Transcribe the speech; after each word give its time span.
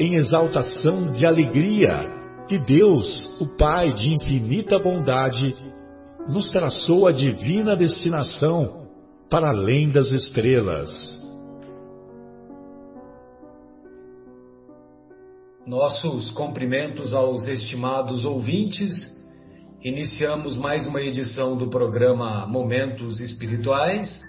em 0.00 0.14
exaltação 0.14 1.12
de 1.12 1.26
alegria 1.26 2.06
que 2.48 2.58
Deus, 2.58 3.38
o 3.38 3.46
Pai 3.58 3.92
de 3.92 4.14
infinita 4.14 4.78
bondade, 4.78 5.54
nos 6.26 6.50
traçou 6.50 7.06
a 7.06 7.12
divina 7.12 7.76
destinação 7.76 8.88
para 9.28 9.50
além 9.50 9.90
das 9.90 10.10
estrelas. 10.10 10.90
Nossos 15.66 16.30
cumprimentos 16.30 17.12
aos 17.12 17.46
estimados 17.46 18.24
ouvintes. 18.24 18.94
Iniciamos 19.84 20.56
mais 20.56 20.86
uma 20.86 21.02
edição 21.02 21.58
do 21.58 21.68
programa 21.68 22.46
Momentos 22.46 23.20
Espirituais. 23.20 24.22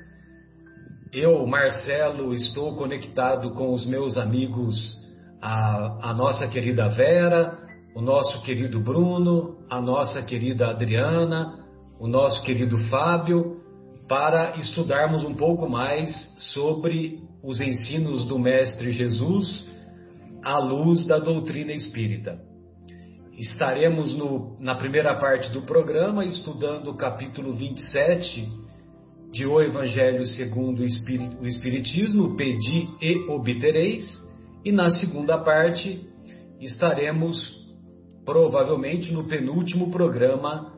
Eu, 1.14 1.48
Marcelo, 1.48 2.34
estou 2.34 2.76
conectado 2.76 3.54
com 3.54 3.74
os 3.74 3.86
meus 3.86 4.18
amigos 4.18 5.01
a, 5.42 6.12
a 6.12 6.14
nossa 6.14 6.48
querida 6.48 6.88
Vera, 6.90 7.58
o 7.96 8.02
nosso 8.02 8.42
querido 8.44 8.80
Bruno, 8.80 9.58
a 9.70 9.82
nossa 9.82 10.22
querida 10.22 10.70
Adriana, 10.70 11.60
o 12.00 12.08
nosso 12.08 12.44
querido 12.44 12.78
Fábio, 12.90 13.60
para 14.08 14.58
estudarmos 14.58 15.24
um 15.24 15.34
pouco 15.34 15.68
mais 15.68 16.12
sobre 16.54 17.20
os 17.44 17.60
ensinos 17.60 18.26
do 18.26 18.38
Mestre 18.38 18.92
Jesus 18.92 19.68
à 20.44 20.58
luz 20.58 21.06
da 21.06 21.18
doutrina 21.18 21.72
espírita. 21.72 22.40
Estaremos 23.38 24.14
no, 24.14 24.58
na 24.60 24.76
primeira 24.76 25.16
parte 25.20 25.50
do 25.52 25.62
programa 25.64 26.26
estudando 26.26 26.90
o 26.90 26.98
capítulo 26.98 27.54
27 27.54 28.48
de 29.32 29.48
O 29.48 29.62
Evangelho 29.62 30.26
segundo 30.26 30.82
o 30.82 31.48
Espiritismo, 31.48 32.36
Pedi 32.36 32.90
e 33.02 33.30
Obtereis, 33.30 34.21
e 34.64 34.72
na 34.72 34.90
segunda 34.92 35.38
parte 35.38 36.08
estaremos 36.60 37.62
provavelmente 38.26 39.12
no 39.12 39.28
penúltimo 39.28 39.92
programa 39.92 40.74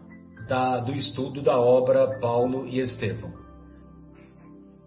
da, 0.47 0.79
do 0.79 0.93
estudo 0.93 1.41
da 1.41 1.59
obra 1.59 2.19
Paulo 2.19 2.67
e 2.67 2.79
Estevão. 2.79 3.33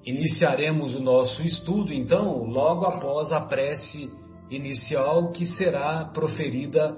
Iniciaremos 0.05 0.95
o 0.95 1.01
nosso 1.01 1.43
estudo, 1.43 1.93
então, 1.93 2.45
logo 2.45 2.85
após 2.87 3.33
a 3.33 3.41
prece 3.41 4.11
inicial 4.51 5.33
que 5.33 5.45
será 5.45 6.05
proferida 6.05 6.97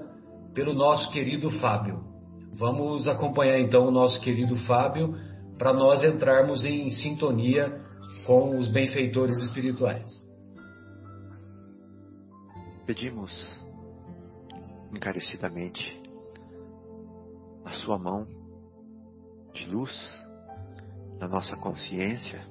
pelo 0.53 0.73
nosso 0.73 1.11
querido 1.11 1.49
Fábio. 1.59 2.03
Vamos 2.53 3.07
acompanhar 3.07 3.59
então 3.59 3.87
o 3.87 3.91
nosso 3.91 4.21
querido 4.21 4.55
Fábio 4.67 5.15
para 5.57 5.73
nós 5.73 6.03
entrarmos 6.03 6.63
em 6.63 6.89
sintonia 6.89 7.81
com 8.25 8.59
os 8.59 8.69
benfeitores 8.69 9.37
espirituais. 9.37 10.28
Pedimos 12.89 13.31
encarecidamente 14.91 16.01
a 17.63 17.69
Sua 17.73 17.99
mão 17.99 18.25
de 19.53 19.69
luz 19.69 19.93
na 21.19 21.27
nossa 21.27 21.55
consciência 21.55 22.43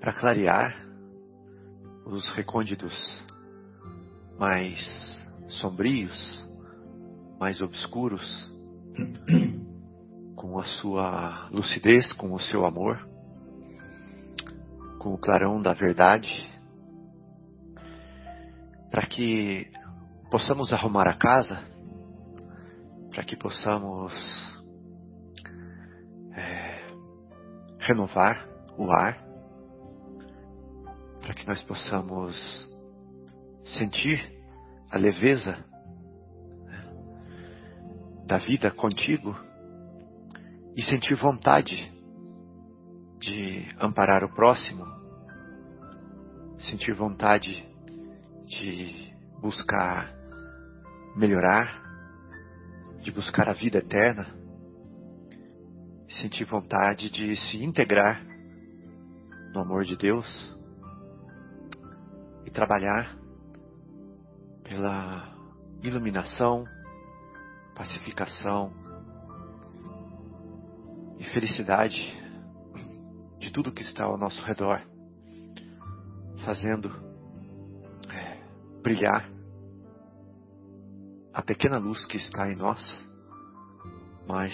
para 0.00 0.12
clarear 0.14 0.84
os 2.04 2.28
recônditos 2.32 2.92
mais 4.36 5.24
sombrios, 5.46 6.44
mais 7.38 7.60
obscuros, 7.60 8.52
com 10.34 10.58
a 10.58 10.64
sua 10.64 11.48
lucidez, 11.52 12.12
com 12.14 12.34
o 12.34 12.40
seu 12.40 12.66
amor, 12.66 12.98
com 14.98 15.14
o 15.14 15.18
clarão 15.18 15.62
da 15.62 15.72
verdade 15.72 16.57
para 18.90 19.06
que 19.06 19.70
possamos 20.30 20.72
arrumar 20.72 21.08
a 21.08 21.14
casa, 21.14 21.58
para 23.10 23.24
que 23.24 23.36
possamos 23.36 24.12
é, 26.32 26.88
renovar 27.80 28.46
o 28.76 28.90
ar, 28.90 29.22
para 31.20 31.34
que 31.34 31.46
nós 31.46 31.62
possamos 31.62 32.34
sentir 33.76 34.32
a 34.90 34.96
leveza 34.96 35.62
né, 36.64 36.90
da 38.26 38.38
vida 38.38 38.70
contigo 38.70 39.36
e 40.74 40.82
sentir 40.82 41.14
vontade 41.16 41.92
de 43.18 43.68
amparar 43.80 44.24
o 44.24 44.32
próximo, 44.32 44.86
sentir 46.58 46.94
vontade 46.94 47.67
de 48.48 49.14
buscar 49.40 50.10
melhorar, 51.14 51.82
de 53.02 53.12
buscar 53.12 53.48
a 53.48 53.52
vida 53.52 53.78
eterna, 53.78 54.34
sentir 56.08 56.44
vontade 56.44 57.10
de 57.10 57.36
se 57.36 57.62
integrar 57.62 58.24
no 59.52 59.60
amor 59.60 59.84
de 59.84 59.96
Deus 59.96 60.58
e 62.46 62.50
trabalhar 62.50 63.14
pela 64.64 65.36
iluminação, 65.82 66.64
pacificação 67.74 68.72
e 71.18 71.24
felicidade 71.24 72.16
de 73.38 73.52
tudo 73.52 73.72
que 73.72 73.82
está 73.82 74.04
ao 74.04 74.16
nosso 74.16 74.42
redor, 74.44 74.82
fazendo 76.44 77.07
brilhar 78.82 79.30
a 81.32 81.42
pequena 81.42 81.78
luz 81.78 82.04
que 82.06 82.16
está 82.16 82.50
em 82.50 82.56
nós, 82.56 82.80
mas 84.26 84.52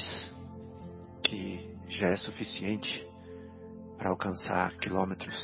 que 1.23 1.75
já 1.89 2.09
é 2.09 2.17
suficiente 2.17 3.07
para 3.97 4.11
alcançar 4.11 4.77
quilômetros, 4.79 5.35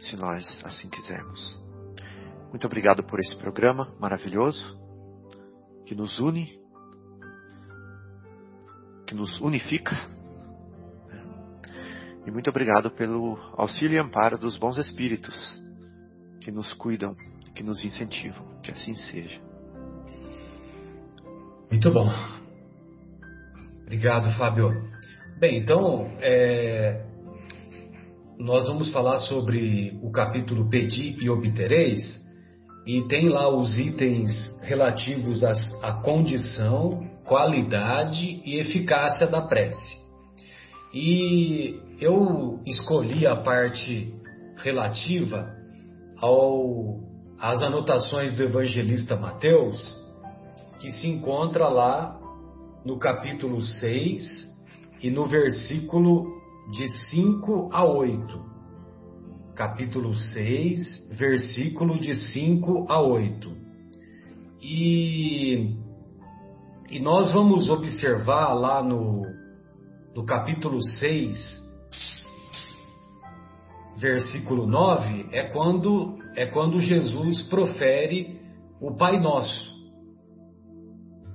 se 0.00 0.16
nós 0.16 0.44
assim 0.64 0.88
quisermos. 0.88 1.60
Muito 2.50 2.66
obrigado 2.66 3.02
por 3.02 3.18
esse 3.20 3.36
programa 3.36 3.94
maravilhoso 3.98 4.78
que 5.84 5.94
nos 5.94 6.18
une, 6.18 6.60
que 9.06 9.14
nos 9.14 9.40
unifica. 9.40 9.96
E 12.26 12.30
muito 12.30 12.50
obrigado 12.50 12.90
pelo 12.90 13.36
auxílio 13.56 13.94
e 13.94 13.98
amparo 13.98 14.38
dos 14.38 14.56
bons 14.56 14.76
espíritos 14.78 15.34
que 16.40 16.50
nos 16.50 16.72
cuidam 16.74 17.16
que 17.58 17.64
nos 17.64 17.84
incentivam. 17.84 18.46
Que 18.62 18.70
assim 18.70 18.94
seja. 18.94 19.40
Muito 21.68 21.90
bom. 21.90 22.08
Obrigado, 23.82 24.30
Fábio. 24.38 24.70
Bem, 25.40 25.58
então, 25.58 26.08
é, 26.20 27.04
nós 28.38 28.68
vamos 28.68 28.92
falar 28.92 29.18
sobre 29.18 29.98
o 30.04 30.12
capítulo 30.12 30.70
Pedi 30.70 31.16
e 31.20 31.28
Obtereis, 31.28 32.24
e 32.86 33.02
tem 33.08 33.28
lá 33.28 33.48
os 33.48 33.76
itens 33.76 34.30
relativos 34.62 35.42
à 35.42 36.00
condição, 36.04 37.10
qualidade 37.24 38.40
e 38.44 38.60
eficácia 38.60 39.26
da 39.26 39.42
prece. 39.42 39.98
E 40.94 41.76
eu 42.00 42.60
escolhi 42.64 43.26
a 43.26 43.34
parte 43.34 44.14
relativa 44.62 45.52
ao 46.20 47.07
as 47.40 47.62
anotações 47.62 48.32
do 48.32 48.42
evangelista 48.42 49.14
Mateus, 49.14 49.96
que 50.80 50.90
se 50.90 51.06
encontra 51.06 51.68
lá 51.68 52.18
no 52.84 52.98
capítulo 52.98 53.62
6 53.62 54.48
e 55.02 55.10
no 55.10 55.24
versículo 55.24 56.26
de 56.72 56.88
5 57.10 57.70
a 57.72 57.84
8. 57.84 58.48
Capítulo 59.54 60.14
6, 60.14 61.16
versículo 61.16 61.98
de 61.98 62.14
5 62.14 62.86
a 62.88 63.00
8. 63.00 63.56
E, 64.60 65.76
e 66.90 67.00
nós 67.00 67.32
vamos 67.32 67.70
observar 67.70 68.52
lá 68.54 68.82
no, 68.82 69.22
no 70.14 70.24
capítulo 70.24 70.82
6, 70.82 71.67
versículo 74.00 74.66
9, 74.66 75.26
é 75.32 75.44
quando, 75.44 76.18
é 76.36 76.46
quando 76.46 76.80
Jesus 76.80 77.42
profere 77.48 78.38
o 78.80 78.94
Pai 78.96 79.20
Nosso. 79.20 79.76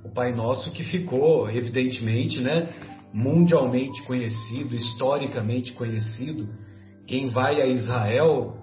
O 0.06 0.14
Pai 0.14 0.34
Nosso 0.34 0.72
que 0.72 0.84
ficou, 0.84 1.50
evidentemente, 1.50 2.42
né, 2.42 2.74
mundialmente 3.14 4.02
conhecido, 4.04 4.76
historicamente 4.76 5.74
conhecido. 5.74 6.48
Quem 7.06 7.28
vai 7.28 7.62
a 7.62 7.68
Israel 7.68 8.56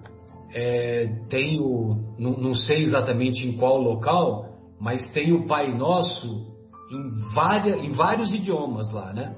é, 0.53 1.07
tem 1.29 1.59
o, 1.59 1.95
não, 2.17 2.31
não 2.31 2.55
sei 2.55 2.83
exatamente 2.83 3.47
em 3.47 3.53
qual 3.53 3.79
local, 3.79 4.49
mas 4.79 5.07
tem 5.11 5.31
o 5.31 5.45
Pai 5.45 5.71
Nosso 5.71 6.51
em, 6.91 7.09
várias, 7.33 7.77
em 7.77 7.91
vários 7.91 8.33
idiomas 8.33 8.91
lá, 8.91 9.13
né? 9.13 9.35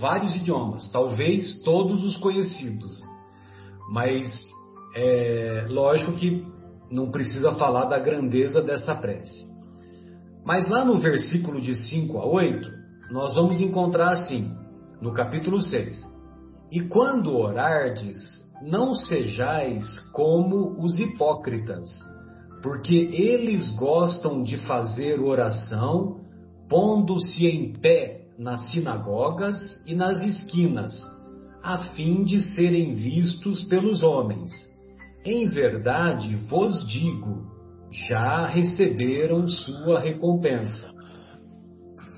Vários 0.00 0.34
idiomas, 0.36 0.90
talvez 0.92 1.62
todos 1.62 2.04
os 2.04 2.16
conhecidos. 2.18 2.92
Mas 3.88 4.48
é 4.94 5.66
lógico 5.68 6.12
que 6.12 6.44
não 6.90 7.10
precisa 7.10 7.52
falar 7.52 7.86
da 7.86 7.98
grandeza 7.98 8.62
dessa 8.62 8.94
prece. 8.94 9.46
Mas 10.44 10.68
lá 10.68 10.84
no 10.84 10.96
versículo 10.96 11.60
de 11.60 11.74
5 11.74 12.18
a 12.18 12.26
8, 12.26 12.70
nós 13.10 13.34
vamos 13.34 13.60
encontrar 13.60 14.10
assim, 14.10 14.50
no 15.00 15.12
capítulo 15.12 15.60
6: 15.60 16.02
E 16.72 16.80
quando 16.82 17.36
orardes, 17.36 18.16
não 18.62 18.94
sejais 18.94 19.98
como 20.12 20.82
os 20.82 20.98
hipócritas, 20.98 21.88
porque 22.62 22.94
eles 23.12 23.70
gostam 23.76 24.42
de 24.42 24.56
fazer 24.66 25.20
oração, 25.20 26.20
pondo-se 26.68 27.46
em 27.46 27.72
pé 27.74 28.26
nas 28.38 28.70
sinagogas 28.70 29.58
e 29.86 29.94
nas 29.94 30.22
esquinas 30.22 30.94
a 31.68 31.76
fim 31.90 32.24
de 32.24 32.40
serem 32.40 32.94
vistos 32.94 33.62
pelos 33.64 34.02
homens. 34.02 34.50
Em 35.22 35.46
verdade 35.46 36.34
vos 36.48 36.88
digo, 36.88 37.46
já 38.08 38.46
receberam 38.46 39.46
sua 39.46 40.00
recompensa. 40.00 40.90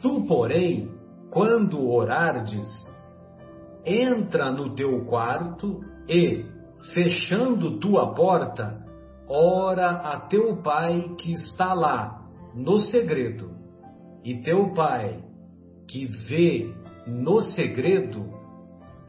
Tu, 0.00 0.24
porém, 0.28 0.88
quando 1.32 1.84
orardes, 1.84 2.68
entra 3.84 4.52
no 4.52 4.72
teu 4.76 5.04
quarto 5.06 5.80
e, 6.08 6.44
fechando 6.94 7.80
tua 7.80 8.14
porta, 8.14 8.80
ora 9.28 9.90
a 10.12 10.20
teu 10.20 10.62
pai 10.62 11.16
que 11.18 11.32
está 11.32 11.74
lá, 11.74 12.24
no 12.54 12.78
segredo. 12.78 13.50
E 14.22 14.42
teu 14.42 14.72
pai, 14.74 15.24
que 15.88 16.06
vê 16.06 16.72
no 17.04 17.40
segredo, 17.40 18.29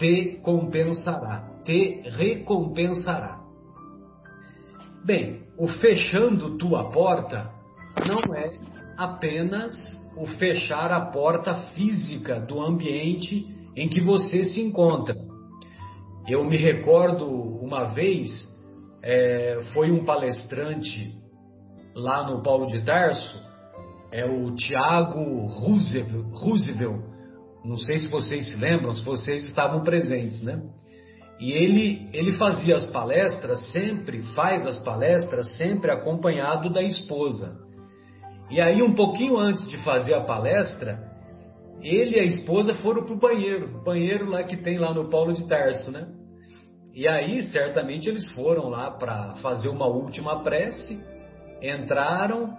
te 0.02 0.40
compensará, 0.42 1.44
te 1.64 2.02
recompensará. 2.10 3.40
Bem, 5.06 5.44
o 5.60 5.68
fechando 5.68 6.58
tua 6.58 6.90
porta 6.90 7.52
não 8.08 8.34
é 8.36 8.52
apenas 8.98 9.72
o 10.18 10.26
fechar 10.26 10.92
a 10.92 11.12
porta 11.12 11.54
física 11.76 12.40
do 12.40 12.60
ambiente 12.60 13.46
em 13.76 13.88
que 13.88 14.02
você 14.02 14.44
se 14.44 14.60
encontra. 14.60 15.16
Eu 16.28 16.44
me 16.46 16.58
recordo 16.58 17.28
uma 17.28 17.94
vez, 17.94 18.28
é, 19.04 19.60
foi 19.72 19.92
um 19.92 20.04
palestrante 20.04 21.16
lá 21.94 22.28
no 22.28 22.42
Paulo 22.42 22.66
de 22.66 22.84
Tarso, 22.84 23.40
é 24.12 24.26
o 24.26 24.56
Tiago 24.56 25.46
Roosevelt, 25.46 26.26
Roosevelt 26.34 27.11
não 27.64 27.78
sei 27.78 28.00
se 28.00 28.08
vocês 28.08 28.50
se 28.50 28.56
lembram, 28.56 28.94
se 28.94 29.04
vocês 29.04 29.46
estavam 29.46 29.84
presentes, 29.84 30.42
né? 30.42 30.62
E 31.40 31.52
ele, 31.52 32.08
ele 32.14 32.34
fazia 32.34 32.76
as 32.76 32.86
palestras 32.92 33.72
sempre, 33.72 34.22
faz 34.36 34.66
as 34.66 34.78
palestras 34.84 35.58
sempre 35.58 35.92
acompanhado 35.92 36.72
da 36.72 36.82
esposa. 36.82 37.60
E 38.50 38.62
aí, 38.62 38.84
um 38.84 38.94
pouquinho 38.94 39.38
antes 39.38 39.68
de 39.68 39.78
fazer 39.78 40.14
a 40.14 40.22
palestra, 40.22 41.00
ele 41.82 42.18
e 42.18 42.20
a 42.20 42.24
esposa 42.24 42.76
foram 42.76 43.06
para 43.06 43.14
o 43.14 43.20
banheiro, 43.20 43.82
banheiro 43.84 44.30
lá 44.30 44.44
que 44.44 44.58
tem 44.58 44.78
lá 44.78 44.94
no 44.94 45.10
Paulo 45.10 45.34
de 45.34 45.48
Tarso, 45.48 45.92
né? 45.92 46.08
E 46.94 47.08
aí, 47.08 47.42
certamente, 47.44 48.10
eles 48.10 48.30
foram 48.34 48.70
lá 48.70 48.92
para 48.92 49.36
fazer 49.36 49.70
uma 49.70 49.88
última 49.88 50.44
prece, 50.44 51.02
entraram 51.62 52.56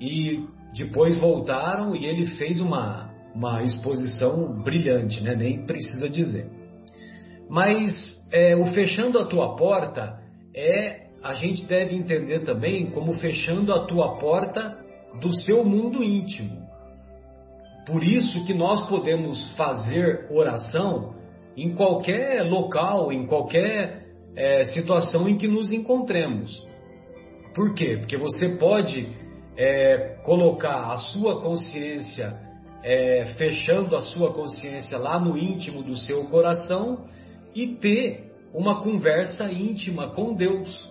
e 0.00 0.44
depois 0.76 1.16
voltaram 1.18 1.94
e 1.94 2.04
ele 2.04 2.26
fez 2.36 2.60
uma, 2.60 3.07
uma 3.38 3.62
exposição 3.62 4.60
brilhante, 4.64 5.22
né? 5.22 5.36
nem 5.36 5.64
precisa 5.64 6.08
dizer. 6.08 6.50
Mas 7.48 7.92
é, 8.32 8.56
o 8.56 8.66
fechando 8.74 9.16
a 9.16 9.26
tua 9.26 9.54
porta 9.54 10.18
é 10.54 11.06
a 11.22 11.34
gente 11.34 11.64
deve 11.64 11.94
entender 11.94 12.40
também 12.40 12.90
como 12.90 13.12
fechando 13.14 13.72
a 13.72 13.86
tua 13.86 14.18
porta 14.18 14.76
do 15.20 15.32
seu 15.32 15.64
mundo 15.64 16.02
íntimo. 16.02 16.66
Por 17.86 18.02
isso 18.02 18.44
que 18.44 18.52
nós 18.52 18.88
podemos 18.88 19.52
fazer 19.56 20.26
oração 20.32 21.14
em 21.56 21.74
qualquer 21.76 22.42
local, 22.42 23.12
em 23.12 23.24
qualquer 23.24 24.02
é, 24.34 24.64
situação 24.64 25.28
em 25.28 25.38
que 25.38 25.46
nos 25.46 25.72
encontremos. 25.72 26.66
Por 27.54 27.72
quê? 27.74 27.98
Porque 27.98 28.16
você 28.16 28.56
pode 28.58 29.08
é, 29.56 30.18
colocar 30.24 30.92
a 30.92 30.98
sua 30.98 31.40
consciência 31.40 32.47
é, 32.82 33.34
fechando 33.36 33.96
a 33.96 34.02
sua 34.02 34.32
consciência 34.32 34.98
lá 34.98 35.18
no 35.18 35.36
íntimo 35.36 35.82
do 35.82 35.96
seu 35.96 36.24
coração 36.24 37.06
e 37.54 37.66
ter 37.76 38.32
uma 38.54 38.82
conversa 38.82 39.50
íntima 39.50 40.10
com 40.10 40.34
Deus. 40.34 40.88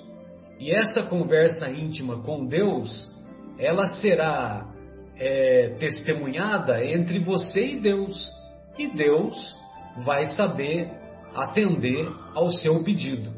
E 0.59 0.71
essa 0.71 1.03
conversa 1.03 1.69
íntima 1.69 2.21
com 2.21 2.45
Deus, 2.45 3.09
ela 3.57 3.85
será 3.85 4.67
é, 5.15 5.75
testemunhada 5.79 6.83
entre 6.83 7.19
você 7.19 7.73
e 7.73 7.79
Deus. 7.79 8.31
E 8.77 8.87
Deus 8.87 9.55
vai 10.03 10.25
saber 10.25 10.89
atender 11.33 12.07
ao 12.33 12.51
seu 12.51 12.83
pedido. 12.83 13.31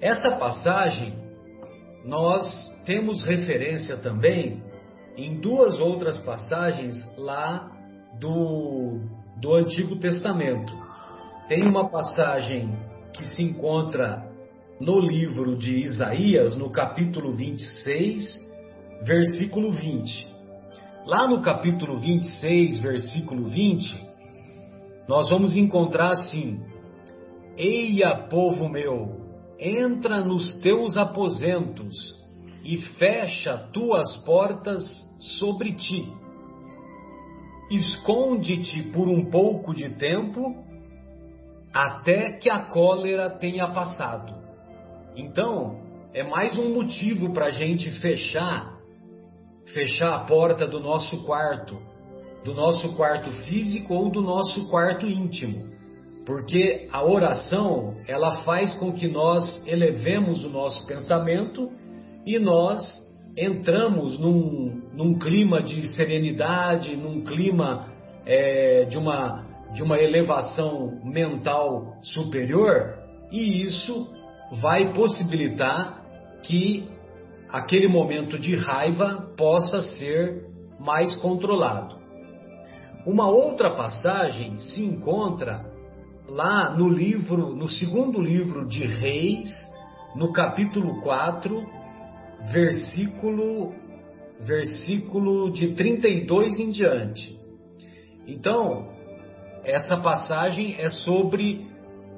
Essa 0.00 0.32
passagem, 0.32 1.14
nós 2.04 2.46
temos 2.84 3.24
referência 3.24 3.96
também 3.96 4.62
em 5.16 5.40
duas 5.40 5.80
outras 5.80 6.18
passagens 6.18 6.94
lá 7.16 7.70
do, 8.18 9.00
do 9.40 9.54
Antigo 9.54 9.96
Testamento. 9.96 10.72
Tem 11.48 11.62
uma 11.62 11.88
passagem 11.88 12.70
que 13.12 13.24
se 13.24 13.42
encontra 13.42 14.28
no 14.80 14.98
livro 14.98 15.56
de 15.56 15.78
Isaías, 15.78 16.56
no 16.56 16.70
capítulo 16.70 17.34
26, 17.34 18.40
versículo 19.02 19.70
20. 19.70 20.34
Lá 21.06 21.28
no 21.28 21.42
capítulo 21.42 21.96
26, 21.96 22.80
versículo 22.80 23.46
20, 23.46 24.04
nós 25.06 25.28
vamos 25.30 25.54
encontrar 25.54 26.12
assim: 26.12 26.62
Eia, 27.56 28.16
povo 28.28 28.68
meu, 28.68 29.20
entra 29.60 30.24
nos 30.24 30.60
teus 30.60 30.96
aposentos 30.96 31.94
e 32.64 32.78
fecha 32.78 33.58
tuas 33.72 34.16
portas 34.24 34.82
sobre 35.38 35.72
ti. 35.72 36.12
Esconde-te 37.70 38.82
por 38.84 39.08
um 39.08 39.30
pouco 39.30 39.74
de 39.74 39.88
tempo 39.90 40.64
até 41.72 42.32
que 42.32 42.48
a 42.48 42.60
cólera 42.60 43.30
tenha 43.30 43.68
passado. 43.68 44.34
Então, 45.16 45.80
é 46.12 46.22
mais 46.22 46.56
um 46.56 46.72
motivo 46.74 47.32
para 47.32 47.46
a 47.46 47.50
gente 47.50 47.90
fechar, 48.00 48.78
fechar 49.72 50.14
a 50.14 50.20
porta 50.20 50.66
do 50.66 50.78
nosso 50.78 51.24
quarto, 51.24 51.76
do 52.44 52.54
nosso 52.54 52.94
quarto 52.94 53.30
físico 53.44 53.94
ou 53.94 54.10
do 54.10 54.20
nosso 54.20 54.68
quarto 54.68 55.06
íntimo, 55.06 55.72
porque 56.26 56.88
a 56.92 57.02
oração 57.02 57.96
ela 58.06 58.42
faz 58.44 58.74
com 58.74 58.92
que 58.92 59.08
nós 59.08 59.66
elevemos 59.66 60.44
o 60.44 60.50
nosso 60.50 60.86
pensamento 60.86 61.72
e 62.26 62.38
nós 62.38 63.03
entramos 63.36 64.18
num, 64.18 64.82
num 64.92 65.18
clima 65.18 65.62
de 65.62 65.86
serenidade, 65.94 66.96
num 66.96 67.22
clima 67.24 67.88
é, 68.24 68.84
de, 68.84 68.96
uma, 68.96 69.44
de 69.72 69.82
uma 69.82 69.98
elevação 69.98 71.00
mental 71.04 71.96
superior, 72.02 72.98
e 73.30 73.62
isso 73.62 74.08
vai 74.60 74.92
possibilitar 74.92 76.04
que 76.42 76.88
aquele 77.48 77.88
momento 77.88 78.38
de 78.38 78.54
raiva 78.54 79.32
possa 79.36 79.82
ser 79.82 80.46
mais 80.78 81.14
controlado. 81.16 81.96
Uma 83.06 83.28
outra 83.28 83.70
passagem 83.70 84.58
se 84.58 84.82
encontra 84.82 85.66
lá 86.28 86.70
no 86.70 86.88
livro, 86.88 87.54
no 87.54 87.68
segundo 87.68 88.20
livro 88.20 88.66
de 88.66 88.84
Reis, 88.84 89.50
no 90.14 90.32
capítulo 90.32 91.00
4, 91.02 91.83
versículo 92.52 93.74
versículo 94.40 95.52
de 95.52 95.74
32 95.74 96.58
em 96.58 96.70
diante. 96.70 97.38
Então, 98.26 98.88
essa 99.64 99.96
passagem 99.96 100.76
é 100.78 100.90
sobre 100.90 101.66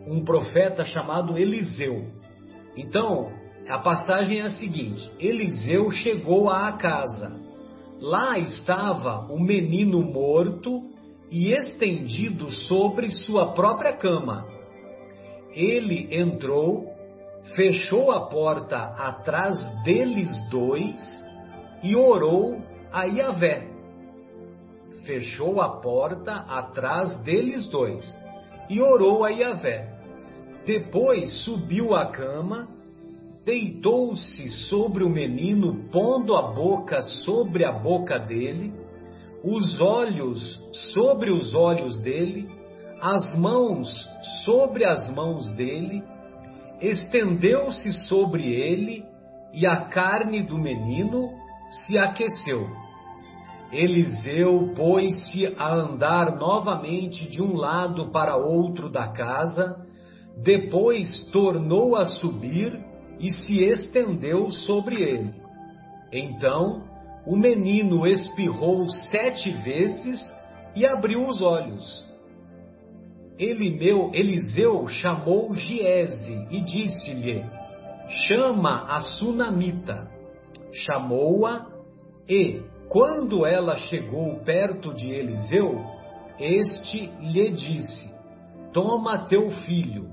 um 0.07 0.25
profeta 0.25 0.85
chamado 0.85 1.39
Eliseu. 1.39 2.07
Então, 2.77 3.33
a 3.69 3.79
passagem 3.79 4.41
é 4.41 4.43
a 4.43 4.51
seguinte: 4.51 5.11
Eliseu 5.19 5.91
chegou 5.91 6.49
à 6.49 6.73
casa. 6.73 7.45
Lá 8.01 8.39
estava 8.39 9.27
o 9.33 9.41
menino 9.41 10.03
morto 10.03 10.91
e 11.31 11.53
estendido 11.53 12.51
sobre 12.51 13.11
sua 13.11 13.53
própria 13.53 13.93
cama. 13.93 14.47
Ele 15.53 16.09
entrou, 16.15 16.93
fechou 17.55 18.11
a 18.11 18.27
porta 18.29 18.77
atrás 18.77 19.59
deles 19.85 20.31
dois 20.51 21.01
e 21.83 21.95
orou 21.95 22.61
a 22.93 23.05
Yahvé. 23.05 23.69
Fechou 25.05 25.61
a 25.61 25.81
porta 25.81 26.33
atrás 26.33 27.17
deles 27.23 27.69
dois 27.69 28.05
e 28.69 28.81
orou 28.81 29.25
a 29.25 29.29
Yahvé. 29.29 29.95
Depois 30.65 31.45
subiu 31.45 31.95
à 31.95 32.07
cama, 32.07 32.67
deitou-se 33.45 34.49
sobre 34.69 35.05
o 35.05 35.09
menino, 35.09 35.89
pondo 35.93 36.35
a 36.35 36.43
boca 36.53 37.01
sobre 37.25 37.65
a 37.65 37.71
boca 37.71 38.19
dele, 38.19 38.73
os 39.45 39.81
olhos 39.81 40.61
sobre 40.93 41.31
os 41.31 41.55
olhos 41.55 42.01
dele, 42.01 42.49
as 43.01 43.39
mãos 43.39 43.89
sobre 44.45 44.85
as 44.85 45.09
mãos 45.15 45.49
dele, 45.51 46.03
estendeu-se 46.81 47.93
sobre 48.07 48.53
ele 48.53 49.05
e 49.53 49.67
a 49.67 49.87
carne 49.87 50.43
do 50.43 50.59
menino 50.59 51.31
se 51.71 51.97
aqueceu. 51.99 52.67
Eliseu 53.73 54.73
pôs-se 54.77 55.47
a 55.59 55.75
andar 55.75 56.37
novamente 56.37 57.29
de 57.29 57.43
um 57.43 57.57
lado 57.57 58.11
para 58.11 58.37
outro 58.37 58.89
da 58.89 59.09
casa, 59.09 59.85
depois 60.43 61.29
tornou 61.33 61.97
a 61.97 62.05
subir 62.05 62.79
e 63.19 63.31
se 63.31 63.65
estendeu 63.65 64.51
sobre 64.51 65.03
ele. 65.03 65.35
Então 66.13 66.85
o 67.27 67.37
menino 67.37 68.07
espirrou 68.07 68.89
sete 68.89 69.51
vezes 69.51 70.21
e 70.77 70.87
abriu 70.87 71.27
os 71.27 71.43
olhos. 71.43 72.06
Elimeu, 73.39 74.11
Eliseu 74.15 74.87
chamou 74.89 75.55
Giese 75.55 76.47
e 76.51 76.61
disse-lhe: 76.61 77.45
Chama 78.09 78.87
a 78.89 79.01
sunamita. 79.01 80.09
Chamou-a 80.73 81.67
e, 82.29 82.63
quando 82.89 83.45
ela 83.47 83.77
chegou 83.77 84.37
perto 84.41 84.93
de 84.95 85.09
Eliseu, 85.09 85.85
este 86.39 87.11
lhe 87.21 87.51
disse: 87.51 88.11
Toma 88.73 89.27
teu 89.27 89.51
filho. 89.51 90.09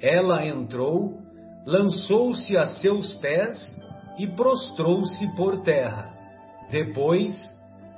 Ela 0.00 0.46
entrou, 0.46 1.18
lançou-se 1.66 2.56
a 2.56 2.66
seus 2.66 3.14
pés 3.14 3.58
e 4.18 4.26
prostrou-se 4.26 5.36
por 5.36 5.62
terra. 5.62 6.12
Depois 6.70 7.34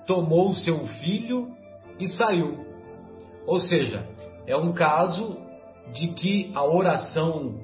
tomou 0.06 0.52
seu 0.54 0.86
filho 0.86 1.48
e 1.98 2.08
saiu. 2.08 2.64
Ou 3.46 3.58
seja, 3.60 4.06
é 4.46 4.56
um 4.56 4.72
caso 4.72 5.38
de 5.92 6.08
que 6.08 6.50
a 6.54 6.64
oração 6.64 7.60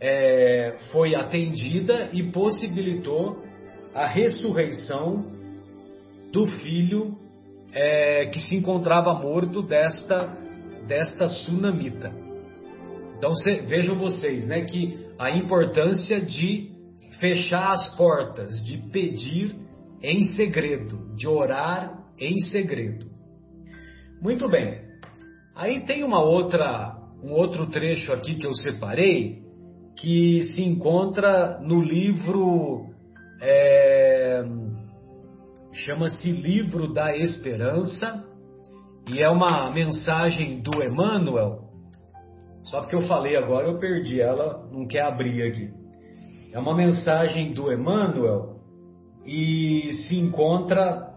é, 0.00 0.76
foi 0.92 1.14
atendida 1.14 2.10
e 2.12 2.22
possibilitou 2.24 3.42
a 3.94 4.06
ressurreição 4.06 5.32
do 6.32 6.46
filho 6.46 7.16
é, 7.72 8.26
que 8.26 8.38
se 8.40 8.54
encontrava 8.56 9.14
morto 9.14 9.62
desta, 9.62 10.26
desta 10.86 11.28
sunamita. 11.28 12.12
Então 13.16 13.34
se, 13.34 13.60
vejam 13.62 13.96
vocês 13.96 14.46
né, 14.46 14.62
que 14.64 14.98
a 15.18 15.30
importância 15.30 16.20
de 16.20 16.70
fechar 17.18 17.72
as 17.72 17.96
portas, 17.96 18.62
de 18.62 18.76
pedir 18.90 19.56
em 20.02 20.24
segredo, 20.24 21.14
de 21.16 21.26
orar 21.26 22.04
em 22.18 22.38
segredo. 22.38 23.06
Muito 24.20 24.48
bem. 24.48 24.85
Aí 25.56 25.80
tem 25.86 26.04
uma 26.04 26.22
outra, 26.22 26.94
um 27.24 27.32
outro 27.32 27.66
trecho 27.68 28.12
aqui 28.12 28.34
que 28.34 28.46
eu 28.46 28.52
separei 28.52 29.42
que 29.96 30.42
se 30.42 30.62
encontra 30.62 31.58
no 31.60 31.80
livro 31.80 32.90
é, 33.40 34.44
chama-se 35.72 36.30
Livro 36.30 36.92
da 36.92 37.16
Esperança 37.16 38.22
e 39.08 39.22
é 39.22 39.30
uma 39.30 39.70
mensagem 39.70 40.60
do 40.60 40.84
Emmanuel. 40.84 41.70
Só 42.64 42.80
porque 42.80 42.96
eu 42.96 43.06
falei 43.08 43.34
agora 43.34 43.66
eu 43.66 43.78
perdi 43.78 44.20
ela, 44.20 44.68
não 44.70 44.86
quer 44.86 45.04
abrir 45.04 45.42
aqui. 45.42 45.70
É 46.52 46.58
uma 46.58 46.76
mensagem 46.76 47.54
do 47.54 47.72
Emmanuel 47.72 48.60
e 49.24 49.90
se 50.06 50.18
encontra 50.18 51.14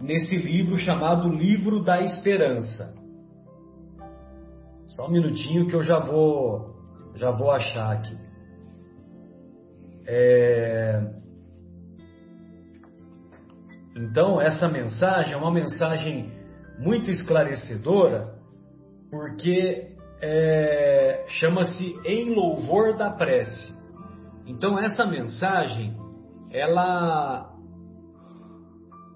nesse 0.00 0.36
livro 0.36 0.76
chamado 0.76 1.28
Livro 1.28 1.82
da 1.82 2.00
Esperança. 2.00 3.01
Só 4.96 5.06
um 5.06 5.10
minutinho 5.10 5.66
que 5.66 5.74
eu 5.74 5.82
já 5.82 5.98
vou 5.98 6.70
já 7.14 7.30
vou 7.30 7.50
achar 7.50 7.92
aqui. 7.92 8.16
É... 10.06 11.02
Então 13.96 14.40
essa 14.40 14.68
mensagem 14.68 15.32
é 15.32 15.36
uma 15.36 15.50
mensagem 15.50 16.30
muito 16.78 17.10
esclarecedora 17.10 18.34
porque 19.10 19.96
é... 20.20 21.24
chama-se 21.26 21.98
em 22.04 22.34
louvor 22.34 22.94
da 22.94 23.10
prece. 23.10 23.72
Então 24.46 24.78
essa 24.78 25.06
mensagem 25.06 25.96
ela 26.50 27.50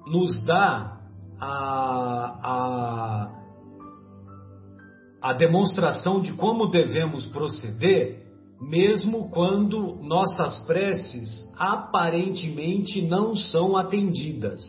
nos 0.06 0.42
dá 0.46 1.00
a, 1.38 2.40
a, 2.42 3.35
a 5.20 5.32
demonstração 5.32 6.20
de 6.20 6.32
como 6.34 6.68
devemos 6.68 7.26
proceder, 7.26 8.24
mesmo 8.60 9.30
quando 9.30 9.96
nossas 10.02 10.66
preces 10.66 11.44
aparentemente 11.56 13.02
não 13.02 13.36
são 13.36 13.76
atendidas. 13.76 14.60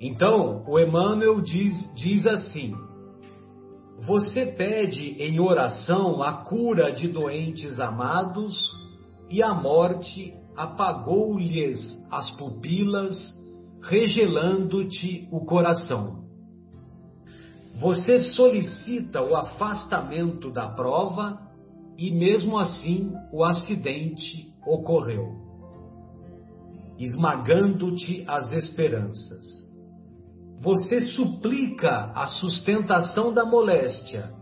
Então, 0.00 0.64
o 0.68 0.78
Emmanuel 0.78 1.40
diz, 1.40 1.74
diz 1.94 2.26
assim: 2.26 2.74
Você 4.06 4.46
pede 4.46 5.16
em 5.22 5.40
oração 5.40 6.22
a 6.22 6.44
cura 6.44 6.92
de 6.92 7.08
doentes 7.08 7.80
amados 7.80 8.54
e 9.30 9.42
a 9.42 9.54
morte 9.54 10.34
apagou-lhes 10.56 11.78
as 12.10 12.30
pupilas, 12.36 13.16
regelando-te 13.82 15.28
o 15.32 15.44
coração. 15.44 16.25
Você 17.78 18.22
solicita 18.22 19.20
o 19.20 19.36
afastamento 19.36 20.50
da 20.50 20.66
prova 20.66 21.38
e, 21.98 22.10
mesmo 22.10 22.58
assim, 22.58 23.12
o 23.30 23.44
acidente 23.44 24.50
ocorreu, 24.66 25.34
esmagando-te 26.98 28.24
as 28.26 28.50
esperanças. 28.52 29.44
Você 30.58 31.02
suplica 31.02 32.12
a 32.14 32.26
sustentação 32.26 33.32
da 33.34 33.44
moléstia 33.44 34.32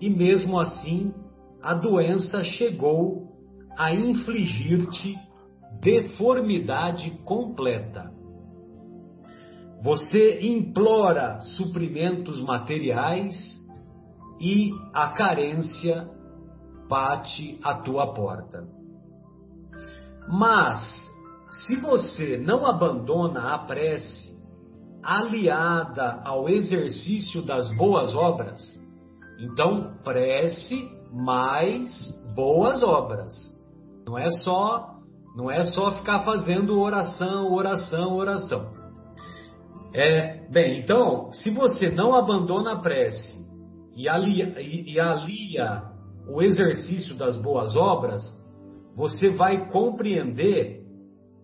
e, 0.00 0.08
mesmo 0.08 0.56
assim, 0.56 1.12
a 1.60 1.74
doença 1.74 2.44
chegou 2.44 3.26
a 3.76 3.92
infligir-te 3.92 5.18
deformidade 5.80 7.10
completa. 7.24 8.17
Você 9.82 10.40
implora 10.40 11.40
suprimentos 11.40 12.40
materiais 12.42 13.34
e 14.40 14.70
a 14.92 15.08
carência 15.08 16.08
bate 16.88 17.60
à 17.62 17.74
tua 17.74 18.12
porta. 18.12 18.66
Mas, 20.28 20.80
se 21.50 21.76
você 21.76 22.36
não 22.36 22.66
abandona 22.66 23.54
a 23.54 23.58
prece, 23.58 24.36
aliada 25.02 26.20
ao 26.24 26.48
exercício 26.48 27.42
das 27.42 27.74
boas 27.76 28.14
obras, 28.14 28.60
então 29.38 29.94
prece 30.02 30.90
mais 31.12 31.90
boas 32.34 32.82
obras. 32.82 33.32
Não 34.06 34.18
é 34.18 34.30
só 34.30 34.96
Não 35.36 35.48
é 35.48 35.62
só 35.62 35.92
ficar 35.92 36.24
fazendo 36.24 36.80
oração, 36.80 37.52
oração, 37.52 38.16
oração. 38.16 38.77
É, 39.94 40.46
bem, 40.50 40.80
então, 40.80 41.32
se 41.32 41.50
você 41.50 41.88
não 41.88 42.14
abandona 42.14 42.72
a 42.72 42.80
prece 42.80 43.38
e 43.96 44.08
alia, 44.08 44.60
e, 44.60 44.92
e 44.92 45.00
alia 45.00 45.82
o 46.28 46.42
exercício 46.42 47.16
das 47.16 47.36
boas 47.36 47.74
obras, 47.74 48.22
você 48.94 49.30
vai 49.30 49.68
compreender, 49.70 50.82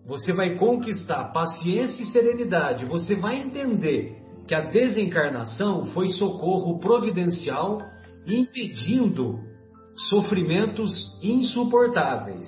você 0.05 0.31
vai 0.31 0.55
conquistar 0.55 1.31
paciência 1.31 2.03
e 2.03 2.07
serenidade, 2.07 2.85
você 2.85 3.15
vai 3.15 3.37
entender 3.37 4.21
que 4.47 4.53
a 4.53 4.61
desencarnação 4.61 5.85
foi 5.85 6.09
socorro 6.09 6.79
providencial 6.79 7.79
impedindo 8.27 9.39
sofrimentos 10.09 11.19
insuportáveis. 11.23 12.47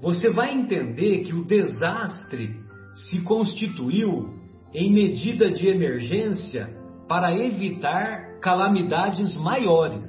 Você 0.00 0.32
vai 0.32 0.54
entender 0.54 1.24
que 1.24 1.34
o 1.34 1.44
desastre 1.44 2.67
se 2.92 3.22
constituiu 3.22 4.34
em 4.74 4.92
medida 4.92 5.50
de 5.50 5.68
emergência 5.68 6.68
para 7.08 7.34
evitar 7.34 8.38
calamidades 8.40 9.36
maiores. 9.36 10.06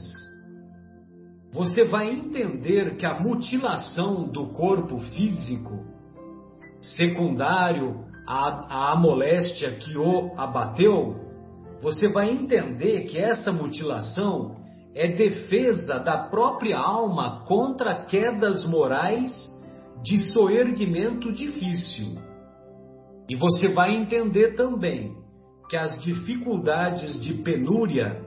Você 1.51 1.85
vai 1.85 2.11
entender 2.11 2.95
que 2.97 3.05
a 3.05 3.19
mutilação 3.19 4.27
do 4.27 4.47
corpo 4.47 4.99
físico, 4.99 5.83
secundário 6.81 8.05
à, 8.27 8.91
à 8.91 8.95
moléstia 8.95 9.71
que 9.71 9.97
o 9.97 10.33
abateu, 10.37 11.15
você 11.81 12.09
vai 12.09 12.29
entender 12.29 13.05
que 13.05 13.17
essa 13.17 13.51
mutilação 13.51 14.57
é 14.93 15.07
defesa 15.07 15.97
da 15.99 16.17
própria 16.17 16.77
alma 16.77 17.43
contra 17.45 18.03
quedas 18.03 18.67
morais 18.69 19.31
de 20.03 20.19
soerguimento 20.31 21.31
difícil. 21.31 22.28
E 23.29 23.35
você 23.35 23.67
vai 23.69 23.95
entender 23.95 24.55
também 24.55 25.15
que 25.69 25.77
as 25.77 26.01
dificuldades 26.01 27.19
de 27.21 27.35
penúria 27.35 28.25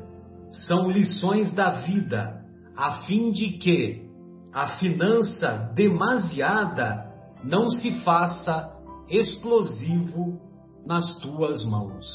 são 0.67 0.91
lições 0.91 1.53
da 1.53 1.71
vida, 1.71 2.41
a 2.77 3.01
fim 3.01 3.33
de 3.33 3.59
que 3.59 4.07
a 4.53 4.79
finança 4.79 5.73
demasiada 5.75 7.11
não 7.43 7.69
se 7.69 8.05
faça 8.05 8.73
explosivo 9.09 10.41
nas 10.87 11.19
tuas 11.19 11.65
mãos. 11.65 12.07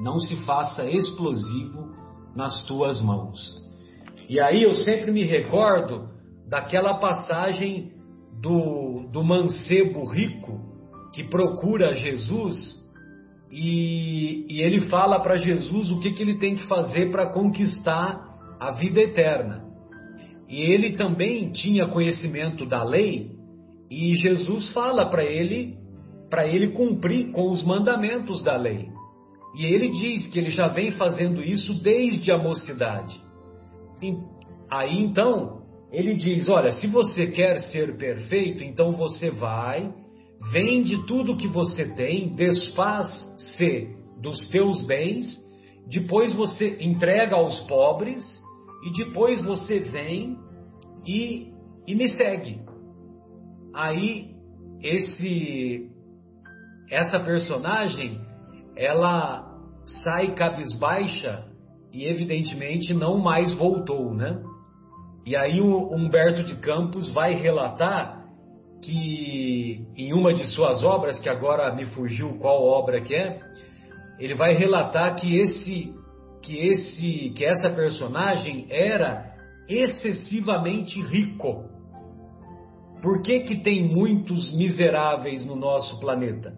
Não 0.00 0.18
se 0.18 0.34
faça 0.44 0.90
explosivo 0.90 1.94
nas 2.34 2.60
tuas 2.64 3.00
mãos. 3.00 3.38
E 4.28 4.40
aí 4.40 4.62
eu 4.62 4.74
sempre 4.74 5.12
me 5.12 5.22
recordo 5.22 6.08
daquela 6.48 6.94
passagem 6.94 7.92
do, 8.40 9.08
do 9.12 9.22
mancebo 9.22 10.04
rico 10.04 10.69
que 11.12 11.24
procura 11.24 11.92
Jesus 11.92 12.80
e, 13.50 14.46
e 14.48 14.62
ele 14.62 14.82
fala 14.82 15.20
para 15.20 15.36
Jesus 15.36 15.90
o 15.90 16.00
que, 16.00 16.12
que 16.12 16.22
ele 16.22 16.38
tem 16.38 16.54
que 16.54 16.66
fazer 16.66 17.10
para 17.10 17.32
conquistar 17.32 18.20
a 18.60 18.70
vida 18.72 19.00
eterna. 19.00 19.64
E 20.48 20.60
ele 20.60 20.92
também 20.92 21.50
tinha 21.50 21.88
conhecimento 21.88 22.64
da 22.64 22.82
lei 22.82 23.30
e 23.90 24.14
Jesus 24.16 24.72
fala 24.72 25.08
para 25.08 25.24
ele 25.24 25.78
para 26.28 26.46
ele 26.46 26.68
cumprir 26.68 27.32
com 27.32 27.50
os 27.50 27.62
mandamentos 27.64 28.40
da 28.44 28.56
lei. 28.56 28.88
E 29.56 29.64
ele 29.64 29.88
diz 29.88 30.28
que 30.28 30.38
ele 30.38 30.50
já 30.50 30.68
vem 30.68 30.92
fazendo 30.92 31.42
isso 31.42 31.74
desde 31.82 32.30
a 32.30 32.38
mocidade. 32.38 33.20
E, 34.00 34.16
aí 34.70 35.02
então, 35.02 35.62
ele 35.90 36.14
diz: 36.14 36.48
Olha, 36.48 36.70
se 36.70 36.86
você 36.86 37.26
quer 37.26 37.58
ser 37.58 37.98
perfeito, 37.98 38.62
então 38.62 38.92
você 38.92 39.28
vai 39.28 39.92
Vende 40.52 41.06
tudo 41.06 41.36
que 41.36 41.46
você 41.46 41.94
tem, 41.94 42.34
desfaz-se 42.34 43.94
dos 44.20 44.48
teus 44.48 44.82
bens, 44.86 45.26
depois 45.86 46.32
você 46.32 46.82
entrega 46.82 47.36
aos 47.36 47.60
pobres 47.62 48.22
e 48.82 49.04
depois 49.04 49.42
você 49.42 49.80
vem 49.80 50.38
e, 51.06 51.52
e 51.86 51.94
me 51.94 52.08
segue. 52.08 52.60
Aí 53.74 54.30
esse 54.82 55.88
essa 56.90 57.20
personagem 57.20 58.20
ela 58.76 59.46
sai 60.02 60.34
cabisbaixa 60.34 61.46
e 61.92 62.04
evidentemente 62.04 62.94
não 62.94 63.18
mais 63.18 63.52
voltou, 63.52 64.14
né? 64.14 64.42
E 65.26 65.36
aí 65.36 65.60
o 65.60 65.94
Humberto 65.94 66.42
de 66.44 66.56
Campos 66.56 67.12
vai 67.12 67.34
relatar 67.34 68.19
que 68.82 69.86
em 69.96 70.12
uma 70.12 70.32
de 70.32 70.44
suas 70.46 70.82
obras, 70.82 71.18
que 71.18 71.28
agora 71.28 71.74
me 71.74 71.84
fugiu 71.86 72.38
qual 72.38 72.62
obra 72.62 73.00
que 73.00 73.14
é, 73.14 73.40
ele 74.18 74.34
vai 74.34 74.54
relatar 74.54 75.16
que 75.16 75.38
esse 75.38 75.94
que 76.42 76.56
esse 76.56 77.30
que 77.30 77.44
essa 77.44 77.70
personagem 77.70 78.66
era 78.70 79.34
excessivamente 79.68 81.00
rico. 81.00 81.68
Por 83.02 83.22
que 83.22 83.40
que 83.40 83.56
tem 83.56 83.88
muitos 83.88 84.54
miseráveis 84.54 85.44
no 85.44 85.56
nosso 85.56 85.98
planeta? 86.00 86.54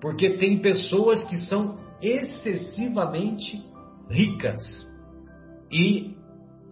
Porque 0.00 0.36
tem 0.36 0.60
pessoas 0.60 1.24
que 1.24 1.36
são 1.36 1.78
excessivamente 2.00 3.64
ricas. 4.10 4.60
E, 5.70 6.14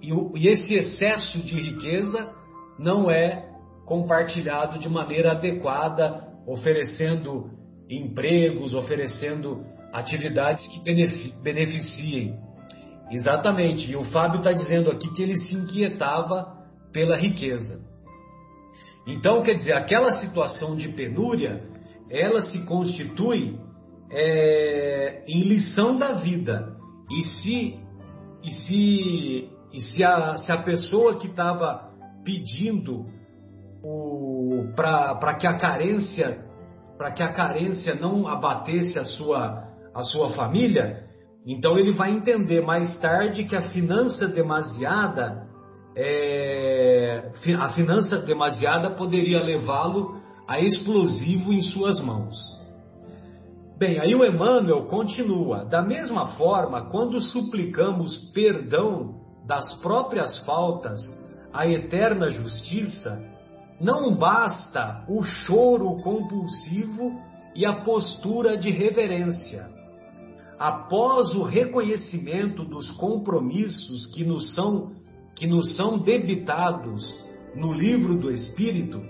e, 0.03 0.13
e 0.37 0.49
esse 0.49 0.75
excesso 0.75 1.39
de 1.39 1.55
riqueza 1.55 2.31
não 2.79 3.11
é 3.11 3.50
compartilhado 3.91 4.79
de 4.79 4.89
maneira 4.89 5.33
adequada, 5.33 6.23
oferecendo 6.47 7.51
empregos, 7.91 8.73
oferecendo 8.73 9.67
atividades 9.93 10.65
que 10.69 10.81
beneficiem. 11.43 12.39
Exatamente, 13.11 13.91
e 13.91 13.97
o 13.97 14.05
Fábio 14.05 14.39
está 14.39 14.53
dizendo 14.53 14.93
aqui 14.93 15.13
que 15.13 15.21
ele 15.21 15.37
se 15.37 15.57
inquietava 15.57 16.57
pela 16.93 17.17
riqueza. 17.17 17.81
Então, 19.09 19.43
quer 19.43 19.55
dizer, 19.55 19.73
aquela 19.73 20.13
situação 20.13 20.77
de 20.77 20.91
penúria, 20.91 21.61
ela 22.09 22.43
se 22.43 22.65
constitui 22.67 23.59
é, 24.09 25.25
em 25.27 25.49
lição 25.49 25.99
da 25.99 26.13
vida. 26.13 26.77
E 27.11 27.23
se, 27.25 27.81
e 28.45 28.51
se, 28.53 29.49
e 29.73 29.81
se, 29.81 30.05
a, 30.05 30.37
se 30.37 30.53
a 30.53 30.59
pessoa 30.59 31.19
que 31.19 31.27
estava 31.27 31.91
pedindo 32.25 33.19
para 34.77 35.35
que 35.35 35.47
a 35.47 35.57
carência 35.57 36.49
para 36.97 37.13
que 37.13 37.23
a 37.23 37.33
carência 37.33 37.95
não 37.95 38.29
abatesse 38.29 38.99
a 38.99 39.05
sua 39.05 39.69
a 39.95 40.03
sua 40.03 40.31
família, 40.31 41.05
então 41.47 41.79
ele 41.79 41.93
vai 41.93 42.11
entender 42.11 42.61
mais 42.61 42.99
tarde 43.01 43.45
que 43.45 43.57
a 43.57 43.71
finança 43.71 44.29
demasiada 44.29 45.49
é, 45.97 47.31
a 47.59 47.69
finança 47.71 48.19
demasiada 48.19 48.91
poderia 48.91 49.43
levá-lo 49.43 50.21
a 50.47 50.61
explosivo 50.61 51.53
em 51.53 51.63
suas 51.63 52.01
mãos. 52.05 52.37
Bem, 53.79 53.99
aí 53.99 54.15
o 54.15 54.25
Emmanuel 54.25 54.85
continua: 54.85 55.65
da 55.65 55.81
mesma 55.81 56.37
forma, 56.37 56.91
quando 56.91 57.21
suplicamos 57.21 58.31
perdão 58.35 59.15
das 59.47 59.81
próprias 59.81 60.39
faltas 60.45 61.01
à 61.53 61.67
eterna 61.67 62.29
justiça, 62.29 63.30
não 63.81 64.15
basta 64.15 65.05
o 65.09 65.23
choro 65.23 65.97
compulsivo 66.03 67.19
e 67.55 67.65
a 67.65 67.83
postura 67.83 68.57
de 68.57 68.71
reverência. 68.71 69.71
Após 70.59 71.33
o 71.35 71.43
reconhecimento 71.43 72.63
dos 72.63 72.91
compromissos 72.93 74.07
que 74.15 74.23
nos 74.23 74.55
são, 74.55 74.93
que 75.35 75.47
nos 75.47 75.77
são 75.77 75.99
debitados 75.99 77.03
no 77.57 77.73
livro 77.73 78.19
do 78.19 78.31
Espírito, 78.31 79.01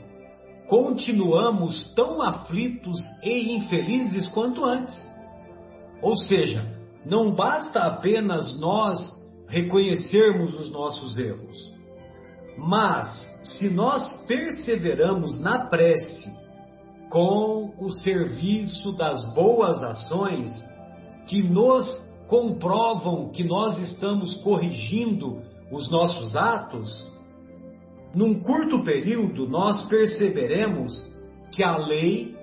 continuamos 0.68 1.92
tão 1.96 2.22
aflitos 2.22 3.00
e 3.24 3.56
infelizes 3.56 4.28
quanto 4.28 4.64
antes. 4.64 4.96
Ou 6.00 6.16
seja, 6.16 6.64
não 7.04 7.34
basta 7.34 7.80
apenas 7.80 8.58
nós 8.60 8.98
reconhecermos 9.48 10.54
os 10.54 10.70
nossos 10.70 11.18
erros 11.18 11.79
mas, 12.62 13.08
se 13.42 13.70
nós 13.70 14.26
perseveramos 14.26 15.40
na 15.40 15.66
prece, 15.66 16.30
com 17.08 17.72
o 17.78 17.90
serviço 17.90 18.96
das 18.96 19.34
boas 19.34 19.82
ações, 19.82 20.50
que 21.26 21.42
nos 21.42 21.86
comprovam 22.28 23.30
que 23.30 23.42
nós 23.42 23.78
estamos 23.78 24.34
corrigindo 24.42 25.42
os 25.72 25.90
nossos 25.90 26.36
atos, 26.36 27.10
num 28.14 28.40
curto 28.40 28.84
período 28.84 29.48
nós 29.48 29.88
perceberemos 29.88 30.92
que 31.50 31.64
a 31.64 31.76
lei 31.76 32.36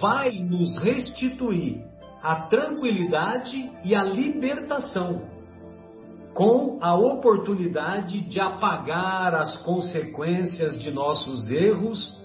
vai 0.00 0.30
nos 0.40 0.76
restituir 0.76 1.82
a 2.22 2.42
tranquilidade 2.42 3.70
e 3.84 3.94
a 3.94 4.02
libertação 4.02 5.33
com 6.34 6.78
a 6.80 6.94
oportunidade 6.96 8.20
de 8.22 8.40
apagar 8.40 9.34
as 9.34 9.56
consequências 9.62 10.78
de 10.78 10.90
nossos 10.90 11.48
erros 11.50 12.20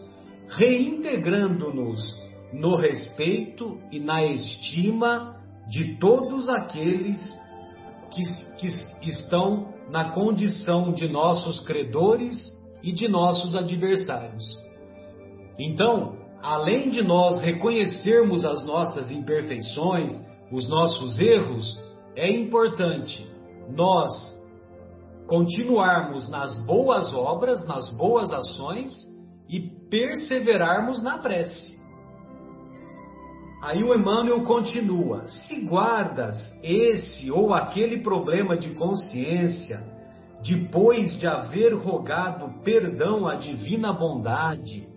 reintegrando-nos 0.48 2.17
no 2.52 2.76
respeito 2.76 3.80
e 3.91 4.00
na 4.00 4.26
estima 4.26 5.36
de 5.69 6.00
todos 6.00 6.50
aqueles 6.50 7.19
que, 8.10 8.24
que 9.00 9.10
estão 9.10 9.72
na 9.91 10.12
condição 10.12 10.91
de 10.91 11.08
nossos 11.08 11.60
credores 11.60 12.36
e 12.82 12.91
de 12.91 13.08
nossos 13.08 13.54
adversários. 13.54 14.43
Então, 15.60 16.17
além 16.41 16.89
de 16.89 17.04
nós 17.04 17.41
reconhecermos 17.41 18.43
as 18.43 18.65
nossas 18.65 19.12
imperfeições, 19.12 20.12
os 20.52 20.67
nossos 20.67 21.19
erros, 21.19 21.80
é 22.15 22.32
importante 22.32 23.29
nós 23.76 24.12
continuarmos 25.28 26.28
nas 26.30 26.66
boas 26.66 27.14
obras, 27.14 27.66
nas 27.68 27.90
boas 27.96 28.32
ações 28.32 28.92
e 29.48 29.60
perseverarmos 29.90 31.04
na 31.04 31.18
prece. 31.18 31.78
Aí 33.62 33.84
o 33.84 33.94
Emmanuel 33.94 34.44
continua: 34.44 35.28
se 35.28 35.66
guardas 35.66 36.36
esse 36.64 37.30
ou 37.32 37.54
aquele 37.54 38.02
problema 38.02 38.58
de 38.58 38.72
consciência, 38.72 39.84
depois 40.42 41.18
de 41.20 41.28
haver 41.28 41.74
rogado 41.74 42.64
perdão 42.64 43.28
à 43.28 43.36
divina 43.36 43.92
bondade, 43.92 44.88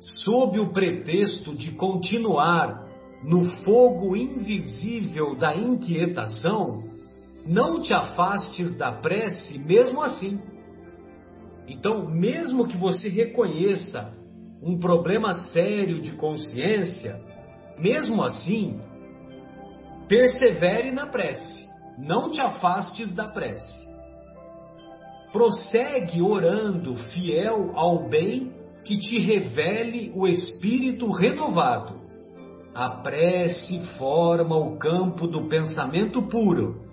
sob 0.00 0.58
o 0.58 0.72
pretexto 0.72 1.54
de 1.54 1.72
continuar 1.72 2.86
no 3.22 3.44
fogo 3.64 4.16
invisível 4.16 5.36
da 5.36 5.54
inquietação, 5.56 6.84
não 7.48 7.80
te 7.80 7.94
afastes 7.94 8.76
da 8.76 8.92
prece 8.92 9.58
mesmo 9.58 10.02
assim. 10.02 10.38
Então, 11.66 12.06
mesmo 12.06 12.68
que 12.68 12.76
você 12.76 13.08
reconheça 13.08 14.14
um 14.62 14.78
problema 14.78 15.32
sério 15.32 16.02
de 16.02 16.12
consciência, 16.12 17.18
mesmo 17.78 18.22
assim, 18.22 18.78
persevere 20.06 20.90
na 20.90 21.06
prece, 21.06 21.66
não 21.96 22.30
te 22.30 22.38
afastes 22.38 23.12
da 23.12 23.28
prece. 23.28 23.88
Prossegue 25.32 26.20
orando, 26.20 26.96
fiel 26.96 27.72
ao 27.74 28.08
bem 28.08 28.52
que 28.84 28.98
te 28.98 29.18
revele 29.18 30.12
o 30.14 30.26
espírito 30.26 31.10
renovado. 31.10 31.98
A 32.74 32.90
prece 32.90 33.78
forma 33.98 34.56
o 34.56 34.76
campo 34.78 35.26
do 35.26 35.48
pensamento 35.48 36.22
puro 36.22 36.87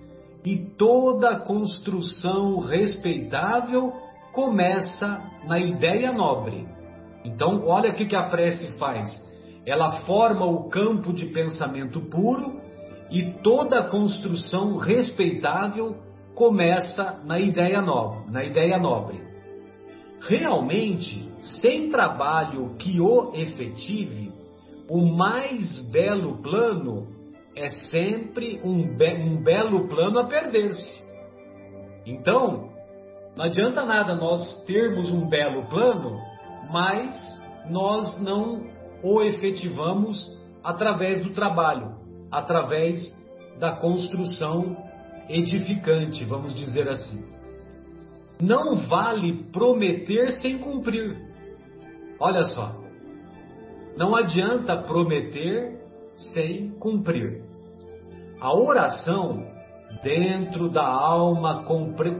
e 0.46 0.58
toda 0.78 1.40
construção 1.40 2.60
respeitável 2.60 3.92
começa 4.32 5.24
na 5.48 5.60
ideia 5.60 6.12
nobre. 6.12 6.68
Então, 7.24 7.66
olha 7.66 7.90
o 7.90 7.96
que 7.96 8.16
a 8.16 8.30
prece 8.30 8.78
faz. 8.78 9.10
Ela 9.66 10.02
forma 10.02 10.46
o 10.46 10.70
campo 10.70 11.12
de 11.12 11.26
pensamento 11.26 12.00
puro 12.00 12.62
e 13.10 13.24
toda 13.42 13.90
construção 13.90 14.78
respeitável 14.78 15.96
começa 16.36 17.22
na 17.26 17.40
ideia 17.40 17.82
nobre, 17.82 18.32
na 18.32 18.44
ideia 18.44 18.78
nobre. 18.78 19.20
Realmente, 20.20 21.28
sem 21.40 21.90
trabalho 21.90 22.76
que 22.78 23.00
o 23.02 23.34
efetive, 23.34 24.32
o 24.88 25.06
mais 25.06 25.80
belo 25.90 26.38
plano 26.44 27.15
é 27.56 27.70
sempre 27.70 28.60
um, 28.64 28.96
be 28.96 29.14
um 29.14 29.42
belo 29.42 29.88
plano 29.88 30.20
a 30.20 30.26
perder-se. 30.26 31.04
Então, 32.06 32.70
não 33.36 33.46
adianta 33.46 33.84
nada 33.84 34.16
nós 34.16 34.64
termos 34.66 35.12
um 35.12 35.28
belo 35.28 35.66
plano, 35.68 36.18
mas 36.70 37.44
nós 37.70 38.22
não 38.22 38.68
o 39.02 39.22
efetivamos 39.22 40.36
através 40.64 41.22
do 41.24 41.32
trabalho, 41.32 41.96
através 42.32 43.16
da 43.60 43.74
construção 43.76 44.76
edificante, 45.30 46.26
vamos 46.26 46.56
dizer 46.56 46.88
assim. 46.90 47.24
Não 48.42 48.76
vale 48.88 49.46
prometer 49.52 50.32
sem 50.42 50.58
cumprir. 50.58 51.18
Olha 52.20 52.44
só, 52.44 52.76
não 53.98 54.16
adianta 54.16 54.76
prometer 54.78 55.80
sem 56.34 56.72
cumprir. 56.72 57.45
A 58.40 58.54
oração, 58.54 59.46
dentro 60.04 60.70
da 60.70 60.86
alma 60.86 61.64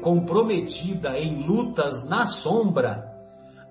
comprometida 0.02 1.18
em 1.20 1.44
lutas 1.44 2.08
na 2.10 2.26
sombra, 2.26 3.04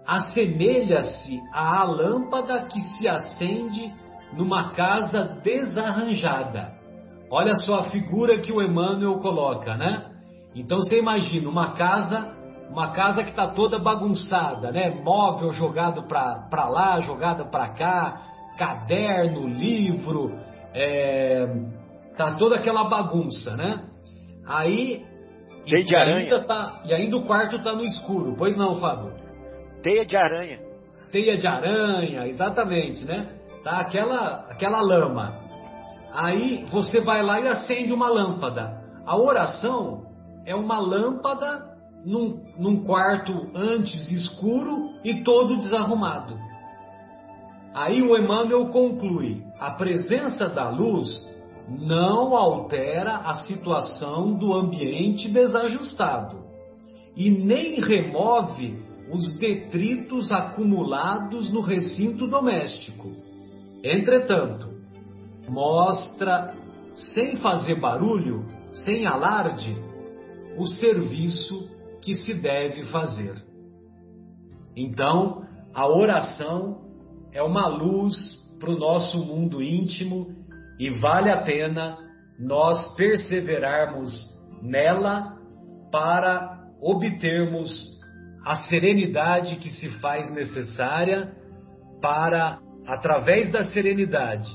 assemelha-se 0.06 1.40
à 1.52 1.84
lâmpada 1.84 2.62
que 2.66 2.80
se 2.80 3.08
acende 3.08 3.92
numa 4.32 4.70
casa 4.70 5.24
desarranjada. 5.42 6.72
Olha 7.30 7.54
só 7.54 7.80
a 7.80 7.90
figura 7.90 8.38
que 8.38 8.52
o 8.52 8.62
Emmanuel 8.62 9.18
coloca, 9.18 9.76
né? 9.76 10.10
Então 10.54 10.78
você 10.78 10.98
imagina 10.98 11.48
uma 11.48 11.72
casa, 11.72 12.32
uma 12.70 12.90
casa 12.90 13.24
que 13.24 13.30
está 13.30 13.48
toda 13.48 13.78
bagunçada, 13.78 14.70
né? 14.70 14.90
Móvel 15.02 15.50
jogado 15.52 16.02
para 16.04 16.68
lá, 16.68 17.00
jogado 17.00 17.46
para 17.46 17.68
cá, 17.70 18.20
caderno, 18.56 19.48
livro, 19.48 20.38
é, 20.72 21.48
tá 22.16 22.34
toda 22.34 22.56
aquela 22.56 22.84
bagunça, 22.84 23.56
né? 23.56 23.84
Aí 24.46 25.04
Teia 25.68 25.84
de 25.84 25.96
aranha. 25.96 26.18
Ainda 26.18 26.40
tá, 26.40 26.82
e 26.84 26.92
ainda 26.92 27.16
o 27.16 27.24
quarto 27.24 27.62
tá 27.62 27.72
no 27.72 27.84
escuro. 27.84 28.34
Pois 28.36 28.56
não, 28.56 28.76
Fábio? 28.76 29.12
Teia 29.82 30.04
de 30.04 30.16
aranha. 30.16 30.58
Teia 31.10 31.36
de 31.36 31.46
aranha, 31.46 32.26
exatamente, 32.26 33.04
né? 33.04 33.28
Tá 33.62 33.78
aquela 33.78 34.46
aquela 34.50 34.80
lama. 34.80 35.34
Aí 36.12 36.66
você 36.70 37.00
vai 37.00 37.22
lá 37.22 37.40
e 37.40 37.48
acende 37.48 37.92
uma 37.92 38.08
lâmpada. 38.08 38.82
A 39.06 39.16
oração 39.16 40.06
é 40.46 40.54
uma 40.54 40.78
lâmpada 40.78 41.74
num, 42.04 42.44
num 42.58 42.84
quarto 42.84 43.50
antes 43.54 44.10
escuro 44.10 44.90
e 45.02 45.22
todo 45.22 45.56
desarrumado. 45.56 46.38
Aí 47.74 48.02
o 48.02 48.16
Emmanuel 48.16 48.66
conclui: 48.68 49.42
a 49.58 49.70
presença 49.72 50.48
da 50.48 50.68
luz 50.68 51.08
não 51.68 52.36
altera 52.36 53.16
a 53.16 53.34
situação 53.36 54.34
do 54.34 54.52
ambiente 54.52 55.28
desajustado 55.30 56.44
e 57.16 57.30
nem 57.30 57.80
remove 57.80 58.82
os 59.10 59.38
detritos 59.38 60.30
acumulados 60.32 61.52
no 61.52 61.60
recinto 61.60 62.26
doméstico. 62.26 63.12
Entretanto, 63.82 64.68
mostra, 65.48 66.54
sem 66.94 67.36
fazer 67.36 67.76
barulho, 67.76 68.46
sem 68.72 69.06
alarde, 69.06 69.76
o 70.58 70.66
serviço 70.66 71.68
que 72.00 72.14
se 72.14 72.34
deve 72.34 72.84
fazer. 72.86 73.42
Então, 74.76 75.44
a 75.72 75.86
oração 75.86 76.82
é 77.32 77.42
uma 77.42 77.68
luz 77.68 78.14
para 78.58 78.70
o 78.70 78.78
nosso 78.78 79.18
mundo 79.18 79.62
íntimo 79.62 80.34
e 80.78 80.90
vale 80.90 81.30
a 81.30 81.42
pena 81.42 81.96
nós 82.38 82.94
perseverarmos 82.96 84.12
nela 84.62 85.38
para 85.90 86.58
obtermos 86.80 87.94
a 88.44 88.56
serenidade 88.56 89.56
que 89.56 89.70
se 89.70 89.88
faz 90.00 90.30
necessária 90.32 91.32
para, 92.00 92.58
através 92.86 93.50
da 93.50 93.64
serenidade, 93.64 94.50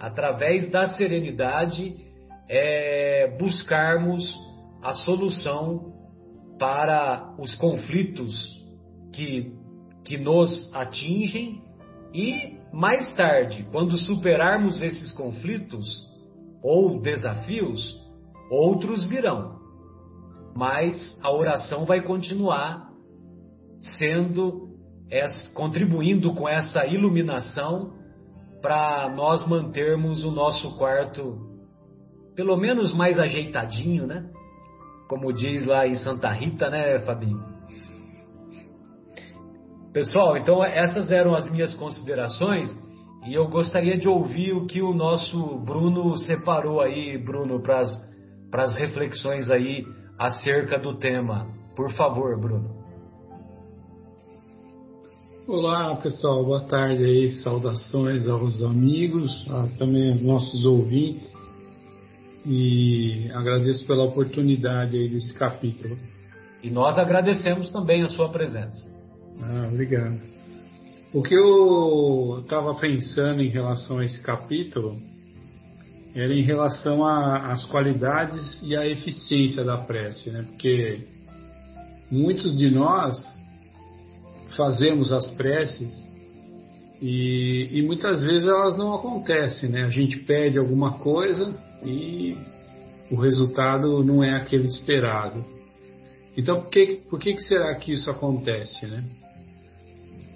através 0.00 0.70
da 0.70 0.88
serenidade, 0.88 1.94
é, 2.48 3.36
buscarmos 3.38 4.34
a 4.82 4.92
solução 4.92 5.92
para 6.58 7.34
os 7.38 7.54
conflitos 7.56 8.34
que, 9.12 9.52
que 10.04 10.16
nos 10.16 10.74
atingem 10.74 11.62
e 12.14 12.57
mais 12.72 13.14
tarde, 13.14 13.66
quando 13.70 13.96
superarmos 13.96 14.80
esses 14.82 15.12
conflitos 15.12 15.86
ou 16.62 17.00
desafios, 17.00 17.96
outros 18.50 19.06
virão. 19.06 19.58
Mas 20.54 21.18
a 21.22 21.30
oração 21.30 21.84
vai 21.84 22.02
continuar 22.02 22.88
sendo, 23.96 24.68
contribuindo 25.54 26.34
com 26.34 26.48
essa 26.48 26.86
iluminação 26.86 27.92
para 28.60 29.08
nós 29.14 29.46
mantermos 29.46 30.24
o 30.24 30.30
nosso 30.30 30.76
quarto 30.76 31.46
pelo 32.34 32.56
menos 32.56 32.94
mais 32.94 33.18
ajeitadinho, 33.18 34.06
né? 34.06 34.24
Como 35.08 35.32
diz 35.32 35.66
lá 35.66 35.86
em 35.86 35.96
Santa 35.96 36.28
Rita, 36.28 36.70
né, 36.70 37.00
Fabinho? 37.00 37.57
Pessoal, 39.92 40.36
então 40.36 40.62
essas 40.62 41.10
eram 41.10 41.34
as 41.34 41.50
minhas 41.50 41.72
considerações 41.74 42.68
e 43.26 43.34
eu 43.34 43.48
gostaria 43.48 43.96
de 43.96 44.06
ouvir 44.06 44.52
o 44.52 44.66
que 44.66 44.82
o 44.82 44.94
nosso 44.94 45.58
Bruno 45.60 46.16
separou 46.18 46.80
aí, 46.80 47.16
Bruno, 47.18 47.62
para 47.62 48.64
as 48.64 48.74
reflexões 48.74 49.50
aí 49.50 49.84
acerca 50.18 50.78
do 50.78 50.98
tema. 50.98 51.46
Por 51.74 51.90
favor, 51.92 52.38
Bruno. 52.38 52.76
Olá 55.46 55.96
pessoal, 55.96 56.44
boa 56.44 56.60
tarde 56.60 57.02
aí, 57.04 57.32
saudações 57.36 58.28
aos 58.28 58.62
amigos, 58.62 59.46
a, 59.50 59.78
também 59.78 60.12
aos 60.12 60.22
nossos 60.22 60.66
ouvintes 60.66 61.32
e 62.44 63.30
agradeço 63.34 63.86
pela 63.86 64.04
oportunidade 64.04 64.96
aí 64.96 65.08
desse 65.08 65.32
capítulo. 65.32 65.96
E 66.62 66.68
nós 66.68 66.98
agradecemos 66.98 67.70
também 67.70 68.02
a 68.02 68.08
sua 68.08 68.28
presença. 68.28 68.97
Ah, 69.40 69.68
obrigado. 69.72 70.20
O 71.12 71.22
que 71.22 71.34
eu 71.34 72.40
estava 72.42 72.74
pensando 72.74 73.40
em 73.40 73.48
relação 73.48 73.98
a 73.98 74.04
esse 74.04 74.20
capítulo 74.20 74.96
era 76.14 76.34
em 76.34 76.42
relação 76.42 77.04
às 77.06 77.64
qualidades 77.64 78.60
e 78.62 78.76
à 78.76 78.86
eficiência 78.86 79.64
da 79.64 79.78
prece, 79.78 80.30
né? 80.30 80.44
Porque 80.48 81.00
muitos 82.10 82.56
de 82.56 82.70
nós 82.70 83.16
fazemos 84.56 85.12
as 85.12 85.28
preces 85.30 85.88
e, 87.00 87.68
e, 87.72 87.82
muitas 87.82 88.24
vezes 88.24 88.48
elas 88.48 88.76
não 88.76 88.94
acontecem, 88.94 89.68
né? 89.68 89.84
A 89.84 89.90
gente 89.90 90.18
pede 90.20 90.58
alguma 90.58 90.98
coisa 90.98 91.54
e 91.84 92.36
o 93.10 93.16
resultado 93.16 94.02
não 94.02 94.22
é 94.24 94.34
aquele 94.34 94.66
esperado. 94.66 95.44
Então, 96.36 96.62
por 96.62 96.70
que, 96.70 97.00
por 97.08 97.20
que, 97.20 97.34
que 97.34 97.42
será 97.42 97.74
que 97.76 97.92
isso 97.92 98.10
acontece, 98.10 98.86
né? 98.86 99.04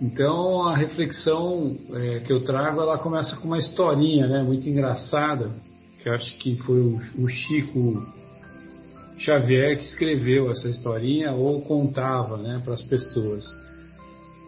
Então, 0.02 0.66
a 0.66 0.76
reflexão 0.76 1.76
é, 1.92 2.20
que 2.20 2.32
eu 2.32 2.42
trago, 2.42 2.80
ela 2.80 2.98
começa 2.98 3.36
com 3.36 3.46
uma 3.46 3.58
historinha, 3.58 4.26
né? 4.26 4.42
Muito 4.42 4.68
engraçada, 4.68 5.48
que 6.02 6.08
eu 6.08 6.12
acho 6.12 6.36
que 6.38 6.56
foi 6.56 6.80
o, 6.80 7.00
o 7.18 7.28
Chico 7.28 8.04
Xavier 9.16 9.78
que 9.78 9.84
escreveu 9.84 10.50
essa 10.50 10.68
historinha 10.68 11.30
ou 11.30 11.62
contava, 11.62 12.36
né, 12.36 12.60
para 12.64 12.74
as 12.74 12.82
pessoas 12.82 13.44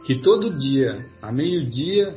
que 0.04 0.16
todo 0.16 0.58
dia, 0.58 1.06
a 1.22 1.32
meio-dia, 1.32 2.14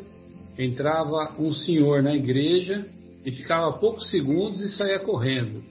entrava 0.58 1.34
um 1.40 1.54
senhor 1.54 2.02
na 2.04 2.16
igreja 2.16 2.86
e 3.26 3.32
ficava 3.32 3.72
poucos 3.78 4.10
segundos 4.10 4.60
e 4.62 4.70
saía 4.70 5.00
correndo. 5.00 5.62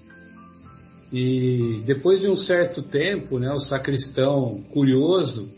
E 1.12 1.82
depois 1.84 2.20
de 2.20 2.28
um 2.28 2.36
certo 2.36 2.82
tempo, 2.82 3.38
né, 3.38 3.52
o 3.52 3.60
sacristão, 3.60 4.62
curioso, 4.72 5.55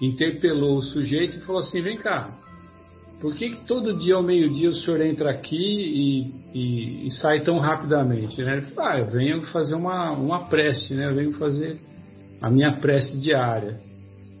interpelou 0.00 0.78
o 0.78 0.82
sujeito 0.82 1.36
e 1.36 1.40
falou 1.40 1.60
assim: 1.60 1.80
Vem 1.80 1.98
cá, 1.98 2.30
por 3.20 3.34
que, 3.34 3.50
que 3.50 3.66
todo 3.66 3.98
dia 3.98 4.14
ao 4.14 4.22
meio-dia 4.22 4.70
o 4.70 4.74
senhor 4.74 5.00
entra 5.02 5.30
aqui 5.30 5.56
e, 5.56 6.34
e, 6.54 7.06
e 7.06 7.10
sai 7.12 7.40
tão 7.40 7.58
rapidamente? 7.58 8.42
Né? 8.42 8.58
Ele 8.58 8.66
falou: 8.68 8.90
Ah, 8.90 8.98
eu 8.98 9.10
venho 9.10 9.42
fazer 9.52 9.74
uma, 9.74 10.10
uma 10.12 10.48
prece, 10.48 10.94
né? 10.94 11.06
eu 11.06 11.14
venho 11.14 11.32
fazer 11.34 11.78
a 12.40 12.50
minha 12.50 12.72
prece 12.80 13.18
diária. 13.18 13.78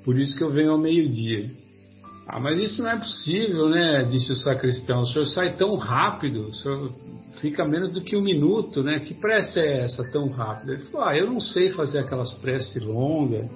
Por 0.04 0.18
isso 0.18 0.34
que 0.34 0.42
eu 0.42 0.50
venho 0.50 0.72
ao 0.72 0.78
meio-dia. 0.78 1.50
Ah, 2.26 2.40
mas 2.40 2.58
isso 2.58 2.82
não 2.82 2.90
é 2.90 2.96
possível, 2.96 3.68
né? 3.68 4.04
Disse 4.04 4.32
o 4.32 4.36
sacristão. 4.36 5.02
O 5.02 5.06
senhor 5.06 5.26
sai 5.26 5.56
tão 5.56 5.74
rápido, 5.76 6.48
o 6.48 6.54
senhor 6.54 6.90
fica 7.40 7.64
menos 7.66 7.92
do 7.92 8.00
que 8.00 8.16
um 8.16 8.22
minuto, 8.22 8.82
né? 8.82 9.00
Que 9.00 9.14
prece 9.14 9.60
é 9.60 9.84
essa 9.84 10.04
tão 10.10 10.28
rápida? 10.28 10.72
Ele 10.72 10.82
falou: 10.84 11.06
Ah, 11.08 11.16
eu 11.16 11.26
não 11.26 11.40
sei 11.40 11.70
fazer 11.72 11.98
aquelas 11.98 12.32
preces 12.34 12.82
longas, 12.82 13.50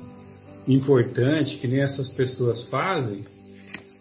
importantes, 0.67 1.61
que 1.61 1.69
nem 1.69 1.81
essas 1.81 2.09
pessoas 2.11 2.63
fazem, 2.69 3.25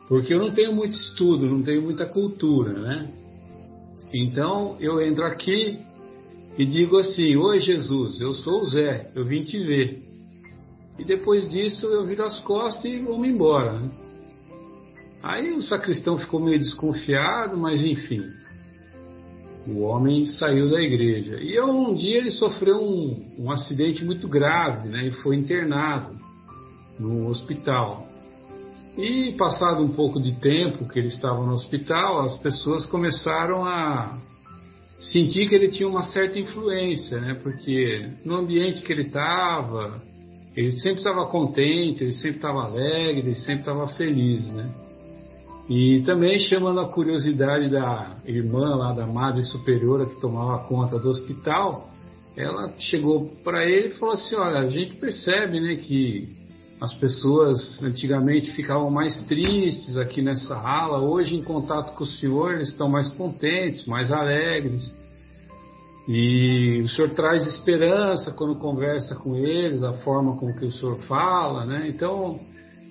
porque 0.08 0.34
eu 0.34 0.40
não 0.40 0.52
tenho 0.52 0.74
muito 0.74 0.94
estudo, 0.94 1.50
não 1.50 1.64
tenho 1.64 1.82
muita 1.82 2.06
cultura, 2.06 2.74
né? 2.74 3.08
Então 4.14 4.78
eu 4.80 5.02
entro 5.02 5.26
aqui 5.26 5.80
e 6.58 6.66
digo 6.66 6.98
assim: 6.98 7.36
Oi 7.36 7.60
Jesus, 7.60 8.22
eu 8.22 8.34
sou 8.34 8.62
o 8.62 8.66
Zé, 8.66 9.10
eu 9.16 9.26
vim 9.26 9.44
te 9.44 9.62
ver. 9.64 10.02
E 11.00 11.04
depois 11.04 11.50
disso 11.50 11.88
eu 11.88 12.06
viro 12.06 12.24
as 12.24 12.40
costas 12.42 12.86
e 12.86 13.00
vou-me 13.00 13.30
embora. 13.30 13.74
Né? 13.74 13.90
Aí 15.24 15.52
o 15.52 15.62
sacristão 15.62 16.20
ficou 16.20 16.40
meio 16.40 16.60
desconfiado, 16.60 17.58
mas 17.58 17.84
enfim. 17.84 18.22
O 19.66 19.80
homem 19.82 20.26
saiu 20.26 20.70
da 20.70 20.82
igreja. 20.82 21.38
E 21.42 21.60
um 21.62 21.96
dia 21.96 22.18
ele 22.18 22.30
sofreu 22.32 22.78
um, 22.78 23.32
um 23.40 23.52
acidente 23.52 24.04
muito 24.04 24.28
grave, 24.28 24.90
né? 24.90 25.08
E 25.08 25.12
foi 25.12 25.38
internado 25.38 26.14
no 27.00 27.28
hospital. 27.28 28.08
E 28.98 29.32
passado 29.34 29.84
um 29.84 29.90
pouco 29.90 30.22
de 30.22 30.34
tempo 30.40 30.88
que 30.88 31.00
ele 31.00 31.08
estava 31.08 31.44
no 31.44 31.54
hospital, 31.54 32.22
as 32.22 32.38
pessoas 32.38 32.86
começaram 32.86 33.66
a 33.66 34.18
sentir 35.00 35.50
que 35.50 35.56
ele 35.56 35.70
tinha 35.70 35.90
uma 35.90 36.04
certa 36.06 36.38
influência, 36.38 37.20
né? 37.20 37.34
Porque 37.42 38.08
no 38.24 38.36
ambiente 38.36 38.82
que 38.82 38.94
ele 38.94 39.04
estava, 39.04 40.00
ele 40.56 40.74
sempre 40.74 41.00
estava 41.00 41.26
contente, 41.26 42.04
ele 42.04 42.14
sempre 42.14 42.38
estava 42.38 42.66
alegre, 42.66 43.30
ele 43.30 43.36
sempre 43.36 43.62
estava 43.62 43.88
feliz, 43.90 44.48
né? 44.50 44.72
E 45.70 46.02
também 46.02 46.40
chamando 46.40 46.80
a 46.82 46.90
curiosidade 46.90 47.70
da 47.70 48.18
irmã 48.26 48.76
lá 48.76 48.92
da 48.92 49.08
Madre 49.08 49.42
Superiora 49.44 50.06
que 50.06 50.20
tomava 50.20 50.68
conta 50.68 51.00
do 51.00 51.10
hospital, 51.10 51.90
ela 52.36 52.74
chegou 52.80 53.30
para 53.44 53.66
ele 53.66 53.88
e 53.88 53.98
falou 53.98 54.16
assim: 54.16 54.36
Olha, 54.36 54.60
a 54.60 54.70
gente 54.70 54.98
percebe 54.98 55.60
né, 55.60 55.76
que 55.78 56.43
as 56.84 56.94
pessoas 56.96 57.82
antigamente 57.82 58.52
ficavam 58.52 58.90
mais 58.90 59.16
tristes 59.24 59.96
aqui 59.98 60.22
nessa 60.22 60.54
ala, 60.54 61.00
hoje, 61.00 61.34
em 61.34 61.42
contato 61.42 61.96
com 61.96 62.04
o 62.04 62.08
senhor, 62.08 62.56
eles 62.56 62.68
estão 62.68 62.90
mais 62.90 63.08
contentes, 63.08 63.86
mais 63.86 64.12
alegres. 64.12 64.94
E 66.10 66.82
o 66.84 66.90
senhor 66.90 67.12
traz 67.12 67.48
esperança 67.48 68.34
quando 68.34 68.60
conversa 68.60 69.16
com 69.16 69.34
eles, 69.34 69.82
a 69.82 69.94
forma 69.94 70.36
com 70.36 70.54
que 70.54 70.66
o 70.66 70.72
senhor 70.74 70.98
fala, 71.04 71.66
né? 71.66 71.86
Então, 71.88 72.38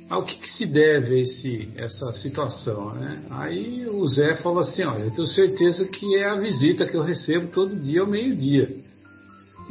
ao 0.08 0.24
que, 0.24 0.36
que 0.36 0.48
se 0.48 0.64
deve 0.64 1.20
esse, 1.20 1.68
essa 1.76 2.14
situação, 2.14 2.94
né? 2.94 3.22
Aí 3.28 3.86
o 3.86 4.08
Zé 4.08 4.36
falou 4.36 4.60
assim, 4.60 4.86
olha, 4.86 5.02
eu 5.02 5.10
tenho 5.10 5.26
certeza 5.26 5.84
que 5.84 6.16
é 6.16 6.30
a 6.30 6.36
visita 6.36 6.86
que 6.86 6.96
eu 6.96 7.02
recebo 7.02 7.48
todo 7.48 7.76
dia 7.76 8.00
ao 8.00 8.06
meio-dia. 8.06 8.74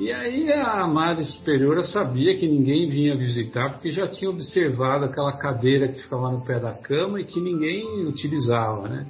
E 0.01 0.11
aí 0.11 0.51
a 0.51 0.87
Madre 0.87 1.23
Superiora 1.25 1.83
sabia 1.83 2.35
que 2.35 2.47
ninguém 2.47 2.89
vinha 2.89 3.15
visitar, 3.15 3.73
porque 3.73 3.91
já 3.91 4.07
tinha 4.07 4.31
observado 4.31 5.05
aquela 5.05 5.31
cadeira 5.33 5.87
que 5.87 6.01
ficava 6.01 6.31
no 6.31 6.43
pé 6.43 6.59
da 6.59 6.73
cama 6.73 7.21
e 7.21 7.23
que 7.23 7.39
ninguém 7.39 8.07
utilizava, 8.07 8.89
né? 8.89 9.05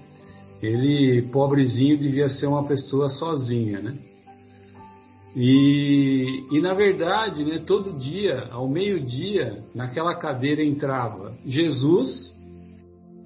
Ele, 0.61 1.21
pobrezinho, 1.31 1.97
devia 1.97 2.27
ser 2.27 2.47
uma 2.47 2.67
pessoa 2.67 3.09
sozinha, 3.09 3.79
né? 3.79 3.97
E, 5.33 6.43
e 6.51 6.59
na 6.59 6.73
verdade, 6.73 7.45
né, 7.45 7.63
todo 7.65 7.97
dia, 7.97 8.49
ao 8.51 8.67
meio-dia, 8.67 9.63
naquela 9.73 10.13
cadeira 10.15 10.61
entrava 10.61 11.33
Jesus 11.45 12.33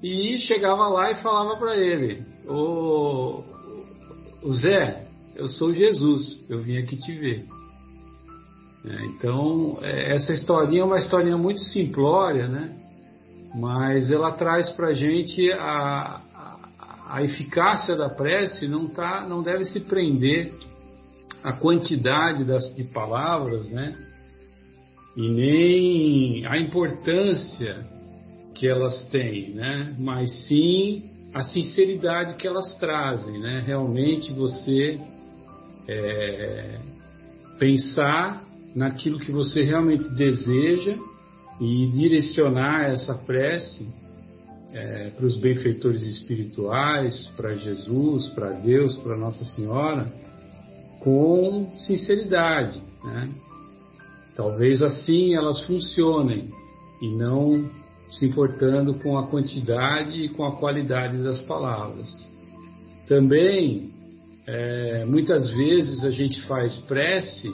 e 0.03 0.37
chegava 0.37 0.87
lá 0.87 1.09
e 1.09 1.15
falava 1.15 1.57
para 1.57 1.75
ele: 1.75 2.23
o 2.47 3.41
Zé, 4.53 5.07
eu 5.35 5.47
sou 5.47 5.73
Jesus, 5.73 6.45
eu 6.47 6.59
vim 6.59 6.77
aqui 6.77 6.95
te 6.95 7.11
ver. 7.11 7.54
É, 8.87 9.05
então, 9.05 9.79
é, 9.81 10.15
essa 10.15 10.33
historinha 10.33 10.81
é 10.81 10.85
uma 10.85 10.99
historinha 10.99 11.37
muito 11.37 11.59
simplória, 11.59 12.47
né? 12.47 12.75
Mas 13.55 14.11
ela 14.11 14.31
traz 14.33 14.69
para 14.71 14.87
a 14.87 14.93
gente 14.93 15.51
a, 15.53 16.21
a 17.07 17.23
eficácia 17.23 17.95
da 17.95 18.09
prece 18.09 18.67
não, 18.67 18.87
tá, 18.87 19.25
não 19.27 19.41
deve 19.41 19.65
se 19.65 19.79
prender 19.79 20.53
a 21.43 21.53
quantidade 21.53 22.43
das, 22.43 22.75
de 22.75 22.83
palavras, 22.85 23.69
né? 23.69 23.97
E 25.15 25.29
nem 25.29 26.45
a 26.45 26.57
importância 26.59 27.77
que 28.53 28.67
elas 28.67 29.05
têm, 29.05 29.51
né? 29.51 29.95
Mas 29.97 30.31
sim 30.47 31.03
a 31.33 31.41
sinceridade 31.41 32.35
que 32.35 32.47
elas 32.47 32.75
trazem, 32.75 33.39
né? 33.39 33.63
Realmente 33.65 34.31
você 34.33 34.99
é, 35.87 36.79
pensar 37.57 38.44
naquilo 38.75 39.19
que 39.19 39.31
você 39.31 39.63
realmente 39.63 40.03
deseja 40.09 40.97
e 41.61 41.87
direcionar 41.87 42.89
essa 42.89 43.15
prece 43.15 43.87
é, 44.73 45.11
para 45.11 45.25
os 45.25 45.37
benfeitores 45.37 46.03
espirituais, 46.03 47.27
para 47.37 47.55
Jesus, 47.55 48.27
para 48.29 48.49
Deus, 48.49 48.93
para 48.97 49.15
Nossa 49.15 49.45
Senhora, 49.45 50.05
com 50.99 51.73
sinceridade. 51.79 52.81
Né? 53.05 53.29
Talvez 54.35 54.81
assim 54.81 55.33
elas 55.33 55.61
funcionem 55.61 56.49
e 57.01 57.07
não 57.15 57.69
se 58.09 58.25
importando 58.25 58.95
com 58.95 59.17
a 59.17 59.27
quantidade 59.27 60.21
e 60.21 60.29
com 60.29 60.43
a 60.43 60.57
qualidade 60.57 61.17
das 61.23 61.39
palavras. 61.41 62.25
Também, 63.07 63.91
é, 64.45 65.05
muitas 65.05 65.49
vezes 65.51 66.03
a 66.03 66.11
gente 66.11 66.45
faz 66.47 66.75
prece 66.79 67.53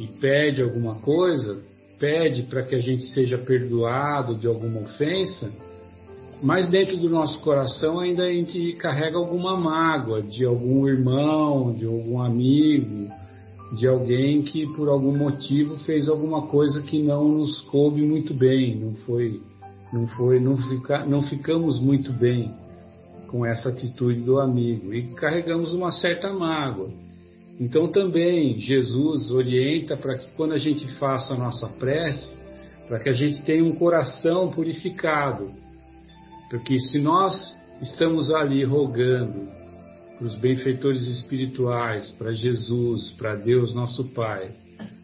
e 0.00 0.06
pede 0.06 0.62
alguma 0.62 0.96
coisa, 0.96 1.62
pede 1.98 2.44
para 2.44 2.62
que 2.62 2.74
a 2.74 2.78
gente 2.78 3.04
seja 3.12 3.36
perdoado 3.36 4.34
de 4.34 4.46
alguma 4.46 4.80
ofensa, 4.80 5.52
mas 6.42 6.70
dentro 6.70 6.96
do 6.96 7.10
nosso 7.10 7.38
coração 7.40 8.00
ainda 8.00 8.22
a 8.22 8.32
gente 8.32 8.72
carrega 8.72 9.18
alguma 9.18 9.56
mágoa 9.56 10.22
de 10.22 10.44
algum 10.44 10.88
irmão, 10.88 11.74
de 11.74 11.84
algum 11.84 12.20
amigo, 12.20 13.10
de 13.76 13.86
alguém 13.86 14.42
que 14.42 14.66
por 14.74 14.88
algum 14.88 15.16
motivo 15.16 15.76
fez 15.84 16.08
alguma 16.08 16.46
coisa 16.46 16.80
que 16.82 17.02
não 17.02 17.28
nos 17.28 17.60
coube 17.62 18.00
muito 18.00 18.32
bem, 18.32 18.74
não 18.76 18.94
foi 19.04 19.40
não 19.92 20.06
foi, 20.06 20.38
não, 20.38 20.56
fica, 20.56 21.04
não 21.04 21.22
ficamos 21.22 21.80
muito 21.80 22.12
bem 22.12 22.54
com 23.26 23.44
essa 23.44 23.68
atitude 23.68 24.20
do 24.20 24.40
amigo 24.40 24.94
e 24.94 25.14
carregamos 25.14 25.72
uma 25.72 25.92
certa 25.92 26.32
mágoa. 26.32 26.88
Então 27.60 27.88
também 27.88 28.58
Jesus 28.58 29.30
orienta 29.30 29.94
para 29.94 30.16
que 30.16 30.30
quando 30.30 30.54
a 30.54 30.58
gente 30.58 30.88
faça 30.94 31.34
a 31.34 31.36
nossa 31.36 31.68
prece, 31.68 32.34
para 32.88 32.98
que 32.98 33.10
a 33.10 33.12
gente 33.12 33.42
tenha 33.42 33.62
um 33.62 33.74
coração 33.74 34.50
purificado. 34.50 35.52
Porque 36.48 36.80
se 36.80 36.98
nós 36.98 37.54
estamos 37.82 38.32
ali 38.32 38.64
rogando 38.64 39.46
para 40.16 40.26
os 40.26 40.36
benfeitores 40.36 41.06
espirituais, 41.06 42.10
para 42.12 42.32
Jesus, 42.32 43.10
para 43.10 43.36
Deus 43.36 43.74
nosso 43.74 44.04
Pai, 44.04 44.50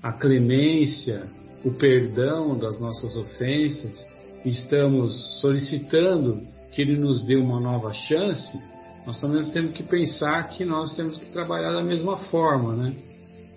a 0.03 0.13
clemência, 0.13 1.25
o 1.63 1.73
perdão 1.73 2.57
das 2.57 2.81
nossas 2.81 3.17
ofensas, 3.17 4.05
estamos 4.45 5.41
solicitando 5.41 6.41
que 6.73 6.81
Ele 6.81 6.97
nos 6.97 7.23
dê 7.23 7.37
uma 7.37 7.61
nova 7.61 7.93
chance, 7.93 8.59
nós 9.07 9.21
também 9.21 9.45
temos 9.51 9.71
que 9.73 9.85
pensar 9.85 10.49
que 10.49 10.65
nós 10.65 10.97
temos 10.97 11.17
que 11.17 11.27
trabalhar 11.27 11.73
da 11.73 11.83
mesma 11.83 12.17
forma, 12.17 12.75
né? 12.75 12.93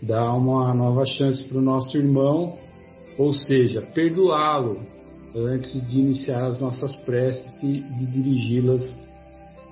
Dar 0.04 0.32
uma 0.34 0.74
nova 0.74 1.06
chance 1.06 1.44
para 1.46 1.58
o 1.58 1.62
nosso 1.62 1.98
irmão, 1.98 2.56
ou 3.18 3.34
seja, 3.34 3.82
perdoá-lo 3.82 4.80
antes 5.36 5.86
de 5.88 6.00
iniciar 6.00 6.46
as 6.46 6.62
nossas 6.62 6.96
preces 6.98 7.64
e 7.64 7.80
de 7.80 8.06
dirigi-las 8.06 8.94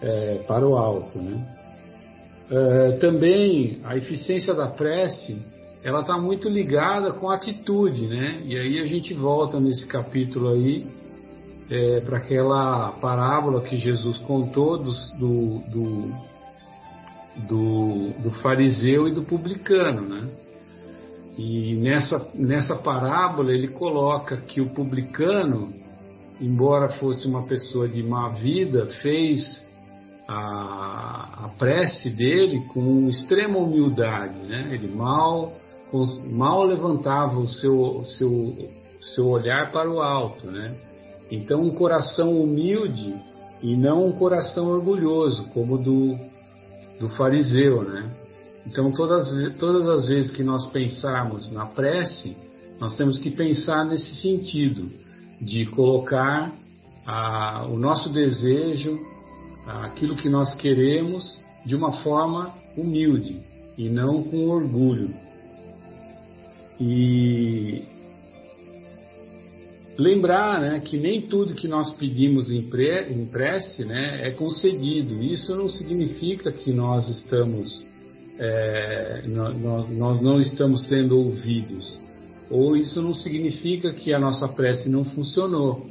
é, 0.01 0.43
para 0.47 0.67
o 0.67 0.75
alto, 0.75 1.19
né? 1.19 1.55
É, 2.49 2.91
também 2.97 3.79
a 3.83 3.95
eficiência 3.95 4.53
da 4.53 4.67
prece 4.67 5.37
ela 5.83 6.01
está 6.01 6.17
muito 6.17 6.49
ligada 6.49 7.13
com 7.13 7.29
a 7.29 7.35
atitude, 7.35 8.07
né? 8.07 8.41
E 8.45 8.57
aí 8.57 8.79
a 8.79 8.85
gente 8.85 9.13
volta 9.13 9.59
nesse 9.59 9.85
capítulo 9.85 10.49
aí 10.49 10.87
é, 11.69 11.99
para 12.01 12.17
aquela 12.17 12.91
parábola 12.93 13.61
que 13.61 13.77
Jesus 13.77 14.17
contou 14.19 14.77
do, 14.77 14.93
do, 15.17 16.11
do, 17.47 18.09
do, 18.21 18.31
fariseu 18.41 19.07
e 19.07 19.11
do 19.11 19.23
publicano, 19.23 20.01
né? 20.01 20.27
E 21.37 21.75
nessa, 21.75 22.31
nessa 22.33 22.75
parábola 22.77 23.53
ele 23.53 23.67
coloca 23.67 24.37
que 24.37 24.59
o 24.59 24.69
publicano, 24.69 25.71
embora 26.41 26.93
fosse 26.93 27.27
uma 27.27 27.43
pessoa 27.43 27.87
de 27.87 28.01
má 28.01 28.29
vida, 28.29 28.87
fez 29.01 29.61
a, 30.27 31.45
a 31.45 31.49
prece 31.59 32.09
dele 32.09 32.61
com 32.73 33.07
extrema 33.07 33.57
humildade, 33.57 34.39
né? 34.47 34.69
Ele 34.71 34.87
mal, 34.87 35.53
mal 36.31 36.63
levantava 36.63 37.37
o 37.37 37.47
seu, 37.47 38.03
seu, 38.17 38.55
seu 39.13 39.27
olhar 39.27 39.71
para 39.71 39.89
o 39.89 40.01
alto, 40.01 40.47
né? 40.47 40.86
Então, 41.31 41.61
um 41.61 41.71
coração 41.71 42.39
humilde 42.41 43.15
e 43.61 43.75
não 43.75 44.07
um 44.07 44.11
coração 44.13 44.67
orgulhoso, 44.67 45.45
como 45.53 45.77
do, 45.77 46.17
do 46.99 47.09
fariseu, 47.09 47.83
né? 47.83 48.09
Então, 48.65 48.91
todas, 48.91 49.29
todas 49.57 49.87
as 49.87 50.07
vezes 50.07 50.31
que 50.31 50.43
nós 50.43 50.65
pensarmos 50.67 51.51
na 51.51 51.65
prece, 51.65 52.35
nós 52.79 52.95
temos 52.95 53.17
que 53.17 53.31
pensar 53.31 53.85
nesse 53.85 54.15
sentido, 54.21 54.89
de 55.39 55.65
colocar 55.67 56.51
o 57.69 57.77
nosso 57.77 58.09
desejo, 58.09 58.99
aquilo 59.65 60.15
que 60.15 60.29
nós 60.29 60.55
queremos, 60.55 61.37
de 61.65 61.75
uma 61.75 61.91
forma 62.03 62.53
humilde 62.75 63.39
e 63.77 63.87
não 63.89 64.23
com 64.23 64.49
orgulho. 64.49 65.09
E 66.79 67.83
lembrar 69.97 70.61
né, 70.61 70.79
que 70.79 70.97
nem 70.97 71.21
tudo 71.21 71.55
que 71.55 71.67
nós 71.67 71.91
pedimos 71.91 72.51
em, 72.51 72.61
pre, 72.63 73.07
em 73.09 73.25
prece 73.25 73.83
né, 73.83 74.27
é 74.27 74.31
concedido. 74.31 75.21
Isso 75.23 75.55
não 75.55 75.67
significa 75.67 76.51
que 76.51 76.71
nós 76.71 77.07
estamos 77.07 77.85
é, 78.39 79.23
nós, 79.25 79.89
nós 79.89 80.21
não 80.21 80.39
estamos 80.39 80.87
sendo 80.87 81.17
ouvidos. 81.17 81.99
Ou 82.49 82.77
isso 82.77 83.01
não 83.01 83.13
significa 83.13 83.91
que 83.91 84.13
a 84.13 84.19
nossa 84.19 84.47
prece 84.47 84.89
não 84.89 85.03
funcionou. 85.03 85.85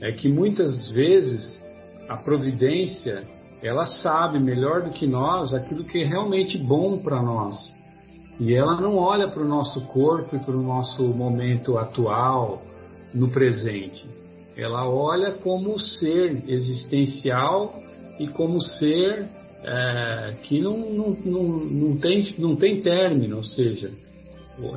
É 0.00 0.12
que 0.12 0.28
muitas 0.28 0.90
vezes 0.90 1.60
a 2.08 2.16
providência 2.16 3.22
ela 3.62 3.86
sabe 3.86 4.38
melhor 4.38 4.82
do 4.82 4.90
que 4.90 5.06
nós 5.06 5.54
aquilo 5.54 5.84
que 5.84 6.02
é 6.02 6.06
realmente 6.06 6.58
bom 6.58 6.98
para 6.98 7.22
nós. 7.22 7.74
E 8.38 8.52
ela 8.52 8.78
não 8.78 8.96
olha 8.96 9.28
para 9.28 9.42
o 9.42 9.48
nosso 9.48 9.80
corpo 9.86 10.36
e 10.36 10.38
para 10.38 10.54
o 10.54 10.62
nosso 10.62 11.02
momento 11.02 11.78
atual, 11.78 12.62
no 13.14 13.30
presente. 13.30 14.04
Ela 14.56 14.88
olha 14.88 15.32
como 15.32 15.78
ser 15.78 16.42
existencial 16.48 17.74
e 18.18 18.26
como 18.28 18.60
ser 18.60 19.26
é, 19.62 20.34
que 20.42 20.60
não, 20.60 20.78
não, 20.78 21.10
não, 21.24 21.42
não, 21.42 21.96
tem, 21.96 22.34
não 22.38 22.56
tem 22.56 22.80
término, 22.80 23.36
ou 23.36 23.44
seja, 23.44 23.90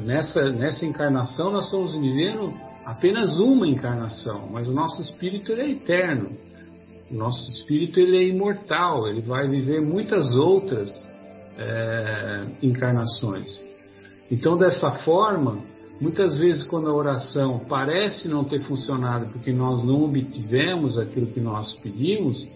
nessa, 0.02 0.50
nessa 0.50 0.86
encarnação 0.86 1.52
nós 1.52 1.66
estamos 1.66 1.94
vivendo 1.94 2.54
apenas 2.86 3.40
uma 3.40 3.68
encarnação, 3.68 4.50
mas 4.52 4.68
o 4.68 4.72
nosso 4.72 5.02
espírito 5.02 5.54
é 5.54 5.70
eterno, 5.70 6.30
o 7.12 7.14
nosso 7.14 7.50
espírito 7.50 8.00
ele 8.00 8.18
é 8.18 8.28
imortal, 8.28 9.08
ele 9.08 9.22
vai 9.22 9.48
viver 9.48 9.82
muitas 9.82 10.36
outras 10.36 10.92
é, 11.58 12.46
encarnações. 12.62 13.60
Então, 14.32 14.58
dessa 14.58 14.92
forma, 14.92 15.58
Muitas 16.00 16.38
vezes, 16.38 16.64
quando 16.64 16.90
a 16.90 16.94
oração 16.94 17.60
parece 17.68 18.30
não 18.30 18.44
ter 18.44 18.62
funcionado 18.64 19.28
porque 19.34 19.52
nós 19.52 19.84
não 19.84 20.06
obtivemos 20.06 20.98
aquilo 20.98 21.28
que 21.28 21.42
nós 21.42 21.74
pedimos, 21.84 22.48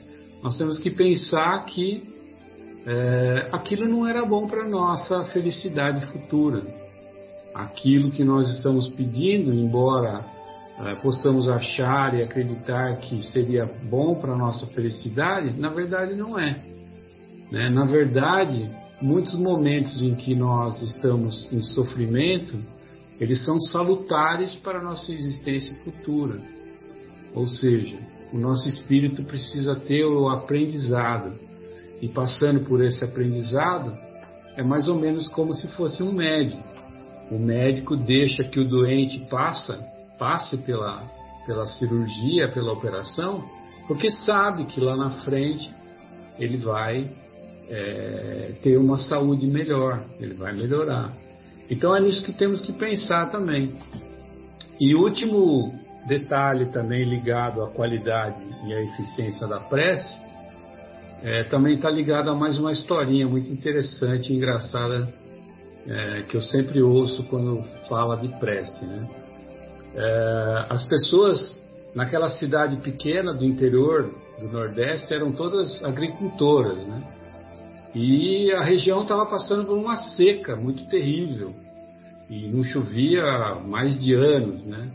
nós 0.42 0.58
temos 0.58 0.78
que 0.80 0.90
pensar 0.90 1.66
que 1.66 2.04
é, 2.86 3.50
aquilo 3.52 3.88
não 3.88 4.08
era 4.08 4.26
bom 4.26 4.48
para 4.48 4.64
a 4.64 4.70
nossa 4.70 5.26
felicidade 5.26 6.06
futura. 6.08 6.62
Aquilo 7.54 8.12
que 8.12 8.24
nós 8.24 8.50
estamos 8.58 8.90
pedindo, 8.90 9.54
embora 9.54 10.24
é, 10.80 10.96
possamos 10.96 11.48
achar 11.48 12.18
e 12.18 12.22
acreditar 12.22 12.98
que 12.98 13.22
seria 13.24 13.70
bom 13.90 14.16
para 14.16 14.34
a 14.34 14.38
nossa 14.38 14.66
felicidade, 14.68 15.60
na 15.60 15.70
verdade 15.70 16.16
não 16.16 16.40
é. 16.40 16.58
Né? 17.52 17.70
Na 17.70 17.86
verdade, 17.86 18.70
muitos 19.02 19.36
momentos 19.36 20.02
em 20.02 20.16
que 20.16 20.34
nós 20.34 20.82
estamos 20.82 21.48
em 21.54 21.62
sofrimento, 21.62 22.58
eles 23.24 23.40
são 23.46 23.58
salutares 23.58 24.54
para 24.56 24.80
a 24.80 24.84
nossa 24.84 25.10
existência 25.14 25.74
futura. 25.76 26.42
Ou 27.34 27.48
seja, 27.48 27.98
o 28.34 28.38
nosso 28.38 28.68
espírito 28.68 29.24
precisa 29.24 29.78
ter 29.78 30.04
o 30.04 30.28
aprendizado. 30.28 31.34
E 32.02 32.10
passando 32.10 32.66
por 32.66 32.84
esse 32.84 33.02
aprendizado, 33.02 33.98
é 34.58 34.62
mais 34.62 34.90
ou 34.90 34.96
menos 35.00 35.30
como 35.30 35.54
se 35.54 35.70
fosse 35.70 36.04
um 36.04 36.12
médico. 36.12 36.62
O 37.32 37.40
médico 37.40 37.96
deixa 37.96 38.44
que 38.44 38.60
o 38.60 38.68
doente 38.68 39.20
passa, 39.30 39.80
passe 40.20 40.58
pela, 40.58 41.02
pela 41.46 41.66
cirurgia, 41.66 42.50
pela 42.50 42.74
operação, 42.74 43.42
porque 43.88 44.12
sabe 44.12 44.66
que 44.66 44.82
lá 44.82 44.98
na 44.98 45.12
frente 45.22 45.74
ele 46.38 46.58
vai 46.58 47.10
é, 47.70 48.52
ter 48.62 48.76
uma 48.76 48.98
saúde 48.98 49.48
melhor, 49.48 50.04
ele 50.20 50.34
vai 50.34 50.52
melhorar. 50.52 51.23
Então 51.69 51.95
é 51.95 52.02
nisso 52.02 52.23
que 52.23 52.34
temos 52.34 52.62
que 52.62 52.73
pensar 52.73 53.32
também. 53.32 53.73
E 54.80 54.95
último 54.95 55.73
detalhe 56.08 56.65
também 56.67 57.04
ligado 57.04 57.63
à 57.63 57.69
qualidade 57.69 58.41
e 58.65 58.73
à 58.73 58.82
eficiência 58.82 59.47
da 59.47 59.60
prece, 59.60 60.17
é, 61.23 61.43
também 61.45 61.76
está 61.76 61.89
ligado 61.89 62.30
a 62.30 62.36
mais 62.36 62.58
uma 62.58 62.71
historinha 62.71 63.28
muito 63.28 63.49
interessante 63.52 64.34
e 64.34 64.36
engraçada 64.36 65.08
é, 65.88 66.23
que 66.23 66.36
eu 66.36 66.41
sempre 66.41 66.82
ouço 66.82 67.23
quando 67.23 67.64
fala 67.88 68.18
de 68.18 68.28
prece. 68.39 68.86
Né? 68.86 69.07
É, 69.95 70.66
as 70.70 70.86
pessoas 70.86 71.61
naquela 71.95 72.28
cidade 72.28 72.78
pequena 72.78 73.34
do 73.34 73.45
interior 73.45 74.09
do 74.39 74.49
Nordeste 74.49 75.14
eram 75.14 75.32
todas 75.32 75.84
agricultoras, 75.84 76.86
né? 76.88 77.03
E 77.96 78.52
a 78.54 78.64
região 78.64 79.04
estava 79.04 79.26
passando 79.26 79.66
por 79.66 79.78
uma 79.78 79.96
seca 79.98 80.56
muito 80.56 80.86
terrível 80.86 81.54
e 82.30 82.48
não 82.48 82.64
chovia 82.64 83.24
há 83.24 83.56
mais 83.60 84.00
de 84.00 84.14
anos, 84.16 84.66
né? 84.66 84.89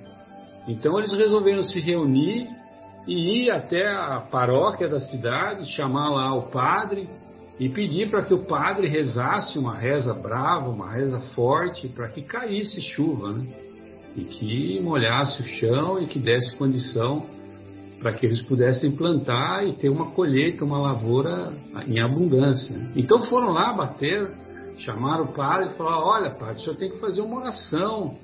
Então 0.66 0.98
eles 0.98 1.12
resolveram 1.12 1.62
se 1.62 1.80
reunir 1.80 2.48
e 3.06 3.44
ir 3.44 3.50
até 3.50 3.88
a 3.88 4.20
paróquia 4.20 4.88
da 4.88 5.00
cidade, 5.00 5.72
chamar 5.72 6.10
lá 6.10 6.34
o 6.34 6.50
padre 6.50 7.08
e 7.58 7.68
pedir 7.68 8.10
para 8.10 8.22
que 8.22 8.34
o 8.34 8.44
padre 8.44 8.88
rezasse 8.88 9.58
uma 9.58 9.74
reza 9.74 10.12
brava, 10.12 10.68
uma 10.68 10.90
reza 10.90 11.20
forte, 11.34 11.88
para 11.88 12.08
que 12.08 12.22
caísse 12.22 12.80
chuva, 12.80 13.32
né? 13.32 13.46
E 14.16 14.24
que 14.24 14.80
molhasse 14.80 15.40
o 15.40 15.44
chão 15.44 16.02
e 16.02 16.06
que 16.06 16.18
desse 16.18 16.56
condição 16.56 17.26
para 18.00 18.12
que 18.12 18.26
eles 18.26 18.40
pudessem 18.42 18.92
plantar 18.92 19.66
e 19.66 19.72
ter 19.74 19.88
uma 19.88 20.10
colheita, 20.12 20.64
uma 20.64 20.78
lavoura 20.78 21.52
em 21.86 22.00
abundância. 22.00 22.74
Então 22.94 23.22
foram 23.22 23.50
lá 23.50 23.72
bater, 23.72 24.28
chamaram 24.78 25.24
o 25.24 25.32
padre 25.32 25.70
e 25.70 25.76
falaram: 25.76 26.06
Olha, 26.06 26.30
padre, 26.30 26.60
o 26.60 26.60
senhor 26.60 26.76
tem 26.76 26.90
que 26.90 26.98
fazer 26.98 27.20
uma 27.20 27.40
oração 27.40 28.14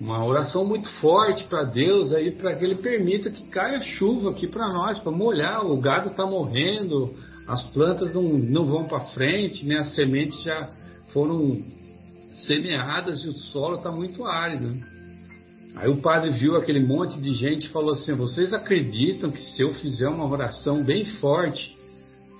uma 0.00 0.24
oração 0.24 0.64
muito 0.64 0.88
forte 1.00 1.44
para 1.44 1.64
Deus 1.64 2.12
aí 2.12 2.32
para 2.32 2.54
que 2.54 2.64
Ele 2.64 2.74
permita 2.74 3.30
que 3.30 3.44
caia 3.44 3.80
chuva 3.80 4.30
aqui 4.30 4.46
para 4.46 4.68
nós, 4.68 4.98
para 4.98 5.12
molhar. 5.12 5.64
O 5.64 5.80
gado 5.80 6.10
está 6.10 6.26
morrendo, 6.26 7.14
as 7.46 7.62
plantas 7.68 8.12
não, 8.14 8.22
não 8.22 8.64
vão 8.64 8.84
para 8.84 9.00
frente, 9.00 9.64
né? 9.64 9.78
as 9.78 9.94
sementes 9.94 10.42
já 10.42 10.68
foram 11.12 11.62
semeadas 12.32 13.24
e 13.24 13.28
o 13.28 13.32
solo 13.32 13.76
está 13.76 13.90
muito 13.90 14.24
árido. 14.24 14.74
Aí 15.76 15.90
o 15.90 16.00
padre 16.00 16.30
viu 16.30 16.56
aquele 16.56 16.80
monte 16.80 17.20
de 17.20 17.34
gente 17.34 17.66
e 17.66 17.70
falou 17.70 17.92
assim: 17.92 18.14
Vocês 18.14 18.52
acreditam 18.52 19.30
que 19.30 19.42
se 19.42 19.62
eu 19.62 19.74
fizer 19.74 20.08
uma 20.08 20.28
oração 20.28 20.84
bem 20.84 21.04
forte 21.04 21.76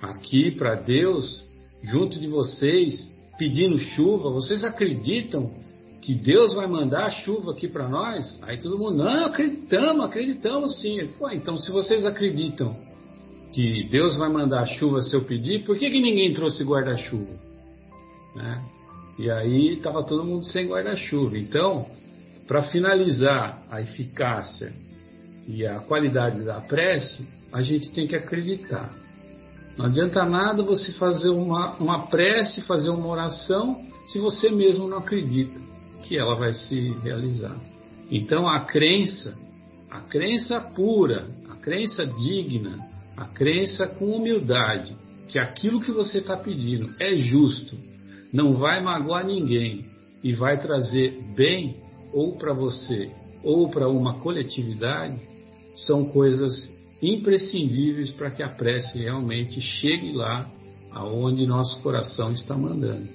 aqui 0.01 0.51
para 0.51 0.75
Deus, 0.75 1.43
junto 1.83 2.17
de 2.19 2.27
vocês, 2.27 3.11
pedindo 3.37 3.77
chuva, 3.77 4.29
vocês 4.29 4.63
acreditam 4.63 5.51
que 6.01 6.13
Deus 6.13 6.53
vai 6.53 6.67
mandar 6.67 7.09
chuva 7.09 7.51
aqui 7.51 7.67
para 7.67 7.89
nós? 7.89 8.39
Aí 8.43 8.57
todo 8.57 8.77
mundo, 8.77 8.97
não, 8.97 9.25
acreditamos, 9.25 10.05
acreditamos 10.05 10.81
sim. 10.81 11.07
Pô, 11.17 11.29
então 11.29 11.57
se 11.57 11.71
vocês 11.71 12.05
acreditam 12.05 12.75
que 13.53 13.83
Deus 13.89 14.15
vai 14.15 14.29
mandar 14.29 14.65
chuva 14.67 15.01
se 15.01 15.15
eu 15.15 15.23
pedir, 15.23 15.63
por 15.65 15.77
que, 15.77 15.89
que 15.89 16.01
ninguém 16.01 16.33
trouxe 16.33 16.63
guarda-chuva? 16.63 17.33
Né? 18.35 18.61
E 19.17 19.31
aí 19.31 19.73
estava 19.73 20.03
todo 20.03 20.23
mundo 20.23 20.45
sem 20.45 20.67
guarda-chuva. 20.67 21.37
Então, 21.37 21.85
para 22.47 22.63
finalizar 22.63 23.61
a 23.69 23.81
eficácia 23.81 24.71
e 25.47 25.65
a 25.65 25.79
qualidade 25.79 26.43
da 26.43 26.61
prece, 26.61 27.27
a 27.51 27.61
gente 27.61 27.91
tem 27.91 28.07
que 28.07 28.15
acreditar. 28.15 28.93
Não 29.77 29.85
adianta 29.85 30.23
nada 30.25 30.63
você 30.63 30.91
fazer 30.93 31.29
uma, 31.29 31.75
uma 31.75 32.07
prece, 32.07 32.61
fazer 32.61 32.89
uma 32.89 33.07
oração, 33.07 33.75
se 34.07 34.19
você 34.19 34.49
mesmo 34.49 34.87
não 34.87 34.99
acredita 34.99 35.59
que 36.03 36.17
ela 36.17 36.35
vai 36.35 36.53
se 36.53 36.91
realizar. 37.03 37.55
Então 38.11 38.47
a 38.47 38.61
crença, 38.61 39.35
a 39.89 39.99
crença 40.01 40.61
pura, 40.61 41.27
a 41.49 41.55
crença 41.55 42.05
digna, 42.05 42.79
a 43.17 43.25
crença 43.25 43.87
com 43.87 44.05
humildade, 44.05 44.95
que 45.29 45.39
aquilo 45.39 45.81
que 45.81 45.91
você 45.91 46.19
está 46.19 46.37
pedindo 46.37 46.93
é 46.99 47.15
justo, 47.15 47.75
não 48.31 48.53
vai 48.53 48.81
magoar 48.81 49.25
ninguém 49.25 49.85
e 50.23 50.33
vai 50.33 50.57
trazer 50.59 51.19
bem 51.35 51.75
ou 52.15 52.37
para 52.37 52.53
você 52.53 53.11
ou 53.43 53.69
para 53.69 53.89
uma 53.89 54.15
coletividade, 54.19 55.17
são 55.85 56.05
coisas 56.05 56.71
imprescindíveis 57.01 58.09
para 58.11 58.31
que 58.31 58.41
a 58.41 58.47
prece 58.47 58.97
realmente 58.97 59.59
chegue 59.61 60.13
lá 60.13 60.49
aonde 60.91 61.45
nosso 61.45 61.81
coração 61.81 62.31
está 62.31 62.55
mandando. 62.55 63.07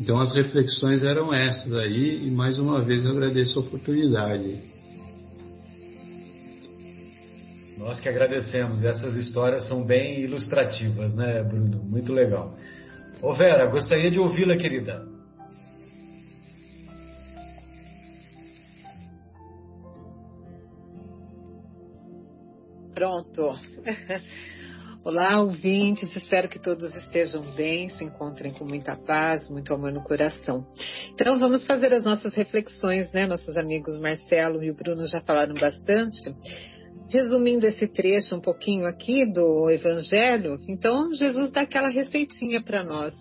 Então 0.00 0.20
as 0.20 0.34
reflexões 0.34 1.04
eram 1.04 1.32
essas 1.32 1.72
aí 1.74 2.26
e 2.26 2.30
mais 2.30 2.58
uma 2.58 2.82
vez 2.82 3.04
eu 3.04 3.12
agradeço 3.12 3.58
a 3.58 3.62
oportunidade. 3.62 4.58
Nós 7.78 8.00
que 8.00 8.08
agradecemos. 8.08 8.82
Essas 8.84 9.14
histórias 9.14 9.66
são 9.68 9.86
bem 9.86 10.24
ilustrativas, 10.24 11.14
né, 11.14 11.42
Bruno? 11.44 11.80
Muito 11.84 12.12
legal. 12.12 12.54
Ô 13.22 13.32
Vera, 13.34 13.70
gostaria 13.70 14.10
de 14.10 14.18
ouvi-la, 14.18 14.56
querida. 14.56 15.07
Pronto. 22.98 23.56
Olá, 25.06 25.40
ouvintes. 25.40 26.16
Espero 26.16 26.48
que 26.48 26.58
todos 26.58 26.92
estejam 26.96 27.42
bem, 27.54 27.88
se 27.88 28.02
encontrem 28.02 28.52
com 28.52 28.64
muita 28.64 28.96
paz, 28.96 29.48
muito 29.48 29.72
amor 29.72 29.92
no 29.92 30.02
coração. 30.02 30.66
Então, 31.12 31.38
vamos 31.38 31.64
fazer 31.64 31.94
as 31.94 32.02
nossas 32.02 32.34
reflexões, 32.34 33.12
né? 33.12 33.24
Nossos 33.24 33.56
amigos 33.56 34.00
Marcelo 34.00 34.64
e 34.64 34.72
o 34.72 34.74
Bruno 34.74 35.06
já 35.06 35.20
falaram 35.20 35.54
bastante. 35.54 36.34
Resumindo 37.08 37.66
esse 37.66 37.86
trecho 37.86 38.34
um 38.34 38.40
pouquinho 38.40 38.84
aqui 38.84 39.24
do 39.24 39.70
Evangelho, 39.70 40.58
então 40.68 41.14
Jesus 41.14 41.52
dá 41.52 41.60
aquela 41.60 41.90
receitinha 41.90 42.60
para 42.60 42.82
nós 42.82 43.14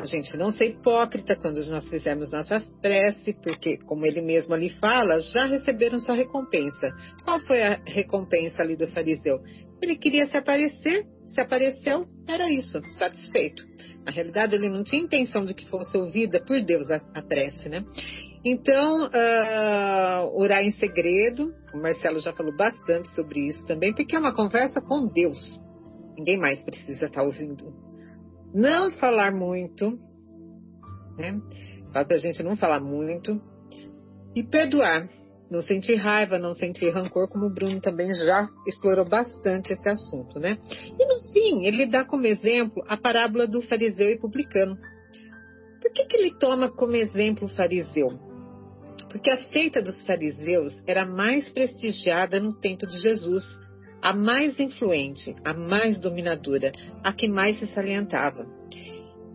a 0.00 0.06
gente 0.06 0.34
não 0.36 0.50
ser 0.50 0.70
hipócrita 0.70 1.36
quando 1.36 1.62
nós 1.66 1.88
fizermos 1.90 2.30
nossa 2.32 2.58
prece, 2.80 3.34
porque, 3.42 3.76
como 3.86 4.06
ele 4.06 4.22
mesmo 4.22 4.54
ali 4.54 4.70
fala, 4.70 5.20
já 5.20 5.44
receberam 5.44 5.98
sua 5.98 6.14
recompensa. 6.14 6.90
Qual 7.22 7.38
foi 7.40 7.62
a 7.62 7.80
recompensa 7.84 8.62
ali 8.62 8.76
do 8.76 8.88
fariseu? 8.88 9.40
Ele 9.80 9.96
queria 9.96 10.26
se 10.26 10.36
aparecer, 10.36 11.04
se 11.26 11.40
apareceu, 11.40 12.06
era 12.26 12.50
isso, 12.50 12.80
satisfeito. 12.92 13.62
Na 14.04 14.10
realidade, 14.10 14.54
ele 14.54 14.70
não 14.70 14.82
tinha 14.82 15.02
intenção 15.02 15.44
de 15.44 15.52
que 15.52 15.68
fosse 15.68 15.96
ouvida 15.96 16.42
por 16.44 16.62
Deus 16.64 16.90
a, 16.90 16.96
a 17.14 17.22
prece, 17.22 17.68
né? 17.68 17.84
Então, 18.42 19.06
uh, 19.06 20.40
orar 20.40 20.64
em 20.64 20.70
segredo, 20.70 21.52
o 21.74 21.78
Marcelo 21.78 22.20
já 22.20 22.32
falou 22.32 22.56
bastante 22.56 23.08
sobre 23.14 23.40
isso 23.40 23.66
também, 23.66 23.94
porque 23.94 24.16
é 24.16 24.18
uma 24.18 24.34
conversa 24.34 24.80
com 24.80 25.06
Deus. 25.06 25.60
Ninguém 26.16 26.38
mais 26.38 26.62
precisa 26.64 27.04
estar 27.04 27.22
ouvindo 27.22 27.89
não 28.54 28.90
falar 28.92 29.32
muito, 29.32 29.96
né? 31.18 31.40
Para 31.92 32.14
a 32.14 32.18
gente 32.18 32.42
não 32.42 32.56
falar 32.56 32.80
muito. 32.80 33.40
E 34.34 34.42
perdoar. 34.42 35.08
Não 35.50 35.62
sentir 35.62 35.96
raiva, 35.96 36.38
não 36.38 36.54
sentir 36.54 36.90
rancor, 36.90 37.28
como 37.28 37.46
o 37.46 37.52
Bruno 37.52 37.80
também 37.80 38.14
já 38.14 38.48
explorou 38.68 39.04
bastante 39.04 39.72
esse 39.72 39.88
assunto, 39.88 40.38
né? 40.38 40.56
E 40.96 41.04
no 41.04 41.32
fim, 41.32 41.66
ele 41.66 41.86
dá 41.86 42.04
como 42.04 42.24
exemplo 42.24 42.84
a 42.86 42.96
parábola 42.96 43.48
do 43.48 43.60
fariseu 43.60 44.10
e 44.10 44.18
publicano. 44.18 44.78
Por 45.82 45.92
que, 45.92 46.04
que 46.04 46.16
ele 46.16 46.38
toma 46.38 46.70
como 46.70 46.94
exemplo 46.94 47.46
o 47.46 47.48
fariseu? 47.48 48.10
Porque 49.10 49.28
a 49.28 49.42
seita 49.48 49.82
dos 49.82 50.00
fariseus 50.06 50.72
era 50.86 51.04
mais 51.04 51.48
prestigiada 51.48 52.38
no 52.38 52.54
tempo 52.54 52.86
de 52.86 52.96
Jesus 53.00 53.44
a 54.02 54.12
mais 54.12 54.58
influente, 54.58 55.34
a 55.44 55.52
mais 55.52 56.00
dominadora, 56.00 56.72
a 57.02 57.12
que 57.12 57.28
mais 57.28 57.58
se 57.58 57.66
salientava. 57.68 58.46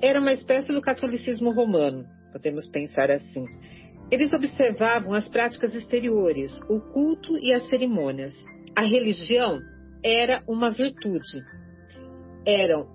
Era 0.02 0.20
uma 0.20 0.34
espécie 0.34 0.74
do 0.74 0.82
catolicismo 0.82 1.52
romano, 1.52 2.06
podemos 2.32 2.68
pensar 2.68 3.10
assim. 3.12 3.46
Eles 4.12 4.32
observavam 4.34 5.14
as 5.14 5.28
práticas 5.30 5.74
exteriores, 5.74 6.52
o 6.70 6.80
culto 6.80 7.38
e 7.38 7.54
as 7.54 7.68
cerimônias. 7.70 8.34
A 8.76 8.82
religião 8.82 9.60
era 10.04 10.44
uma 10.48 10.70
virtude. 10.70 11.44
Eram 12.46 12.88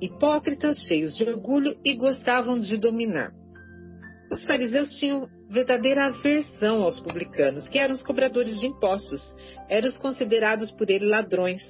hipócritas, 0.00 0.78
cheios 0.86 1.16
de 1.16 1.24
orgulho 1.24 1.76
e 1.84 1.96
gostavam 1.96 2.60
de 2.60 2.76
dominar. 2.76 3.32
Os 4.30 4.44
fariseus 4.46 4.96
tinham 4.98 5.28
verdadeira 5.52 6.06
aversão 6.06 6.82
aos 6.82 6.98
publicanos, 6.98 7.68
que 7.68 7.78
eram 7.78 7.92
os 7.92 8.02
cobradores 8.02 8.58
de 8.58 8.66
impostos, 8.66 9.20
eram 9.68 9.88
os 9.88 9.98
considerados 9.98 10.72
por 10.72 10.88
ele 10.88 11.06
ladrões. 11.06 11.60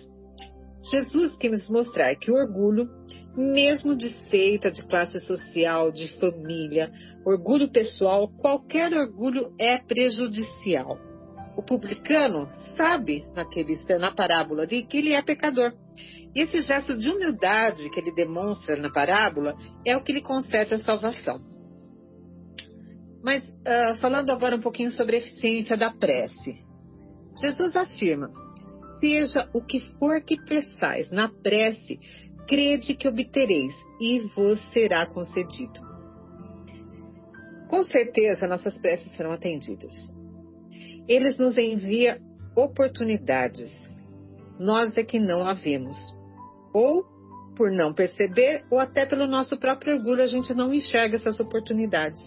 Jesus 0.91 1.37
quis 1.37 1.51
nos 1.51 1.69
mostrar 1.69 2.15
que 2.15 2.31
o 2.31 2.35
orgulho, 2.35 2.89
mesmo 3.37 3.97
de 3.97 4.09
seita, 4.31 4.71
de 4.71 4.83
classe 4.85 5.19
social, 5.27 5.91
de 5.91 6.09
família, 6.19 6.93
orgulho 7.27 7.71
pessoal, 7.71 8.29
qualquer 8.39 8.93
orgulho 8.93 9.53
é 9.59 9.79
prejudicial. 9.79 10.97
O 11.57 11.63
publicano 11.63 12.49
sabe, 12.77 13.25
naquele, 13.35 13.77
na 13.99 14.13
parábola 14.13 14.63
ali, 14.63 14.85
que 14.85 14.99
ele 14.99 15.13
é 15.13 15.23
pecador. 15.23 15.73
E 16.35 16.41
esse 16.41 16.61
gesto 16.61 16.97
de 16.97 17.11
humildade 17.11 17.91
que 17.91 18.01
ele 18.01 18.15
demonstra 18.15 18.77
na 18.77 18.91
parábola 18.91 19.55
é 19.85 19.97
o 19.97 20.03
que 20.03 20.13
lhe 20.13 20.23
concede 20.23 20.75
a 20.75 20.79
salvação. 20.79 21.53
Mas 23.23 23.45
uh, 23.49 23.97
falando 24.01 24.31
agora 24.31 24.57
um 24.57 24.61
pouquinho 24.61 24.91
sobre 24.91 25.17
a 25.17 25.19
eficiência 25.21 25.77
da 25.77 25.91
prece. 25.91 26.57
Jesus 27.41 27.77
afirma: 27.77 28.31
Seja 28.99 29.49
o 29.53 29.63
que 29.63 29.81
for 29.99 30.21
que 30.23 30.37
peçais 30.45 31.11
na 31.11 31.29
prece, 31.29 31.99
crede 32.49 32.95
que 32.95 33.09
obtereis 33.09 33.75
e 34.01 34.21
vos 34.35 34.61
será 34.73 35.07
concedido. 35.07 35.81
Com 37.69 37.83
certeza 37.85 38.47
nossas 38.47 38.79
preces 38.79 39.17
serão 39.17 39.33
atendidas. 39.33 39.95
Eles 41.09 41.39
nos 41.39 41.57
envia 41.57 42.21
oportunidades. 42.55 43.71
Nós 44.59 44.97
é 44.97 45.03
que 45.03 45.19
não 45.19 45.47
a 45.47 45.55
vemos. 45.55 45.97
Ou 46.75 47.05
por 47.57 47.71
não 47.71 47.93
perceber, 47.93 48.65
ou 48.71 48.79
até 48.79 49.07
pelo 49.07 49.27
nosso 49.27 49.57
próprio 49.59 49.97
orgulho, 49.97 50.23
a 50.23 50.27
gente 50.27 50.55
não 50.55 50.73
enxerga 50.73 51.17
essas 51.17 51.39
oportunidades. 51.41 52.21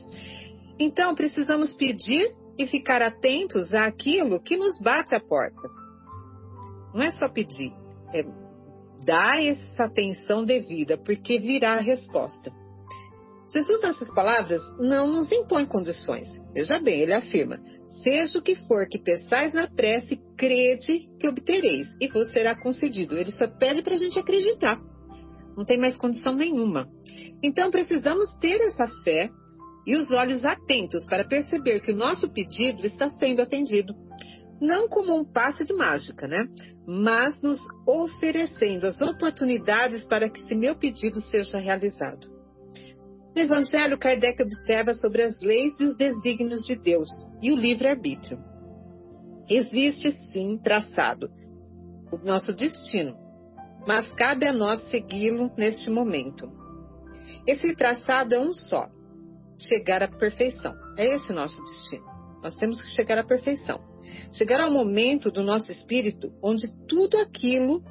Então, 0.79 1.15
precisamos 1.15 1.73
pedir 1.73 2.33
e 2.57 2.67
ficar 2.67 3.01
atentos 3.01 3.73
àquilo 3.73 4.41
que 4.41 4.57
nos 4.57 4.79
bate 4.79 5.15
à 5.15 5.19
porta. 5.19 5.69
Não 6.93 7.01
é 7.01 7.11
só 7.11 7.27
pedir, 7.29 7.73
é 8.13 8.23
dar 9.05 9.41
essa 9.41 9.85
atenção 9.85 10.43
devida, 10.43 10.97
porque 10.97 11.37
virá 11.37 11.73
a 11.73 11.81
resposta. 11.81 12.51
Jesus, 13.53 13.81
nessas 13.83 14.13
palavras, 14.13 14.61
não 14.79 15.07
nos 15.07 15.31
impõe 15.31 15.65
condições. 15.65 16.27
Veja 16.53 16.79
bem, 16.79 17.01
ele 17.01 17.13
afirma: 17.13 17.59
Seja 18.03 18.39
o 18.39 18.41
que 18.41 18.55
for 18.55 18.87
que 18.89 18.97
peçais 18.97 19.53
na 19.53 19.67
prece, 19.67 20.19
crede 20.35 21.07
que 21.19 21.27
obtereis, 21.27 21.87
e 22.01 22.07
vos 22.07 22.31
será 22.31 22.55
concedido. 22.55 23.17
Ele 23.17 23.31
só 23.31 23.47
pede 23.47 23.81
para 23.81 23.93
a 23.93 23.97
gente 23.97 24.17
acreditar. 24.17 24.81
Não 25.55 25.63
tem 25.63 25.79
mais 25.79 25.95
condição 25.95 26.33
nenhuma. 26.35 26.87
Então, 27.41 27.69
precisamos 27.69 28.33
ter 28.37 28.59
essa 28.61 28.87
fé 29.03 29.29
e 29.85 29.95
os 29.95 30.09
olhos 30.11 30.43
atentos 30.43 31.05
para 31.05 31.23
perceber 31.23 31.79
que 31.81 31.91
o 31.91 31.95
nosso 31.95 32.29
pedido 32.29 32.85
está 32.85 33.09
sendo 33.09 33.41
atendido. 33.41 33.93
Não 34.59 34.87
como 34.87 35.15
um 35.15 35.25
passe 35.25 35.65
de 35.65 35.73
mágica, 35.73 36.27
né? 36.27 36.47
Mas 36.87 37.41
nos 37.41 37.59
oferecendo 37.85 38.87
as 38.87 39.01
oportunidades 39.01 40.05
para 40.05 40.29
que 40.29 40.39
esse 40.39 40.55
meu 40.55 40.75
pedido 40.75 41.21
seja 41.21 41.59
realizado. 41.59 42.33
No 43.35 43.41
Evangelho, 43.41 43.97
Kardec 43.97 44.41
observa 44.41 44.93
sobre 44.93 45.23
as 45.23 45.39
leis 45.41 45.77
e 45.79 45.83
os 45.83 45.97
desígnios 45.97 46.65
de 46.65 46.75
Deus 46.75 47.09
e 47.41 47.51
o 47.51 47.55
livre-arbítrio. 47.55 48.39
Existe 49.49 50.11
sim 50.31 50.57
traçado 50.57 51.29
o 52.11 52.17
nosso 52.17 52.53
destino, 52.53 53.15
mas 53.85 54.11
cabe 54.13 54.47
a 54.47 54.53
nós 54.53 54.81
segui-lo 54.89 55.51
neste 55.57 55.89
momento. 55.89 56.49
Esse 57.45 57.75
traçado 57.75 58.33
é 58.33 58.39
um 58.39 58.53
só: 58.53 58.87
chegar 59.59 60.03
à 60.03 60.07
perfeição. 60.07 60.73
É 60.97 61.15
esse 61.15 61.31
o 61.31 61.35
nosso 61.35 61.61
destino. 61.63 62.05
Nós 62.43 62.55
temos 62.57 62.81
que 62.81 62.89
chegar 62.89 63.17
à 63.17 63.23
perfeição. 63.23 63.79
Chegar 64.33 64.61
ao 64.61 64.71
momento 64.71 65.31
do 65.31 65.43
nosso 65.43 65.71
espírito 65.71 66.31
onde 66.43 66.67
tudo 66.87 67.17
aquilo 67.17 67.83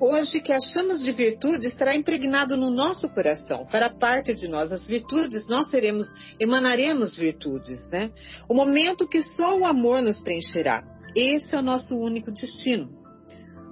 hoje 0.00 0.40
que 0.40 0.52
achamos 0.52 1.00
de 1.00 1.12
virtude 1.12 1.66
estará 1.66 1.94
impregnado 1.94 2.56
no 2.56 2.70
nosso 2.70 3.08
coração, 3.08 3.66
fará 3.68 3.90
parte 3.90 4.34
de 4.34 4.46
nós. 4.46 4.70
As 4.72 4.86
virtudes, 4.86 5.48
nós 5.48 5.70
seremos, 5.70 6.06
emanaremos 6.38 7.16
virtudes, 7.16 7.88
né? 7.90 8.10
O 8.48 8.54
momento 8.54 9.08
que 9.08 9.22
só 9.22 9.58
o 9.58 9.66
amor 9.66 10.00
nos 10.00 10.20
preencherá. 10.20 10.84
Esse 11.16 11.54
é 11.54 11.58
o 11.58 11.62
nosso 11.62 11.96
único 11.96 12.30
destino. 12.30 12.90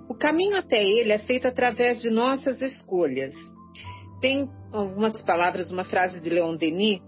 O 0.08 0.14
caminho 0.14 0.56
até 0.56 0.82
ele 0.84 1.12
é 1.12 1.18
feito 1.18 1.46
através 1.46 2.00
de 2.00 2.10
nossas 2.10 2.60
escolhas. 2.60 3.34
Tem 4.20 4.48
algumas 4.72 5.20
palavras, 5.22 5.70
uma 5.70 5.84
frase 5.84 6.20
de 6.20 6.30
Leon 6.30 6.56
Denis, 6.56 7.02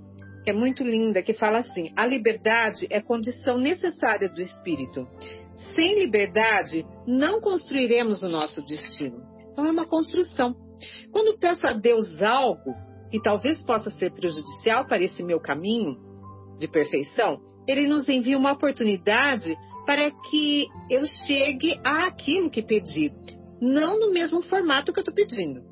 é 0.48 0.52
muito 0.52 0.82
linda, 0.82 1.22
que 1.22 1.34
fala 1.34 1.58
assim: 1.58 1.92
a 1.96 2.06
liberdade 2.06 2.86
é 2.90 3.00
condição 3.00 3.58
necessária 3.58 4.28
do 4.28 4.40
espírito. 4.40 5.06
Sem 5.74 5.98
liberdade, 5.98 6.84
não 7.06 7.40
construiremos 7.40 8.22
o 8.22 8.28
nosso 8.28 8.62
destino. 8.62 9.22
Então, 9.52 9.66
é 9.66 9.70
uma 9.70 9.86
construção. 9.86 10.54
Quando 11.10 11.38
peço 11.38 11.66
a 11.66 11.72
Deus 11.72 12.22
algo 12.22 12.74
que 13.10 13.20
talvez 13.20 13.62
possa 13.62 13.90
ser 13.90 14.12
prejudicial 14.12 14.86
para 14.86 15.02
esse 15.02 15.22
meu 15.22 15.40
caminho 15.40 15.96
de 16.58 16.68
perfeição, 16.68 17.40
Ele 17.66 17.88
nos 17.88 18.08
envia 18.08 18.38
uma 18.38 18.52
oportunidade 18.52 19.56
para 19.86 20.10
que 20.10 20.66
eu 20.90 21.04
chegue 21.26 21.80
àquilo 21.82 22.50
que 22.50 22.62
pedi. 22.62 23.12
Não 23.60 23.98
no 23.98 24.12
mesmo 24.12 24.42
formato 24.42 24.92
que 24.92 24.98
eu 24.98 25.02
estou 25.02 25.14
pedindo, 25.14 25.62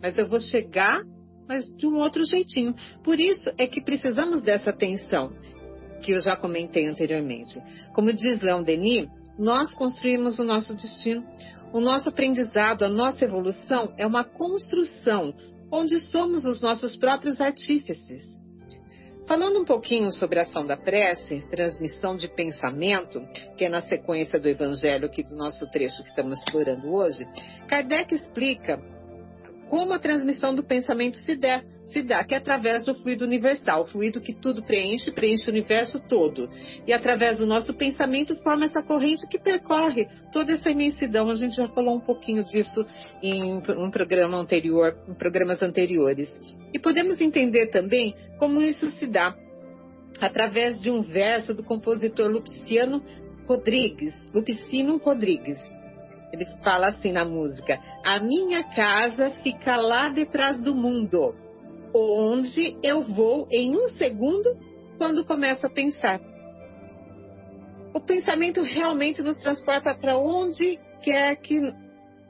mas 0.00 0.16
eu 0.16 0.28
vou 0.28 0.40
chegar, 0.40 1.02
mas 1.48 1.66
de 1.76 1.86
um 1.86 1.96
outro 1.96 2.24
jeitinho. 2.24 2.74
Por 3.02 3.18
isso 3.18 3.50
é 3.58 3.66
que 3.66 3.82
precisamos 3.82 4.42
dessa 4.42 4.70
atenção, 4.70 5.32
que 6.02 6.12
eu 6.12 6.20
já 6.20 6.36
comentei 6.36 6.86
anteriormente. 6.86 7.60
Como 7.92 8.12
diz 8.12 8.40
Leon 8.40 8.62
Denis, 8.62 9.08
nós 9.38 9.72
construímos 9.74 10.38
o 10.38 10.44
nosso 10.44 10.74
destino. 10.74 11.24
O 11.72 11.80
nosso 11.80 12.08
aprendizado, 12.08 12.84
a 12.84 12.88
nossa 12.88 13.24
evolução 13.24 13.92
é 13.98 14.06
uma 14.06 14.22
construção 14.22 15.34
onde 15.72 15.98
somos 15.98 16.44
os 16.44 16.60
nossos 16.60 16.96
próprios 16.96 17.40
artífices. 17.40 18.22
Falando 19.26 19.60
um 19.60 19.64
pouquinho 19.64 20.12
sobre 20.12 20.38
a 20.38 20.42
ação 20.42 20.66
da 20.66 20.76
prece, 20.76 21.40
transmissão 21.50 22.14
de 22.14 22.28
pensamento, 22.28 23.20
que 23.56 23.64
é 23.64 23.68
na 23.68 23.80
sequência 23.80 24.38
do 24.38 24.46
Evangelho 24.46 25.06
aqui 25.06 25.24
do 25.24 25.34
nosso 25.34 25.68
trecho 25.70 26.02
que 26.02 26.10
estamos 26.10 26.38
explorando 26.38 26.92
hoje, 26.92 27.26
Kardec 27.66 28.14
explica 28.14 28.78
como 29.74 29.92
a 29.92 29.98
transmissão 29.98 30.54
do 30.54 30.62
pensamento 30.62 31.16
se 31.16 31.34
der 31.34 31.64
se 31.86 32.00
dá, 32.00 32.22
que 32.22 32.32
é 32.32 32.38
através 32.38 32.84
do 32.84 32.94
fluido 32.94 33.24
universal, 33.24 33.82
o 33.82 33.86
fluido 33.86 34.20
que 34.20 34.32
tudo 34.32 34.62
preenche, 34.62 35.10
preenche 35.10 35.48
o 35.48 35.52
universo 35.52 36.00
todo. 36.08 36.48
E 36.86 36.92
através 36.92 37.38
do 37.38 37.46
nosso 37.46 37.74
pensamento 37.74 38.36
forma 38.36 38.66
essa 38.66 38.84
corrente 38.84 39.26
que 39.26 39.36
percorre 39.36 40.06
toda 40.32 40.52
essa 40.52 40.70
imensidão. 40.70 41.28
A 41.28 41.34
gente 41.34 41.56
já 41.56 41.66
falou 41.66 41.96
um 41.96 42.00
pouquinho 42.00 42.44
disso 42.44 42.86
em 43.20 43.42
um 43.52 43.90
programa 43.90 44.38
anterior, 44.38 44.96
em 45.08 45.14
programas 45.14 45.60
anteriores. 45.60 46.32
E 46.72 46.78
podemos 46.78 47.20
entender 47.20 47.66
também 47.70 48.14
como 48.38 48.62
isso 48.62 48.88
se 48.90 49.08
dá 49.08 49.34
através 50.20 50.80
de 50.80 50.88
um 50.88 51.02
verso 51.02 51.52
do 51.52 51.64
compositor 51.64 52.30
Lupiciano 52.30 53.02
Rodrigues, 53.44 54.14
Lupicino 54.32 54.98
Rodrigues. 54.98 55.58
Ele 56.34 56.46
fala 56.62 56.88
assim 56.88 57.12
na 57.12 57.24
música: 57.24 57.80
A 58.04 58.18
minha 58.20 58.64
casa 58.74 59.30
fica 59.42 59.76
lá 59.76 60.08
detrás 60.08 60.60
do 60.60 60.74
mundo 60.74 61.34
onde 61.94 62.76
eu 62.82 63.02
vou 63.02 63.46
em 63.50 63.76
um 63.76 63.88
segundo 63.90 64.58
quando 64.98 65.24
começo 65.24 65.66
a 65.66 65.70
pensar. 65.70 66.20
O 67.94 68.00
pensamento 68.00 68.62
realmente 68.62 69.22
nos 69.22 69.38
transporta 69.38 69.94
para 69.94 70.18
onde 70.18 70.78
quer 71.02 71.36
que 71.36 71.72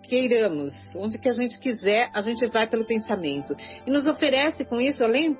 queiramos, 0.02 0.72
onde 0.96 1.18
que 1.18 1.28
a 1.30 1.32
gente 1.32 1.58
quiser, 1.58 2.10
a 2.12 2.20
gente 2.20 2.46
vai 2.46 2.68
pelo 2.68 2.84
pensamento. 2.84 3.56
E 3.86 3.90
nos 3.90 4.06
oferece 4.06 4.66
com 4.66 4.78
isso, 4.78 5.02
além 5.02 5.34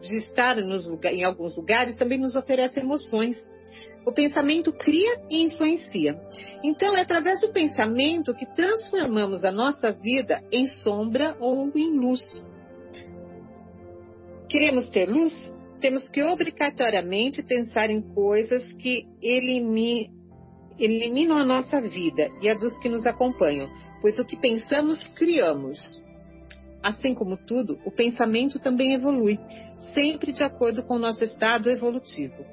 de 0.00 0.16
estar 0.16 0.58
em 0.58 1.24
alguns 1.24 1.56
lugares, 1.56 1.96
também 1.96 2.18
nos 2.18 2.36
oferece 2.36 2.80
emoções. 2.80 3.36
O 4.06 4.12
pensamento 4.12 4.72
cria 4.72 5.22
e 5.30 5.42
influencia. 5.42 6.20
Então, 6.62 6.96
é 6.96 7.00
através 7.00 7.40
do 7.40 7.52
pensamento 7.52 8.34
que 8.34 8.46
transformamos 8.54 9.44
a 9.44 9.50
nossa 9.50 9.92
vida 9.92 10.42
em 10.52 10.66
sombra 10.66 11.36
ou 11.40 11.70
em 11.74 11.98
luz. 11.98 12.44
Queremos 14.48 14.88
ter 14.90 15.06
luz? 15.06 15.32
Temos 15.80 16.08
que 16.08 16.22
obrigatoriamente 16.22 17.42
pensar 17.42 17.90
em 17.90 18.00
coisas 18.00 18.72
que 18.74 19.06
eliminam 19.20 21.36
a 21.36 21.44
nossa 21.44 21.80
vida 21.80 22.28
e 22.40 22.48
a 22.48 22.54
dos 22.54 22.78
que 22.78 22.88
nos 22.88 23.06
acompanham, 23.06 23.68
pois 24.00 24.18
o 24.18 24.24
que 24.24 24.36
pensamos, 24.36 25.02
criamos. 25.14 25.78
Assim 26.82 27.14
como 27.14 27.36
tudo, 27.36 27.78
o 27.86 27.90
pensamento 27.90 28.58
também 28.58 28.92
evolui, 28.92 29.38
sempre 29.94 30.32
de 30.32 30.44
acordo 30.44 30.82
com 30.82 30.96
o 30.96 30.98
nosso 30.98 31.24
estado 31.24 31.70
evolutivo. 31.70 32.44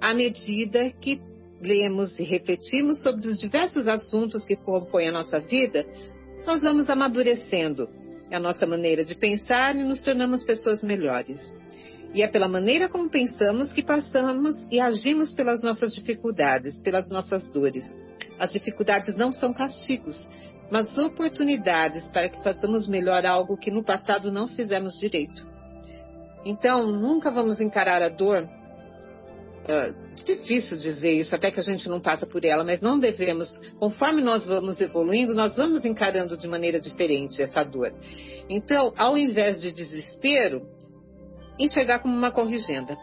À 0.00 0.14
medida 0.14 0.90
que 1.00 1.20
lemos 1.60 2.18
e 2.18 2.22
refletimos 2.22 3.02
sobre 3.02 3.28
os 3.28 3.38
diversos 3.38 3.86
assuntos 3.86 4.44
que 4.44 4.56
compõem 4.56 5.08
a 5.08 5.12
nossa 5.12 5.38
vida, 5.40 5.84
nós 6.46 6.62
vamos 6.62 6.88
amadurecendo, 6.88 7.88
é 8.30 8.36
a 8.36 8.40
nossa 8.40 8.66
maneira 8.66 9.04
de 9.04 9.14
pensar 9.14 9.76
e 9.76 9.82
nos 9.82 10.00
tornamos 10.02 10.42
pessoas 10.42 10.82
melhores. 10.82 11.38
E 12.14 12.22
é 12.22 12.26
pela 12.26 12.48
maneira 12.48 12.88
como 12.88 13.10
pensamos 13.10 13.72
que 13.72 13.82
passamos 13.82 14.66
e 14.70 14.80
agimos 14.80 15.34
pelas 15.34 15.62
nossas 15.62 15.94
dificuldades, 15.94 16.80
pelas 16.80 17.08
nossas 17.10 17.46
dores. 17.50 17.84
As 18.38 18.52
dificuldades 18.52 19.14
não 19.16 19.30
são 19.30 19.52
castigos, 19.52 20.26
mas 20.70 20.96
oportunidades 20.96 22.08
para 22.08 22.28
que 22.28 22.42
façamos 22.42 22.88
melhor 22.88 23.26
algo 23.26 23.56
que 23.56 23.70
no 23.70 23.84
passado 23.84 24.32
não 24.32 24.48
fizemos 24.48 24.98
direito. 24.98 25.46
Então, 26.44 26.90
nunca 26.90 27.30
vamos 27.30 27.60
encarar 27.60 28.02
a 28.02 28.08
dor 28.08 28.48
é 29.78 29.94
difícil 30.24 30.78
dizer 30.78 31.12
isso, 31.12 31.34
até 31.34 31.50
que 31.50 31.60
a 31.60 31.62
gente 31.62 31.88
não 31.88 32.00
passa 32.00 32.26
por 32.26 32.44
ela, 32.44 32.64
mas 32.64 32.80
não 32.80 32.98
devemos, 32.98 33.48
conforme 33.78 34.22
nós 34.22 34.46
vamos 34.46 34.80
evoluindo, 34.80 35.34
nós 35.34 35.56
vamos 35.56 35.84
encarando 35.84 36.36
de 36.36 36.48
maneira 36.48 36.80
diferente 36.80 37.40
essa 37.40 37.62
dor. 37.62 37.92
Então, 38.48 38.92
ao 38.96 39.16
invés 39.16 39.60
de 39.60 39.72
desespero, 39.72 40.62
enxergar 41.58 42.00
como 42.00 42.16
uma 42.16 42.30
corrigenda, 42.30 42.96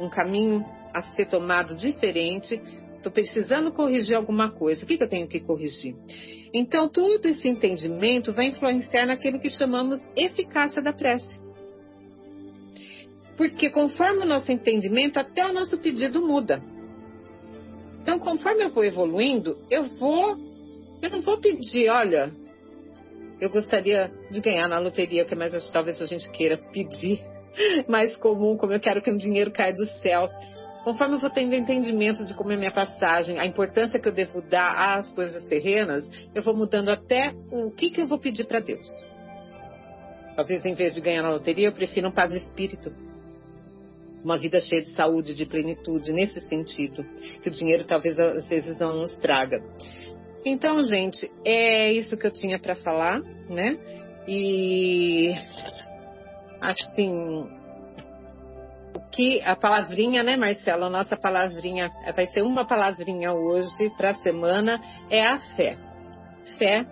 um 0.00 0.08
caminho 0.08 0.64
a 0.94 1.02
ser 1.02 1.26
tomado 1.26 1.76
diferente. 1.76 2.60
Estou 2.96 3.12
precisando 3.12 3.72
corrigir 3.72 4.16
alguma 4.16 4.50
coisa, 4.50 4.84
o 4.84 4.86
que, 4.86 4.98
que 4.98 5.04
eu 5.04 5.08
tenho 5.08 5.28
que 5.28 5.40
corrigir? 5.40 5.94
Então, 6.52 6.88
todo 6.88 7.26
esse 7.26 7.48
entendimento 7.48 8.32
vai 8.32 8.46
influenciar 8.46 9.06
naquilo 9.06 9.38
que 9.38 9.50
chamamos 9.50 10.00
eficácia 10.16 10.82
da 10.82 10.92
prece. 10.92 11.47
Porque 13.38 13.70
conforme 13.70 14.24
o 14.24 14.26
nosso 14.26 14.50
entendimento, 14.50 15.16
até 15.16 15.46
o 15.46 15.52
nosso 15.52 15.78
pedido 15.78 16.20
muda. 16.20 16.60
Então, 18.02 18.18
conforme 18.18 18.64
eu 18.64 18.70
vou 18.70 18.84
evoluindo, 18.84 19.56
eu 19.70 19.84
vou. 19.84 20.36
Eu 21.00 21.10
não 21.10 21.20
vou 21.20 21.38
pedir, 21.38 21.88
olha, 21.88 22.32
eu 23.40 23.48
gostaria 23.48 24.10
de 24.28 24.40
ganhar 24.40 24.66
na 24.66 24.80
loteria, 24.80 25.24
que 25.24 25.36
mais 25.36 25.70
talvez 25.70 26.02
a 26.02 26.06
gente 26.06 26.28
queira 26.30 26.58
pedir 26.72 27.22
mais 27.88 28.16
comum, 28.16 28.56
como 28.56 28.72
eu 28.72 28.80
quero 28.80 29.00
que 29.00 29.10
o 29.10 29.16
dinheiro 29.16 29.52
caia 29.52 29.72
do 29.72 29.86
céu. 30.02 30.28
Conforme 30.82 31.14
eu 31.14 31.20
vou 31.20 31.30
tendo 31.30 31.54
entendimento 31.54 32.24
de 32.24 32.34
como 32.34 32.50
é 32.50 32.56
minha 32.56 32.72
passagem, 32.72 33.38
a 33.38 33.46
importância 33.46 34.00
que 34.00 34.08
eu 34.08 34.12
devo 34.12 34.42
dar 34.42 34.96
às 34.96 35.12
coisas 35.12 35.44
terrenas, 35.44 36.10
eu 36.34 36.42
vou 36.42 36.56
mudando 36.56 36.88
até 36.88 37.32
o 37.52 37.70
que, 37.70 37.90
que 37.90 38.00
eu 38.00 38.08
vou 38.08 38.18
pedir 38.18 38.46
para 38.46 38.58
Deus. 38.58 38.88
Talvez 40.34 40.64
em 40.64 40.74
vez 40.74 40.94
de 40.94 41.00
ganhar 41.00 41.22
na 41.22 41.30
loteria, 41.30 41.68
eu 41.68 41.72
prefira 41.72 42.08
um 42.08 42.12
paz 42.12 42.32
espírito 42.32 42.92
uma 44.24 44.38
vida 44.38 44.60
cheia 44.60 44.82
de 44.82 44.90
saúde, 44.90 45.34
de 45.34 45.46
plenitude, 45.46 46.12
nesse 46.12 46.40
sentido, 46.40 47.04
que 47.42 47.48
o 47.48 47.52
dinheiro 47.52 47.84
talvez 47.84 48.18
às 48.18 48.48
vezes 48.48 48.78
não 48.78 48.96
nos 48.96 49.16
traga. 49.16 49.62
Então, 50.44 50.82
gente, 50.82 51.30
é 51.44 51.92
isso 51.92 52.16
que 52.16 52.26
eu 52.26 52.30
tinha 52.30 52.58
para 52.58 52.74
falar, 52.76 53.20
né? 53.48 53.78
E 54.26 55.34
assim, 56.60 57.48
o 58.94 59.00
que 59.10 59.40
a 59.42 59.56
palavrinha, 59.56 60.22
né, 60.22 60.36
Marcelo? 60.36 60.84
A 60.84 60.90
nossa 60.90 61.16
palavrinha 61.16 61.90
vai 62.14 62.26
ser 62.28 62.42
uma 62.42 62.66
palavrinha 62.66 63.32
hoje 63.32 63.90
para 63.96 64.10
a 64.10 64.14
semana 64.14 64.80
é 65.10 65.24
a 65.24 65.38
fé. 65.56 65.76
Fé, 66.56 66.84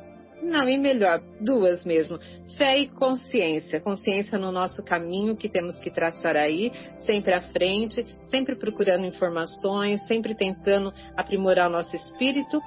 não, 0.42 0.68
e 0.68 0.76
melhor, 0.76 1.20
duas 1.40 1.84
mesmo. 1.84 2.18
Fé 2.56 2.78
e 2.78 2.88
consciência. 2.88 3.80
Consciência 3.80 4.38
no 4.38 4.52
nosso 4.52 4.82
caminho 4.84 5.36
que 5.36 5.48
temos 5.48 5.78
que 5.78 5.90
traçar 5.90 6.36
aí, 6.36 6.70
sempre 7.00 7.34
à 7.34 7.40
frente, 7.40 8.04
sempre 8.24 8.54
procurando 8.54 9.06
informações, 9.06 10.06
sempre 10.06 10.34
tentando 10.34 10.92
aprimorar 11.16 11.68
o 11.68 11.72
nosso 11.72 11.94
espírito, 11.96 12.60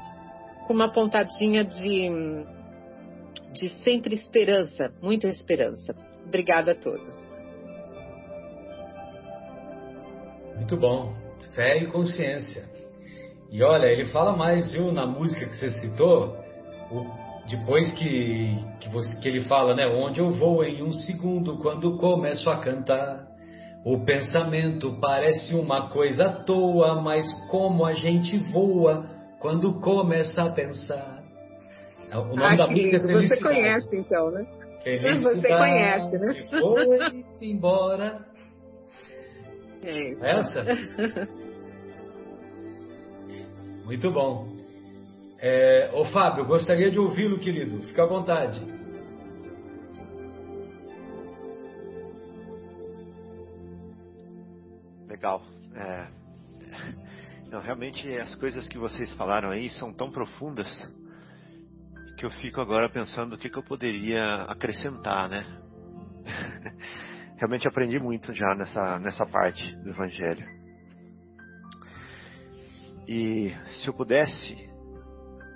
com 0.67 0.73
uma 0.73 0.91
pontadinha 0.91 1.63
de, 1.63 2.09
de 3.53 3.69
sempre 3.83 4.15
esperança, 4.15 4.91
muita 5.01 5.27
esperança. 5.27 5.95
Obrigada 6.25 6.73
a 6.73 6.75
todos. 6.75 7.15
Muito 10.55 10.75
bom. 10.75 11.13
Fé 11.53 11.81
e 11.81 11.87
consciência. 11.87 12.63
E 13.51 13.63
olha, 13.63 13.87
ele 13.87 14.05
fala 14.05 14.35
mais, 14.35 14.71
viu, 14.73 14.91
na 14.91 15.07
música 15.07 15.47
que 15.47 15.55
você 15.55 15.71
citou, 15.71 16.37
o, 16.91 17.28
depois 17.49 17.91
que, 17.91 18.55
que, 18.79 18.89
você, 18.89 19.19
que 19.21 19.27
ele 19.27 19.41
fala, 19.43 19.75
né? 19.75 19.87
Onde 19.87 20.19
eu 20.19 20.29
vou 20.31 20.63
em 20.63 20.83
um 20.83 20.93
segundo 20.93 21.57
quando 21.57 21.97
começo 21.97 22.49
a 22.49 22.57
cantar. 22.59 23.27
O 23.83 24.03
pensamento 24.03 24.97
parece 24.99 25.55
uma 25.55 25.89
coisa 25.89 26.25
à 26.25 26.43
toa, 26.43 27.01
mas 27.01 27.25
como 27.49 27.85
a 27.85 27.93
gente 27.93 28.37
voa 28.51 29.09
quando 29.39 29.79
começa 29.79 30.43
a 30.43 30.51
pensar. 30.51 31.23
O 32.11 32.35
nome 32.35 32.43
ah, 32.43 32.55
da 32.55 32.67
música 32.67 32.97
é 32.97 32.99
Felicidade. 32.99 33.27
Você 33.27 33.41
conhece 33.41 33.97
então, 33.97 34.31
né? 34.31 34.45
Felicidade 34.83 35.41
Você 35.41 35.47
conhece, 35.47 36.17
né? 36.17 36.33
Foi-se 36.49 37.51
embora 37.51 38.29
é 39.81 40.09
isso. 40.09 40.25
Essa? 40.25 40.65
Muito 43.85 44.11
bom. 44.11 44.58
É, 45.41 45.89
ô 45.93 46.03
Fábio, 46.05 46.45
gostaria 46.45 46.91
de 46.91 46.99
ouvi-lo, 46.99 47.39
querido. 47.39 47.81
Fica 47.83 48.03
à 48.03 48.05
vontade. 48.05 48.59
Legal. 55.07 55.41
É, 55.73 56.07
não, 57.49 57.61
realmente 57.61 58.07
as 58.17 58.35
coisas 58.35 58.67
que 58.67 58.77
vocês 58.77 59.13
falaram 59.13 59.49
aí 59.49 59.69
são 59.69 59.93
tão 59.93 60.11
profundas 60.11 60.67
que 62.17 62.25
eu 62.25 62.31
fico 62.31 62.59
agora 62.59 62.89
pensando 62.89 63.33
o 63.33 63.37
que, 63.37 63.49
que 63.49 63.57
eu 63.57 63.63
poderia 63.63 64.43
acrescentar, 64.43 65.29
né? 65.29 65.45
realmente 67.37 67.65
aprendi 67.65 67.97
muito 67.97 68.35
já 68.35 68.53
nessa, 68.55 68.99
nessa 68.99 69.25
parte 69.25 69.73
do 69.77 69.89
Evangelho. 69.89 70.45
E 73.07 73.55
se 73.75 73.87
eu 73.87 73.93
pudesse 73.93 74.68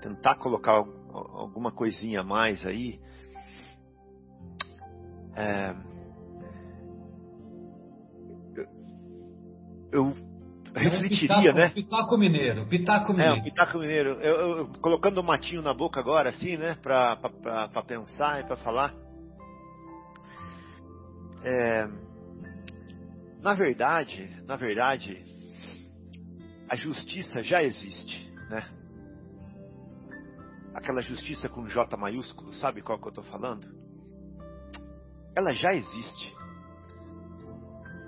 tentar 0.03 0.35
colocar 0.35 0.83
alguma 1.13 1.71
coisinha 1.71 2.19
a 2.19 2.23
mais 2.23 2.65
aí, 2.65 2.99
é, 5.35 5.73
eu, 9.91 10.13
refletiria, 10.75 11.53
pitaco, 11.53 11.57
né? 11.57 11.69
Pitaco 11.69 12.17
mineiro, 12.17 12.65
pitaco 12.67 13.13
mineiro. 13.13 13.35
É, 13.35 13.41
pitaco 13.41 13.79
mineiro. 13.79 14.09
Eu, 14.21 14.35
eu, 14.35 14.67
colocando 14.81 15.17
o 15.17 15.21
um 15.21 15.25
matinho 15.25 15.61
na 15.61 15.73
boca 15.73 15.99
agora, 15.99 16.29
assim, 16.29 16.57
né? 16.57 16.77
Para 16.81 17.17
pensar 17.87 18.41
e 18.41 18.43
para 18.43 18.57
falar. 18.57 18.93
É, 21.43 21.87
na 23.41 23.53
verdade, 23.53 24.29
na 24.45 24.55
verdade, 24.55 25.23
a 26.69 26.75
justiça 26.75 27.41
já 27.43 27.63
existe, 27.63 28.31
né? 28.49 28.82
Aquela 30.73 31.01
justiça 31.01 31.47
com 31.47 31.67
J 31.67 31.95
maiúsculo, 31.97 32.53
sabe 32.55 32.81
qual 32.81 32.99
que 32.99 33.05
eu 33.05 33.09
estou 33.09 33.23
falando? 33.25 33.67
Ela 35.35 35.51
já 35.53 35.73
existe. 35.73 36.35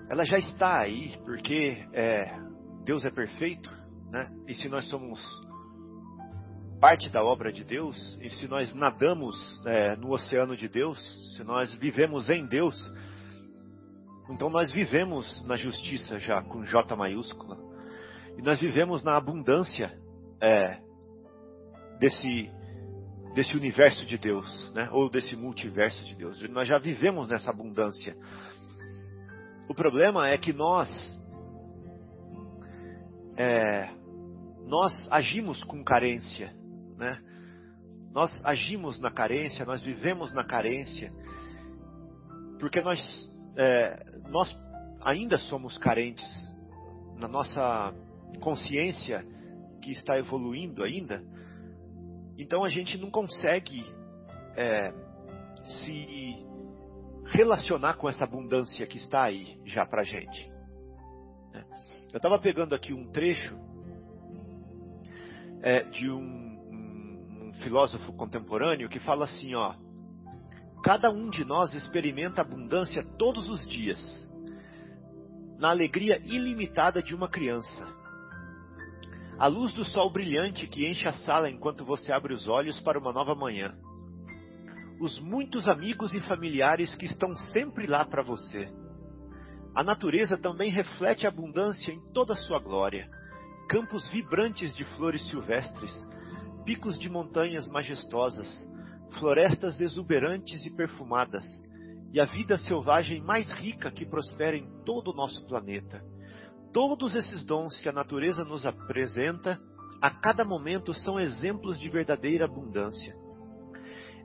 Ela 0.10 0.24
já 0.24 0.38
está 0.38 0.80
aí, 0.80 1.18
porque 1.26 1.88
é, 1.94 2.40
Deus 2.84 3.04
é 3.06 3.12
perfeito, 3.12 3.72
né? 4.12 4.32
E 4.48 4.54
se 4.54 4.70
nós 4.70 4.88
somos 4.88 5.20
parte 6.80 7.10
da 7.10 7.24
obra 7.24 7.52
de 7.52 7.64
Deus, 7.64 8.18
e 8.22 8.30
se 8.30 8.48
nós 8.48 8.74
nadamos 8.74 9.36
é, 9.66 9.96
no 9.96 10.14
oceano 10.14 10.56
de 10.56 10.68
Deus, 10.68 11.00
se 11.36 11.44
nós 11.44 11.74
vivemos 11.76 12.30
em 12.30 12.46
Deus, 12.46 12.76
então 14.30 14.50
nós 14.50 14.72
vivemos 14.72 15.44
na 15.48 15.56
justiça 15.56 16.20
já, 16.20 16.42
com 16.42 16.64
J 16.64 16.96
maiúscula. 16.96 17.58
E 18.38 18.42
nós 18.42 18.60
vivemos 18.60 19.04
na 19.04 19.16
abundância 19.16 19.98
é, 20.42 20.80
desse, 22.00 22.52
desse 23.36 23.56
universo 23.56 24.06
de 24.06 24.18
Deus, 24.18 24.72
né? 24.74 24.90
ou 24.94 25.10
desse 25.10 25.36
multiverso 25.36 26.02
de 26.06 26.16
Deus. 26.16 26.42
Nós 26.50 26.68
já 26.68 26.80
vivemos 26.80 27.28
nessa 27.28 27.52
abundância. 27.52 28.16
O 29.68 29.76
problema 29.76 30.30
é 30.30 30.38
que 30.38 30.54
nós, 30.54 30.90
é, 33.36 33.90
nós 34.66 35.08
agimos 35.12 35.62
com 35.66 35.84
carência, 35.84 36.56
né? 36.98 37.22
Nós 38.14 38.32
agimos 38.46 38.98
na 39.02 39.12
carência, 39.12 39.66
nós 39.66 39.82
vivemos 39.82 40.32
na 40.32 40.46
carência, 40.46 41.12
porque 42.58 42.80
nós 42.80 43.00
é, 43.58 44.06
nós 44.30 44.56
ainda 45.02 45.38
somos 45.38 45.78
carentes 45.78 46.26
na 47.18 47.28
nossa 47.28 47.94
consciência 48.40 49.26
que 49.82 49.92
está 49.92 50.18
evoluindo 50.18 50.84
ainda, 50.84 51.22
então 52.38 52.64
a 52.64 52.70
gente 52.70 52.98
não 52.98 53.10
consegue 53.10 53.86
é, 54.56 54.94
se 55.66 56.46
relacionar 57.26 57.96
com 57.96 58.10
essa 58.10 58.24
abundância 58.24 58.86
que 58.86 58.98
está 58.98 59.24
aí 59.24 59.60
já 59.66 59.86
para 59.86 60.04
gente. 60.04 60.50
Né? 61.52 61.66
Eu 62.14 62.18
estava 62.18 62.40
pegando 62.40 62.76
aqui 62.76 62.94
um 62.94 63.12
trecho 63.12 63.58
é, 65.62 65.84
de 65.84 66.10
um, 66.10 66.20
um, 66.20 67.50
um 67.50 67.54
filósofo 67.64 68.14
contemporâneo 68.14 68.90
que 68.90 69.00
fala 69.00 69.26
assim, 69.26 69.56
ó. 69.56 69.74
Cada 70.84 71.10
um 71.10 71.32
de 71.32 71.44
nós 71.44 71.74
experimenta 71.74 72.42
abundância 72.42 73.04
todos 73.18 73.50
os 73.50 73.68
dias, 73.68 74.30
na 75.58 75.70
alegria 75.70 76.22
ilimitada 76.24 77.02
de 77.02 77.16
uma 77.16 77.28
criança. 77.28 77.95
A 79.38 79.48
luz 79.48 79.74
do 79.74 79.84
sol 79.84 80.10
brilhante 80.10 80.66
que 80.66 80.90
enche 80.90 81.06
a 81.10 81.12
sala 81.12 81.50
enquanto 81.50 81.84
você 81.84 82.10
abre 82.10 82.34
os 82.34 82.48
olhos 82.48 82.80
para 82.80 82.98
uma 82.98 83.12
nova 83.12 83.36
manhã. 83.36 83.76
Os 84.98 85.20
muitos 85.20 85.68
amigos 85.68 86.14
e 86.14 86.22
familiares 86.22 86.96
que 86.96 87.06
estão 87.06 87.36
sempre 87.52 87.86
lá 87.86 88.06
para 88.06 88.24
você. 88.24 88.74
A 89.76 89.84
natureza 89.84 90.38
também 90.38 90.72
reflete 90.72 91.26
a 91.26 91.30
abundância 91.30 91.92
em 91.92 92.00
toda 92.14 92.34
a 92.34 92.38
sua 92.38 92.60
glória. 92.60 93.10
Campos 93.68 94.08
vibrantes 94.08 94.74
de 94.74 94.86
flores 94.96 95.28
silvestres, 95.28 95.92
picos 96.64 96.98
de 96.98 97.10
montanhas 97.10 97.68
majestosas, 97.68 98.48
florestas 99.20 99.82
exuberantes 99.82 100.66
e 100.66 100.70
perfumadas, 100.70 101.44
e 102.14 102.22
a 102.22 102.26
vida 102.26 102.58
selvagem 102.58 103.22
mais 103.22 103.50
rica 103.50 103.92
que 103.92 104.06
prospera 104.06 104.56
em 104.56 104.66
todo 104.86 105.12
o 105.12 105.14
nosso 105.14 105.46
planeta. 105.46 106.02
Todos 106.76 107.16
esses 107.16 107.42
dons 107.46 107.80
que 107.80 107.88
a 107.88 107.94
natureza 107.94 108.44
nos 108.44 108.66
apresenta, 108.66 109.58
a 110.02 110.10
cada 110.12 110.44
momento 110.44 110.94
são 110.94 111.18
exemplos 111.18 111.80
de 111.80 111.88
verdadeira 111.88 112.44
abundância. 112.44 113.16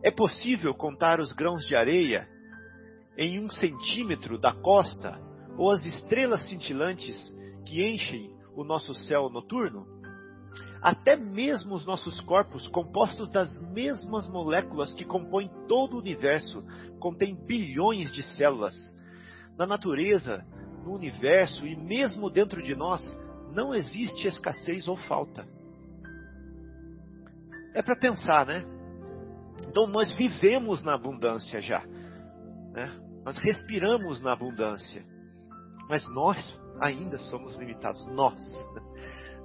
É 0.03 0.11
possível 0.11 0.75
contar 0.75 1.21
os 1.21 1.31
grãos 1.31 1.65
de 1.65 1.77
areia 1.77 2.29
em 3.17 3.39
um 3.39 3.49
centímetro 3.49 4.37
da 4.37 4.53
costa 4.53 5.17
ou 5.57 5.71
as 5.71 5.85
estrelas 5.85 6.43
cintilantes 6.49 7.33
que 7.65 7.89
enchem 7.89 8.35
o 8.57 8.65
nosso 8.65 8.95
céu 8.95 9.31
noturno? 9.31 9.87
Até 10.83 11.15
mesmo 11.15 11.77
os 11.77 11.87
nossos 11.87 12.21
corpos, 12.23 12.67
compostos 12.67 13.31
das 13.31 13.63
mesmas 13.71 14.29
moléculas 14.29 14.93
que 14.93 15.05
compõem 15.05 15.49
todo 15.69 15.95
o 15.95 16.01
universo, 16.01 16.65
contêm 16.99 17.33
bilhões 17.47 18.13
de 18.13 18.25
células. 18.25 18.75
Na 19.57 19.69
natureza, 19.69 20.45
no 20.85 20.95
universo 20.95 21.67
e 21.67 21.77
mesmo 21.77 22.31
dentro 22.31 22.63
de 22.63 22.75
nós, 22.75 23.03
não 23.53 23.75
existe 23.75 24.27
escassez 24.27 24.87
ou 24.89 24.97
falta. 24.97 25.47
É 27.75 27.83
para 27.83 27.97
pensar, 27.97 28.47
né? 28.47 28.65
Então 29.69 29.87
nós 29.87 30.13
vivemos 30.15 30.83
na 30.83 30.95
abundância 30.95 31.61
já. 31.61 31.85
Né? 32.73 33.01
Nós 33.25 33.39
respiramos 33.39 34.21
na 34.21 34.33
abundância. 34.33 35.05
Mas 35.89 36.07
nós 36.09 36.61
ainda 36.81 37.19
somos 37.19 37.57
limitados. 37.57 38.05
Nós. 38.07 38.41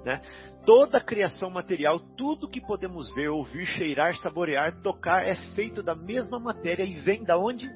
Né? 0.04 0.22
Toda 0.64 0.98
a 0.98 1.04
criação 1.04 1.50
material, 1.50 1.98
tudo 1.98 2.48
que 2.48 2.60
podemos 2.60 3.12
ver, 3.12 3.28
ouvir, 3.28 3.66
cheirar, 3.66 4.16
saborear, 4.18 4.80
tocar, 4.80 5.26
é 5.26 5.34
feito 5.56 5.82
da 5.82 5.96
mesma 5.96 6.38
matéria 6.38 6.84
e 6.84 6.94
vem 6.94 7.24
da 7.24 7.36
onde? 7.36 7.68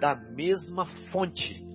Da 0.00 0.16
mesma 0.16 0.86
fonte. 1.12 1.65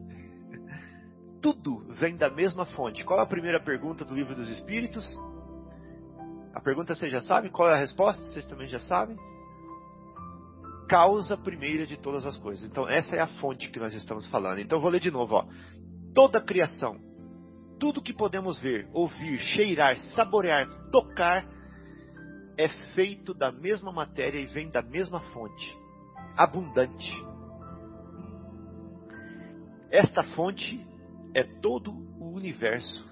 Tudo 1.42 1.80
vem 1.96 2.16
da 2.16 2.30
mesma 2.30 2.66
fonte. 2.68 3.04
Qual 3.04 3.20
é 3.20 3.24
a 3.24 3.28
primeira 3.28 3.60
pergunta 3.60 4.06
do 4.06 4.14
livro 4.14 4.36
dos 4.36 4.50
Espíritos? 4.50 5.04
A 6.54 6.62
pergunta 6.62 6.96
vocês 6.96 7.12
já 7.12 7.22
sabem? 7.22 7.52
Qual 7.52 7.70
é 7.70 7.74
a 7.74 7.78
resposta? 7.78 8.24
Vocês 8.24 8.46
também 8.46 8.68
já 8.68 8.80
sabem? 8.80 9.18
Causa 10.88 11.38
primeira 11.38 11.86
de 11.86 11.98
todas 11.98 12.26
as 12.26 12.38
coisas. 12.38 12.70
Então, 12.70 12.88
essa 12.88 13.16
é 13.16 13.20
a 13.20 13.28
fonte 13.28 13.70
que 13.70 13.80
nós 13.80 13.94
estamos 13.94 14.28
falando. 14.28 14.60
Então, 14.60 14.80
vou 14.80 14.90
ler 14.92 15.00
de 15.00 15.10
novo. 15.10 15.36
Ó. 15.36 15.46
Toda 16.14 16.40
a 16.40 16.46
criação, 16.46 17.00
tudo 17.80 18.02
que 18.02 18.14
podemos 18.14 18.60
ver, 18.60 18.88
ouvir, 18.94 19.40
cheirar, 19.40 19.98
saborear, 20.14 20.68
tocar, 20.92 21.48
é 22.58 22.68
feito 22.94 23.34
da 23.34 23.52
mesma 23.52 23.92
matéria 23.92 24.40
e 24.40 24.46
vem 24.46 24.70
da 24.70 24.82
mesma 24.82 25.22
fonte, 25.32 25.78
abundante. 26.38 27.26
Esta 29.90 30.24
fonte 30.36 30.86
é 31.34 31.44
todo 31.44 31.92
o 31.92 32.34
universo, 32.34 33.06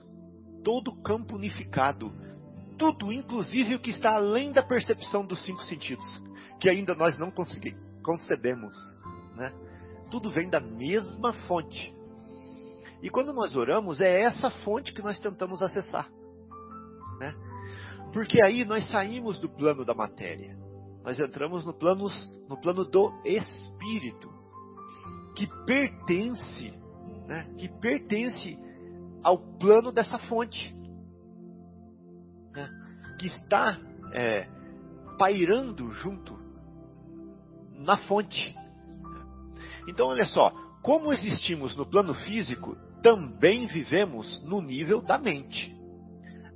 todo 0.63 0.91
o 0.91 1.01
campo 1.01 1.35
unificado, 1.35 2.13
tudo, 2.77 3.11
inclusive 3.11 3.75
o 3.75 3.79
que 3.79 3.89
está 3.89 4.15
além 4.15 4.51
da 4.51 4.63
percepção 4.63 5.25
dos 5.25 5.43
cinco 5.43 5.61
sentidos, 5.63 6.23
que 6.59 6.69
ainda 6.69 6.95
nós 6.95 7.17
não 7.17 7.31
concebemos. 8.01 8.75
Né? 9.35 9.53
Tudo 10.09 10.31
vem 10.31 10.49
da 10.49 10.59
mesma 10.59 11.33
fonte. 11.47 11.93
E 13.01 13.09
quando 13.09 13.33
nós 13.33 13.55
oramos, 13.55 14.01
é 14.01 14.21
essa 14.21 14.49
fonte 14.49 14.93
que 14.93 15.01
nós 15.01 15.19
tentamos 15.19 15.61
acessar. 15.61 16.09
Né? 17.19 17.35
Porque 18.13 18.41
aí 18.41 18.65
nós 18.65 18.89
saímos 18.89 19.39
do 19.39 19.49
plano 19.49 19.85
da 19.85 19.93
matéria. 19.93 20.57
Nós 21.03 21.19
entramos 21.19 21.65
no 21.65 21.73
plano, 21.73 22.07
no 22.47 22.59
plano 22.59 22.83
do 22.83 23.13
espírito, 23.23 24.29
que 25.35 25.47
pertence, 25.65 26.73
né? 27.29 27.47
que 27.59 27.69
pertence 27.79 28.57
ao 29.23 29.37
plano 29.37 29.91
dessa 29.91 30.17
fonte 30.17 30.75
que 33.19 33.27
está 33.27 33.77
é, 34.13 34.47
pairando 35.17 35.91
junto 35.91 36.39
na 37.75 37.97
fonte. 37.97 38.55
Então, 39.87 40.07
olha 40.07 40.25
só, 40.25 40.49
como 40.81 41.11
existimos 41.13 41.75
no 41.75 41.85
plano 41.85 42.13
físico, 42.13 42.75
também 43.03 43.67
vivemos 43.67 44.41
no 44.43 44.61
nível 44.61 45.01
da 45.01 45.17
mente. 45.17 45.75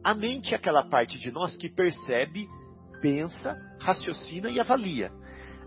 A 0.04 0.14
mente 0.14 0.54
é 0.54 0.58
aquela 0.58 0.84
parte 0.84 1.20
de 1.20 1.32
nós 1.32 1.56
que 1.58 1.70
percebe, 1.70 2.48
pensa, 3.02 3.56
raciocina 3.80 4.50
e 4.50 4.60
avalia. 4.60 5.12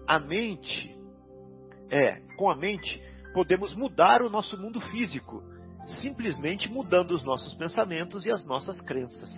A 0.06 0.18
mente 0.18 0.96
é, 1.90 2.20
com 2.36 2.50
a 2.50 2.56
mente, 2.56 3.00
podemos 3.36 3.74
mudar 3.74 4.22
o 4.22 4.30
nosso 4.30 4.56
mundo 4.56 4.80
físico, 4.80 5.42
simplesmente 6.00 6.72
mudando 6.72 7.10
os 7.10 7.22
nossos 7.22 7.52
pensamentos 7.52 8.24
e 8.24 8.30
as 8.30 8.42
nossas 8.46 8.80
crenças. 8.80 9.30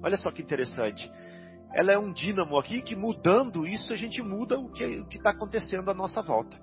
Olha 0.00 0.16
só 0.16 0.30
que 0.30 0.42
interessante. 0.42 1.10
Ela 1.74 1.90
é 1.90 1.98
um 1.98 2.12
dínamo 2.12 2.56
aqui 2.56 2.80
que 2.80 2.94
mudando 2.94 3.66
isso 3.66 3.92
a 3.92 3.96
gente 3.96 4.22
muda 4.22 4.60
o 4.60 4.70
que 4.70 5.04
está 5.10 5.30
acontecendo 5.30 5.90
à 5.90 5.94
nossa 5.94 6.22
volta. 6.22 6.56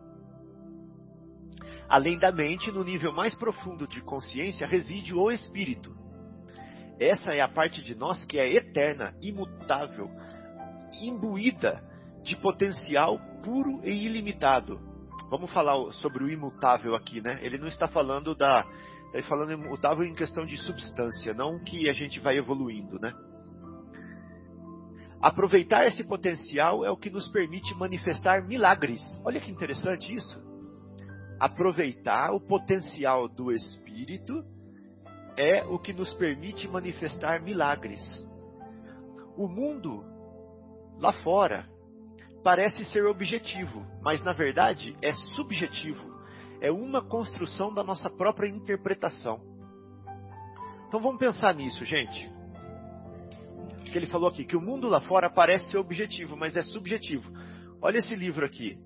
Além 1.90 2.18
da 2.18 2.32
mente, 2.32 2.72
no 2.72 2.86
nível 2.86 3.12
mais 3.12 3.36
profundo 3.36 3.86
de 3.86 4.00
consciência 4.00 4.66
reside 4.66 5.14
o 5.14 5.30
espírito. 5.30 5.94
Essa 6.98 7.36
é 7.36 7.42
a 7.42 7.50
parte 7.50 7.84
de 7.84 7.94
nós 7.94 8.24
que 8.24 8.40
é 8.40 8.54
eterna, 8.54 9.14
imutável, 9.22 10.10
imbuída 11.02 11.84
de 12.24 12.38
potencial 12.38 13.20
puro 13.44 13.82
e 13.84 14.06
ilimitado. 14.06 14.95
Vamos 15.30 15.52
falar 15.52 15.92
sobre 15.94 16.24
o 16.24 16.30
imutável 16.30 16.96
aqui, 16.96 17.22
né? 17.22 17.40
Ele 17.42 17.58
não 17.58 17.68
está 17.68 17.88
falando 17.88 18.36
da 18.36 18.66
Ele 19.14 19.24
falando 19.24 19.54
imutável 19.54 20.06
em 20.06 20.14
questão 20.14 20.46
de 20.46 20.58
substância, 20.58 21.34
não 21.34 21.60
que 21.60 21.90
a 21.90 21.94
gente 21.94 22.20
vai 22.20 22.38
evoluindo, 22.38 23.00
né? 23.00 23.14
Aproveitar 25.22 25.88
esse 25.88 26.04
potencial 26.04 26.86
é 26.86 26.92
o 26.92 26.98
que 26.98 27.10
nos 27.10 27.28
permite 27.30 27.74
manifestar 27.76 28.46
milagres. 28.46 29.02
Olha 29.24 29.42
que 29.42 29.50
interessante 29.50 30.14
isso. 30.14 30.40
Aproveitar 31.40 32.32
o 32.32 32.40
potencial 32.40 33.28
do 33.28 33.52
Espírito 33.52 34.44
é 35.36 35.64
o 35.66 35.80
que 35.80 35.94
nos 35.94 36.14
permite 36.14 36.68
manifestar 36.68 37.42
milagres. 37.42 38.00
O 39.36 39.48
mundo 39.48 40.06
lá 41.00 41.12
fora 41.24 41.68
parece 42.46 42.86
ser 42.86 43.04
objetivo, 43.06 43.84
mas 44.04 44.24
na 44.24 44.32
verdade 44.32 44.96
é 45.02 45.12
subjetivo. 45.36 46.14
É 46.62 46.72
uma 46.72 47.02
construção 47.02 47.74
da 47.74 47.84
nossa 47.84 48.08
própria 48.08 48.48
interpretação. 48.48 49.42
Então 50.88 51.02
vamos 51.02 51.18
pensar 51.18 51.56
nisso, 51.56 51.84
gente 51.84 52.36
que 53.96 54.00
ele 54.00 54.08
falou 54.08 54.28
aqui, 54.28 54.44
que 54.44 54.58
o 54.58 54.62
mundo 54.62 54.90
lá 54.90 55.00
fora 55.00 55.30
parece 55.30 55.72
ser 55.72 55.78
objetivo, 55.78 56.36
mas 56.36 56.58
é 56.58 56.64
subjetivo. 56.64 57.32
Olha 57.82 58.00
esse 58.00 58.14
livro 58.14 58.46
aqui. 58.46 58.78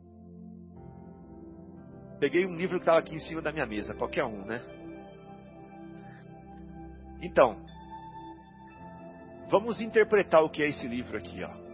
Peguei 2.20 2.45
um 2.45 2.55
livro 2.55 2.78
que 2.78 2.84
estava 2.84 2.99
aqui 2.99 3.16
em 3.16 3.20
cima 3.22 3.41
da 3.41 3.51
minha 3.51 3.66
mesa, 3.66 3.95
qualquer 3.95 4.24
um, 4.24 4.45
né? 4.45 4.62
Então, 7.24 7.57
vamos 9.49 9.82
interpretar 9.82 10.43
o 10.43 10.49
que 10.51 10.62
é 10.62 10.70
esse 10.70 10.88
livro 10.88 11.18
aqui, 11.18 11.43
ó. 11.43 11.68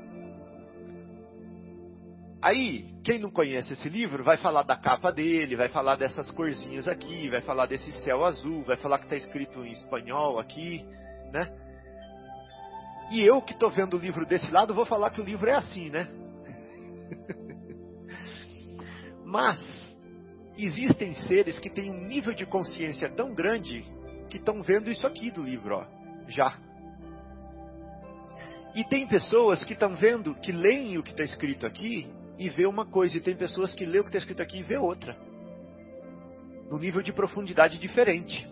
Aí, 2.46 2.86
quem 3.04 3.18
não 3.18 3.32
conhece 3.32 3.74
esse 3.74 3.90
livro 3.90 4.24
vai 4.24 4.38
falar 4.38 4.62
da 4.62 4.78
capa 4.78 5.12
dele, 5.12 5.56
vai 5.56 5.68
falar 5.68 5.96
dessas 5.96 6.30
corzinhas 6.30 6.88
aqui, 6.88 7.28
vai 7.28 7.42
falar 7.42 7.66
desse 7.66 7.92
céu 8.04 8.24
azul, 8.24 8.64
vai 8.66 8.78
falar 8.78 9.00
que 9.00 9.06
está 9.06 9.16
escrito 9.16 9.66
em 9.66 9.72
espanhol 9.72 10.38
aqui, 10.38 10.86
né? 11.34 11.52
E 13.10 13.20
eu 13.20 13.42
que 13.42 13.54
estou 13.54 13.72
vendo 13.72 13.98
o 13.98 14.00
livro 14.00 14.28
desse 14.28 14.52
lado, 14.52 14.76
vou 14.76 14.86
falar 14.86 15.10
que 15.10 15.20
o 15.20 15.26
livro 15.26 15.50
é 15.50 15.56
assim, 15.56 15.90
né? 15.90 16.08
Mas 19.26 19.60
existem 20.56 21.16
seres 21.28 21.58
que 21.58 21.72
têm 21.72 21.90
um 21.90 22.06
nível 22.06 22.36
de 22.36 22.46
consciência 22.46 23.10
tão 23.10 23.34
grande 23.34 23.84
que 24.30 24.38
estão 24.38 24.62
vendo 24.62 24.92
isso 24.92 25.08
aqui 25.08 25.32
do 25.32 25.42
livro, 25.42 25.78
ó, 25.78 25.88
já. 26.28 26.60
E 28.76 28.84
tem 28.84 29.08
pessoas 29.08 29.64
que 29.64 29.74
estão 29.74 29.96
vendo, 29.96 30.36
que 30.36 30.52
leem 30.52 31.00
o 31.00 31.02
que 31.02 31.10
está 31.10 31.24
escrito 31.24 31.66
aqui 31.66 32.08
e 32.38 32.50
vê 32.50 32.66
uma 32.66 32.86
coisa, 32.86 33.18
e 33.18 33.22
tem 33.22 33.36
pessoas 33.36 33.74
que 33.74 33.86
leem 33.86 34.02
o 34.02 34.04
que 34.04 34.10
está 34.10 34.20
escrito 34.20 34.42
aqui 34.42 34.60
e 34.60 34.64
vê 34.64 34.78
outra. 34.78 35.18
No 36.70 36.78
nível 36.78 37.02
de 37.02 37.14
profundidade 37.14 37.78
diferente 37.78 38.48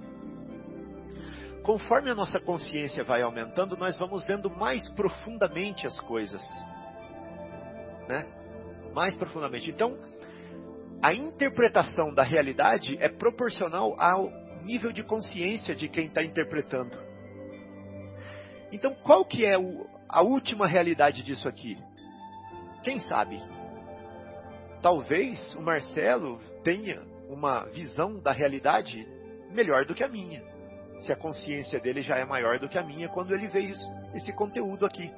conforme 1.63 2.11
a 2.11 2.15
nossa 2.15 2.39
consciência 2.39 3.03
vai 3.03 3.21
aumentando, 3.21 3.77
nós 3.77 3.97
vamos 3.97 4.23
vendo 4.25 4.49
mais 4.49 4.87
profundamente 4.89 5.87
as 5.87 5.99
coisas. 6.01 6.41
Né? 8.07 8.25
Mais 8.93 9.15
profundamente. 9.15 9.71
Então, 9.71 9.97
a 11.01 11.13
interpretação 11.13 12.13
da 12.13 12.21
realidade 12.21 12.97
é 12.99 13.07
proporcional 13.07 13.99
ao 13.99 14.29
nível 14.63 14.91
de 14.91 15.03
consciência 15.03 15.73
de 15.73 15.87
quem 15.87 16.05
está 16.07 16.21
interpretando. 16.21 16.97
Então, 18.71 18.93
qual 18.95 19.23
que 19.23 19.45
é 19.45 19.57
o, 19.57 19.87
a 20.07 20.21
última 20.21 20.67
realidade 20.67 21.23
disso 21.23 21.47
aqui? 21.47 21.77
Quem 22.83 22.99
sabe? 22.99 23.41
Talvez 24.83 25.55
o 25.55 25.61
Marcelo 25.61 26.39
tenha 26.63 27.01
uma 27.27 27.65
visão 27.65 28.19
da 28.19 28.31
realidade 28.31 29.07
melhor 29.49 29.85
do 29.85 29.95
que 29.95 30.03
a 30.03 30.07
minha 30.07 30.53
se 30.99 31.11
a 31.11 31.15
consciência 31.15 31.79
dele 31.79 32.01
já 32.01 32.17
é 32.17 32.25
maior 32.25 32.59
do 32.59 32.69
que 32.69 32.77
a 32.77 32.83
minha 32.83 33.09
quando 33.09 33.33
ele 33.33 33.47
vê 33.47 33.73
esse 34.13 34.31
conteúdo 34.33 34.85
aqui. 34.85 35.11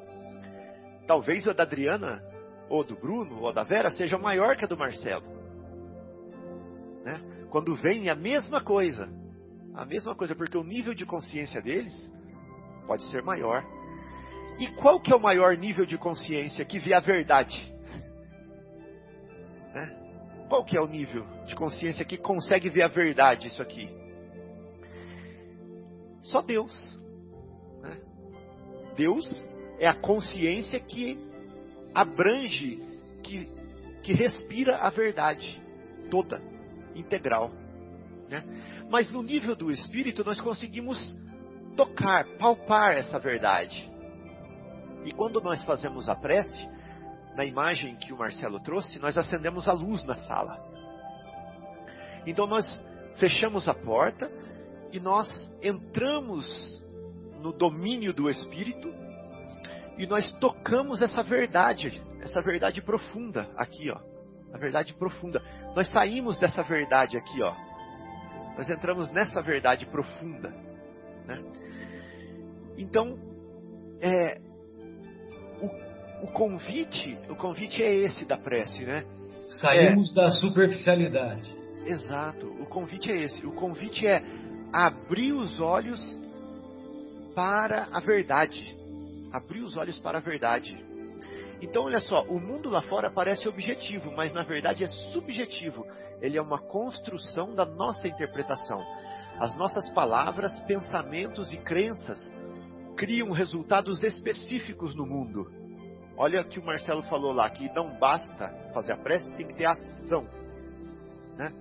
Talvez 1.07 1.47
a 1.47 1.53
da 1.53 1.63
Adriana, 1.63 2.23
ou 2.69 2.83
do 2.83 2.95
Bruno, 2.95 3.41
ou 3.41 3.53
da 3.53 3.63
Vera 3.63 3.91
seja 3.91 4.17
maior 4.17 4.55
que 4.55 4.65
a 4.65 4.67
do 4.67 4.77
Marcelo. 4.77 5.25
Né? 7.03 7.19
Quando 7.49 7.75
vem 7.75 8.09
a 8.09 8.15
mesma 8.15 8.61
coisa. 8.61 9.09
A 9.75 9.85
mesma 9.85 10.15
coisa, 10.15 10.33
porque 10.33 10.57
o 10.57 10.63
nível 10.63 10.93
de 10.93 11.05
consciência 11.05 11.61
deles 11.61 11.93
pode 12.87 13.03
ser 13.11 13.21
maior. 13.21 13.63
E 14.57 14.67
qual 14.75 14.99
que 14.99 15.11
é 15.11 15.15
o 15.15 15.21
maior 15.21 15.55
nível 15.57 15.85
de 15.85 15.97
consciência 15.97 16.65
que 16.65 16.79
vê 16.79 16.93
a 16.93 16.99
verdade? 16.99 17.74
Né? 19.75 19.93
Qual 20.47 20.63
que 20.63 20.77
é 20.77 20.81
o 20.81 20.87
nível 20.87 21.25
de 21.45 21.53
consciência 21.53 22.05
que 22.05 22.17
consegue 22.17 22.69
ver 22.69 22.83
a 22.83 22.87
verdade 22.87 23.47
isso 23.47 23.61
aqui? 23.61 23.89
Só 26.23 26.41
Deus. 26.41 26.73
Né? 27.81 27.97
Deus 28.95 29.45
é 29.77 29.85
a 29.85 29.93
consciência 29.93 30.79
que 30.79 31.19
abrange, 31.93 32.81
que, 33.21 33.49
que 34.01 34.13
respira 34.13 34.77
a 34.77 34.89
verdade 34.89 35.61
toda, 36.09 36.41
integral. 36.95 37.51
Né? 38.29 38.43
Mas 38.89 39.11
no 39.11 39.21
nível 39.21 39.57
do 39.57 39.71
espírito 39.71 40.23
nós 40.23 40.39
conseguimos 40.39 41.13
tocar, 41.75 42.25
palpar 42.37 42.95
essa 42.95 43.19
verdade. 43.19 43.91
E 45.03 45.11
quando 45.11 45.41
nós 45.41 45.61
fazemos 45.65 46.07
a 46.07 46.15
prece, 46.15 46.74
na 47.35 47.45
imagem 47.45 47.95
que 47.95 48.13
o 48.13 48.17
Marcelo 48.17 48.59
trouxe, 48.59 48.97
nós 48.99 49.17
acendemos 49.17 49.67
a 49.67 49.73
luz 49.73 50.03
na 50.03 50.15
sala. 50.17 50.57
Então 52.25 52.47
nós 52.47 52.65
fechamos 53.17 53.67
a 53.67 53.73
porta 53.73 54.31
e 54.91 54.99
nós 54.99 55.49
entramos 55.61 56.81
no 57.41 57.51
domínio 57.51 58.13
do 58.13 58.29
Espírito 58.29 58.93
e 59.97 60.05
nós 60.05 60.31
tocamos 60.39 61.01
essa 61.01 61.21
verdade, 61.23 62.01
essa 62.21 62.41
verdade 62.41 62.81
profunda 62.81 63.49
aqui, 63.55 63.91
ó. 63.91 63.99
A 64.53 64.57
verdade 64.57 64.93
profunda. 64.93 65.41
Nós 65.75 65.91
saímos 65.91 66.37
dessa 66.37 66.63
verdade 66.63 67.17
aqui, 67.17 67.43
ó. 67.43 67.53
Nós 68.57 68.69
entramos 68.69 69.11
nessa 69.11 69.41
verdade 69.41 69.85
profunda, 69.85 70.49
né? 71.25 71.43
Então, 72.77 73.17
é, 74.01 74.41
o, 76.25 76.27
convite, 76.27 77.17
o 77.29 77.35
convite 77.35 77.83
é 77.83 77.93
esse 77.93 78.25
da 78.25 78.35
prece, 78.35 78.83
né? 78.83 79.05
Saímos 79.61 80.11
é, 80.11 80.15
da 80.15 80.31
superficialidade. 80.31 81.55
Exato. 81.85 82.47
O 82.47 82.65
convite 82.65 83.11
é 83.11 83.15
esse. 83.15 83.45
O 83.45 83.51
convite 83.51 84.07
é 84.07 84.23
abrir 84.73 85.33
os 85.33 85.59
olhos 85.59 86.01
para 87.35 87.87
a 87.91 87.99
verdade. 87.99 88.75
Abrir 89.31 89.61
os 89.61 89.77
olhos 89.77 89.99
para 89.99 90.17
a 90.17 90.21
verdade. 90.21 90.83
Então, 91.61 91.83
olha 91.83 91.99
só, 92.01 92.23
o 92.23 92.39
mundo 92.39 92.69
lá 92.69 92.81
fora 92.81 93.11
parece 93.11 93.47
objetivo, 93.47 94.11
mas 94.11 94.33
na 94.33 94.43
verdade 94.43 94.83
é 94.83 94.87
subjetivo. 95.13 95.85
Ele 96.21 96.37
é 96.37 96.41
uma 96.41 96.59
construção 96.59 97.53
da 97.53 97.65
nossa 97.65 98.07
interpretação. 98.07 98.83
As 99.39 99.55
nossas 99.55 99.87
palavras, 99.91 100.59
pensamentos 100.61 101.53
e 101.53 101.57
crenças 101.57 102.35
criam 102.97 103.31
resultados 103.31 104.01
específicos 104.01 104.95
no 104.95 105.05
mundo. 105.05 105.64
Olha 106.17 106.41
o 106.41 106.45
que 106.45 106.59
o 106.59 106.65
Marcelo 106.65 107.03
falou 107.03 107.33
lá, 107.33 107.49
que 107.49 107.69
não 107.73 107.97
basta 107.99 108.49
fazer 108.73 108.93
a 108.93 108.97
prece, 108.97 109.33
tem 109.33 109.47
que 109.47 109.55
ter 109.55 109.65
ação. 109.65 110.25
Né? 111.37 111.51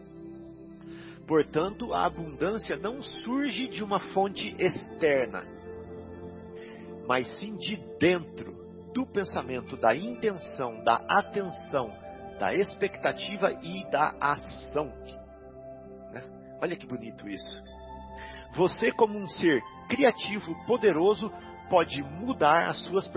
Portanto, 1.27 1.93
a 1.93 2.07
abundância 2.07 2.77
não 2.77 3.03
surge 3.03 3.67
de 3.69 3.83
uma 3.83 3.99
fonte 4.13 4.55
externa, 4.59 5.45
mas 7.07 7.29
sim 7.39 7.57
de 7.57 7.77
dentro 7.99 8.55
do 8.93 9.05
pensamento, 9.05 9.77
da 9.77 9.95
intenção, 9.95 10.85
da 10.85 10.97
atenção, 11.11 11.93
da 12.39 12.55
expectativa 12.55 13.53
e 13.61 13.85
da 13.91 14.15
ação. 14.21 14.87
Né? 16.13 16.23
Olha 16.63 16.77
que 16.77 16.87
bonito 16.87 17.29
isso. 17.29 17.63
Você, 18.55 18.93
como 18.93 19.19
um 19.19 19.29
ser 19.29 19.61
criativo, 19.89 20.55
poderoso, 20.67 21.33
pode 21.69 22.03
mudar 22.03 22.69
as 22.69 22.79
suas 22.85 23.09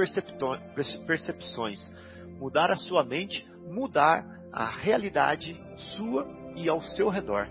percepções, 1.06 1.94
mudar 2.40 2.72
a 2.72 2.78
sua 2.78 3.04
mente, 3.04 3.46
mudar 3.66 4.26
a 4.52 4.70
realidade 4.70 5.60
sua 5.96 6.28
e 6.56 6.70
ao 6.70 6.82
seu 6.82 7.10
redor. 7.10 7.48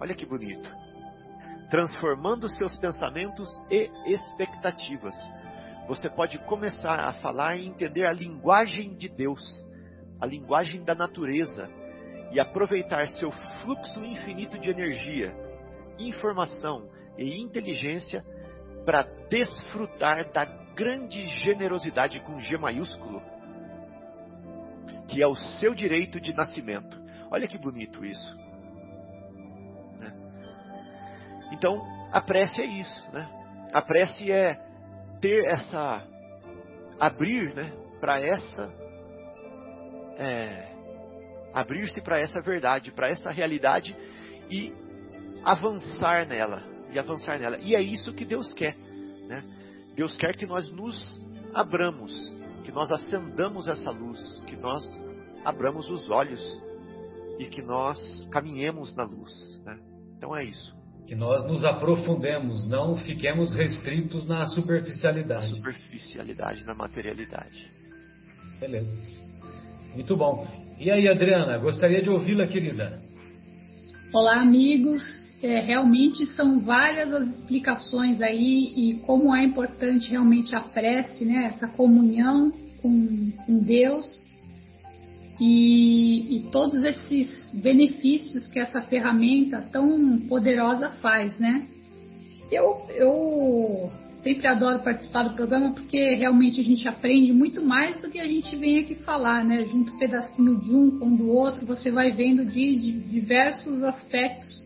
Olha 0.00 0.14
que 0.14 0.26
bonito. 0.26 0.68
Transformando 1.70 2.48
seus 2.48 2.76
pensamentos 2.76 3.48
e 3.70 3.90
expectativas. 4.06 5.16
Você 5.88 6.08
pode 6.08 6.38
começar 6.40 7.00
a 7.00 7.12
falar 7.14 7.56
e 7.56 7.66
entender 7.66 8.06
a 8.06 8.12
linguagem 8.12 8.94
de 8.94 9.08
Deus, 9.08 9.42
a 10.20 10.26
linguagem 10.26 10.84
da 10.84 10.94
natureza, 10.94 11.70
e 12.32 12.40
aproveitar 12.40 13.08
seu 13.08 13.30
fluxo 13.62 14.04
infinito 14.04 14.58
de 14.58 14.70
energia, 14.70 15.34
informação 15.98 16.88
e 17.16 17.40
inteligência 17.40 18.24
para 18.86 19.02
desfrutar 19.28 20.32
da 20.32 20.44
grande 20.44 21.26
generosidade 21.26 22.20
com 22.20 22.40
G 22.40 22.56
maiúsculo, 22.56 23.20
que 25.08 25.22
é 25.22 25.26
o 25.26 25.34
seu 25.34 25.74
direito 25.74 26.20
de 26.20 26.32
nascimento. 26.32 26.98
Olha 27.30 27.48
que 27.48 27.58
bonito 27.58 28.04
isso. 28.04 28.46
Então, 31.52 31.84
a 32.12 32.20
prece 32.20 32.60
é 32.62 32.64
isso, 32.64 33.10
né? 33.12 33.28
A 33.72 33.82
prece 33.82 34.30
é 34.30 34.54
ter 35.20 35.44
essa 35.46 36.02
abrir, 36.98 37.54
né, 37.54 37.72
para 38.00 38.20
essa 38.20 38.72
é, 40.18 40.72
abrir-se 41.52 42.00
para 42.00 42.18
essa 42.18 42.40
verdade, 42.40 42.90
para 42.90 43.08
essa 43.08 43.30
realidade 43.30 43.94
e 44.50 44.72
avançar 45.44 46.26
nela, 46.26 46.62
e 46.96 46.98
avançar 46.98 47.38
nela. 47.38 47.58
E 47.58 47.76
é 47.76 47.82
isso 47.82 48.12
que 48.12 48.24
Deus 48.24 48.52
quer, 48.54 48.74
né? 49.28 49.44
Deus 49.94 50.16
quer 50.16 50.34
que 50.34 50.46
nós 50.46 50.68
nos 50.70 51.18
abramos, 51.54 52.12
que 52.64 52.72
nós 52.72 52.90
acendamos 52.90 53.68
essa 53.68 53.90
luz, 53.90 54.18
que 54.46 54.56
nós 54.56 54.82
abramos 55.44 55.90
os 55.90 56.08
olhos 56.10 56.42
e 57.38 57.44
que 57.46 57.62
nós 57.62 58.26
caminhemos 58.30 58.94
na 58.94 59.04
luz, 59.04 59.30
né? 59.64 59.78
Então 60.16 60.36
é 60.36 60.44
isso. 60.44 60.74
Que 61.06 61.14
nós 61.14 61.46
nos 61.46 61.64
aprofundemos, 61.64 62.66
não 62.66 62.96
fiquemos 62.96 63.54
restritos 63.54 64.26
na 64.26 64.46
superficialidade. 64.46 65.50
Na 65.50 65.56
superficialidade, 65.56 66.64
na 66.64 66.74
materialidade. 66.74 67.70
Beleza. 68.58 68.90
Muito 69.94 70.16
bom. 70.16 70.48
E 70.78 70.90
aí, 70.90 71.08
Adriana, 71.08 71.58
gostaria 71.58 72.02
de 72.02 72.10
ouvi-la, 72.10 72.46
querida. 72.46 73.00
Olá, 74.12 74.40
amigos. 74.40 75.25
É, 75.42 75.60
realmente 75.60 76.26
são 76.28 76.60
várias 76.60 77.12
as 77.12 77.28
explicações 77.28 78.20
aí 78.22 78.72
e 78.74 78.94
como 79.06 79.34
é 79.34 79.44
importante 79.44 80.10
realmente 80.10 80.54
a 80.56 80.60
prece, 80.60 81.24
né? 81.24 81.52
Essa 81.54 81.68
comunhão 81.68 82.50
com, 82.80 83.32
com 83.44 83.58
Deus 83.58 84.26
e, 85.38 86.36
e, 86.36 86.50
todos 86.50 86.82
esses 86.82 87.28
benefícios 87.52 88.48
que 88.48 88.58
essa 88.58 88.80
ferramenta 88.80 89.60
tão 89.70 90.18
poderosa 90.20 90.88
faz, 91.02 91.38
né? 91.38 91.66
Eu, 92.50 92.86
eu 92.90 93.90
sempre 94.22 94.46
adoro 94.46 94.78
participar 94.78 95.24
do 95.24 95.34
programa 95.34 95.74
porque 95.74 96.14
realmente 96.14 96.60
a 96.60 96.64
gente 96.64 96.88
aprende 96.88 97.32
muito 97.32 97.62
mais 97.62 98.00
do 98.00 98.10
que 98.10 98.18
a 98.18 98.26
gente 98.26 98.56
vem 98.56 98.78
aqui 98.78 98.94
falar, 98.94 99.44
né? 99.44 99.66
Junto 99.66 99.98
pedacinho 99.98 100.56
de 100.56 100.74
um 100.74 100.98
com 100.98 101.14
do 101.14 101.28
outro, 101.28 101.66
você 101.66 101.90
vai 101.90 102.12
vendo 102.12 102.42
de, 102.42 102.76
de 102.76 102.92
diversos 102.92 103.82
aspectos 103.82 104.65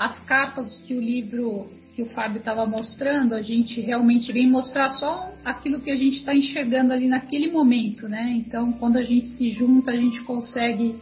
as 0.00 0.18
capas 0.20 0.78
que 0.86 0.94
o 0.94 1.00
livro 1.00 1.68
que 1.94 2.00
o 2.00 2.06
Fábio 2.06 2.38
estava 2.38 2.64
mostrando, 2.64 3.34
a 3.34 3.42
gente 3.42 3.78
realmente 3.82 4.32
vem 4.32 4.48
mostrar 4.48 4.88
só 4.88 5.30
aquilo 5.44 5.78
que 5.78 5.90
a 5.90 5.96
gente 5.96 6.16
está 6.20 6.34
enxergando 6.34 6.94
ali 6.94 7.06
naquele 7.06 7.50
momento, 7.50 8.08
né? 8.08 8.32
Então, 8.34 8.72
quando 8.72 8.96
a 8.96 9.02
gente 9.02 9.26
se 9.36 9.50
junta, 9.50 9.90
a 9.90 9.96
gente 9.96 10.22
consegue 10.22 10.96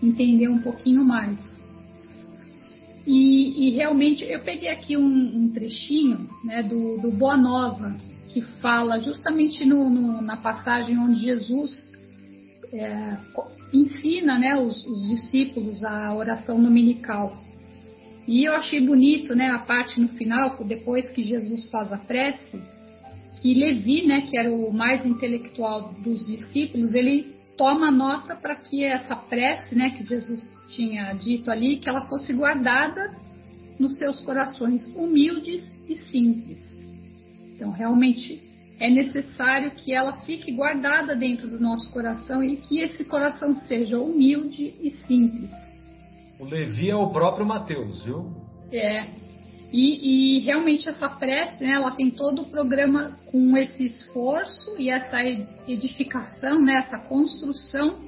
entender 0.00 0.46
um 0.46 0.60
pouquinho 0.60 1.04
mais. 1.04 1.36
E, 3.04 3.66
e 3.66 3.70
realmente, 3.72 4.22
eu 4.22 4.38
peguei 4.40 4.68
aqui 4.68 4.96
um, 4.96 5.04
um 5.04 5.48
trechinho 5.48 6.20
né, 6.44 6.62
do, 6.62 6.98
do, 6.98 7.10
Boa 7.10 7.36
Nova, 7.36 7.92
que 8.32 8.40
fala 8.40 9.00
justamente 9.00 9.64
no, 9.64 9.90
no, 9.90 10.22
na 10.22 10.36
passagem 10.36 10.96
onde 10.96 11.20
Jesus 11.20 11.90
é, 12.72 13.16
ensina 13.72 14.38
né, 14.38 14.56
os, 14.56 14.86
os 14.86 15.08
discípulos 15.08 15.82
a 15.82 16.14
oração 16.14 16.62
dominical. 16.62 17.42
E 18.26 18.44
eu 18.44 18.54
achei 18.54 18.80
bonito, 18.80 19.34
né, 19.34 19.50
a 19.50 19.58
parte 19.58 20.00
no 20.00 20.08
final, 20.08 20.56
depois 20.64 21.10
que 21.10 21.22
Jesus 21.22 21.68
faz 21.68 21.92
a 21.92 21.98
prece, 21.98 22.60
que 23.40 23.52
Levi, 23.52 24.06
né, 24.06 24.22
que 24.22 24.38
era 24.38 24.50
o 24.50 24.72
mais 24.72 25.04
intelectual 25.04 25.92
dos 26.02 26.26
discípulos, 26.26 26.94
ele 26.94 27.34
toma 27.56 27.90
nota 27.90 28.34
para 28.34 28.56
que 28.56 28.82
essa 28.82 29.14
prece, 29.14 29.74
né, 29.74 29.90
que 29.90 30.06
Jesus 30.06 30.52
tinha 30.68 31.12
dito 31.12 31.50
ali, 31.50 31.76
que 31.76 31.88
ela 31.88 32.06
fosse 32.06 32.32
guardada 32.32 33.14
nos 33.78 33.98
seus 33.98 34.20
corações 34.20 34.86
humildes 34.96 35.62
e 35.86 35.96
simples. 35.98 36.58
Então, 37.54 37.70
realmente 37.70 38.42
é 38.80 38.88
necessário 38.88 39.70
que 39.72 39.92
ela 39.92 40.20
fique 40.22 40.50
guardada 40.50 41.14
dentro 41.14 41.46
do 41.46 41.60
nosso 41.60 41.92
coração 41.92 42.42
e 42.42 42.56
que 42.56 42.80
esse 42.80 43.04
coração 43.04 43.54
seja 43.54 43.98
humilde 43.98 44.74
e 44.82 44.90
simples 45.06 45.63
o 46.44 46.48
Levi 46.48 46.90
é 46.90 46.96
o 46.96 47.10
próprio 47.10 47.46
Mateus, 47.46 48.04
viu? 48.04 48.30
É. 48.70 49.06
E, 49.72 50.36
e, 50.36 50.40
realmente 50.40 50.88
essa 50.88 51.08
prece, 51.08 51.64
né, 51.64 51.72
ela 51.72 51.90
tem 51.90 52.10
todo 52.10 52.42
o 52.42 52.46
programa 52.46 53.18
com 53.32 53.56
esse 53.56 53.86
esforço 53.86 54.76
e 54.78 54.88
essa 54.88 55.18
edificação, 55.66 56.62
né, 56.62 56.84
essa 56.86 56.98
construção 56.98 57.98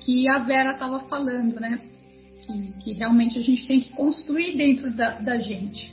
que 0.00 0.28
a 0.28 0.38
Vera 0.38 0.72
estava 0.72 1.00
falando, 1.08 1.58
né? 1.58 1.80
Que, 2.44 2.72
que, 2.82 2.92
realmente 2.92 3.38
a 3.38 3.42
gente 3.42 3.66
tem 3.66 3.80
que 3.80 3.90
construir 3.90 4.56
dentro 4.56 4.90
da, 4.94 5.12
da, 5.18 5.38
gente. 5.38 5.92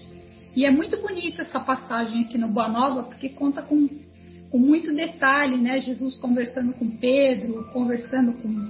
E 0.55 0.65
é 0.65 0.71
muito 0.71 0.99
bonita 1.01 1.41
essa 1.41 1.59
passagem 1.59 2.25
aqui 2.25 2.37
no 2.37 2.49
Boa 2.49 2.67
Nova, 2.67 3.03
porque 3.03 3.29
conta 3.29 3.61
com, 3.61 3.87
com 4.51 4.59
muito 4.59 4.93
detalhe, 4.93 5.57
né? 5.57 5.81
Jesus 5.81 6.15
conversando 6.17 6.73
com 6.73 6.97
Pedro, 6.97 7.71
conversando 7.71 8.33
com 8.33 8.69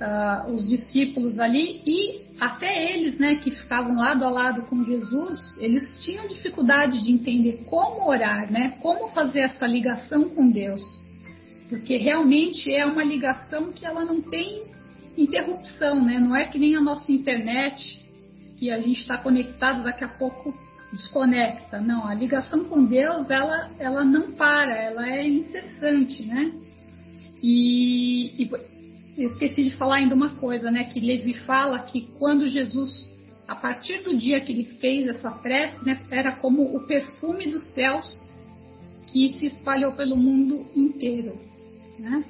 uh, 0.00 0.52
os 0.52 0.68
discípulos 0.68 1.38
ali 1.38 1.80
e 1.86 2.22
até 2.40 2.92
eles, 2.92 3.18
né, 3.18 3.36
que 3.36 3.50
ficavam 3.50 3.96
lado 3.96 4.24
a 4.24 4.30
lado 4.30 4.62
com 4.62 4.84
Jesus, 4.84 5.56
eles 5.58 5.98
tinham 6.02 6.26
dificuldade 6.26 7.00
de 7.02 7.12
entender 7.12 7.64
como 7.66 8.08
orar, 8.08 8.50
né, 8.50 8.76
como 8.80 9.08
fazer 9.10 9.40
essa 9.40 9.66
ligação 9.66 10.28
com 10.30 10.50
Deus, 10.50 10.82
porque 11.68 11.96
realmente 11.98 12.72
é 12.72 12.84
uma 12.84 13.04
ligação 13.04 13.72
que 13.72 13.86
ela 13.86 14.04
não 14.04 14.20
tem 14.20 14.64
interrupção, 15.16 16.04
né, 16.04 16.18
não 16.18 16.34
é 16.34 16.46
que 16.46 16.58
nem 16.58 16.74
a 16.74 16.80
nossa 16.80 17.12
internet 17.12 18.00
que 18.58 18.70
a 18.70 18.80
gente 18.80 19.00
está 19.00 19.18
conectado, 19.18 19.82
daqui 19.82 20.04
a 20.04 20.08
pouco 20.08 20.54
desconecta. 20.92 21.80
Não, 21.80 22.06
a 22.06 22.14
ligação 22.14 22.64
com 22.64 22.84
Deus, 22.84 23.28
ela, 23.30 23.70
ela 23.78 24.04
não 24.04 24.32
para, 24.32 24.76
ela 24.76 25.08
é 25.08 25.26
incessante, 25.26 26.22
né? 26.22 26.52
E, 27.42 28.42
e 28.42 28.50
eu 29.16 29.28
esqueci 29.28 29.64
de 29.64 29.76
falar 29.76 29.96
ainda 29.96 30.14
uma 30.14 30.30
coisa, 30.36 30.70
né? 30.70 30.84
Que 30.84 31.00
Levi 31.00 31.34
fala 31.40 31.78
que 31.80 32.08
quando 32.18 32.48
Jesus, 32.48 33.10
a 33.46 33.54
partir 33.54 34.02
do 34.02 34.16
dia 34.16 34.40
que 34.40 34.52
ele 34.52 34.64
fez 34.80 35.06
essa 35.08 35.30
prece, 35.30 35.84
né, 35.84 36.00
era 36.10 36.32
como 36.32 36.74
o 36.74 36.86
perfume 36.86 37.50
dos 37.50 37.74
céus 37.74 38.28
que 39.08 39.28
se 39.34 39.46
espalhou 39.46 39.92
pelo 39.92 40.16
mundo 40.16 40.66
inteiro, 40.74 41.38
né? 41.98 42.24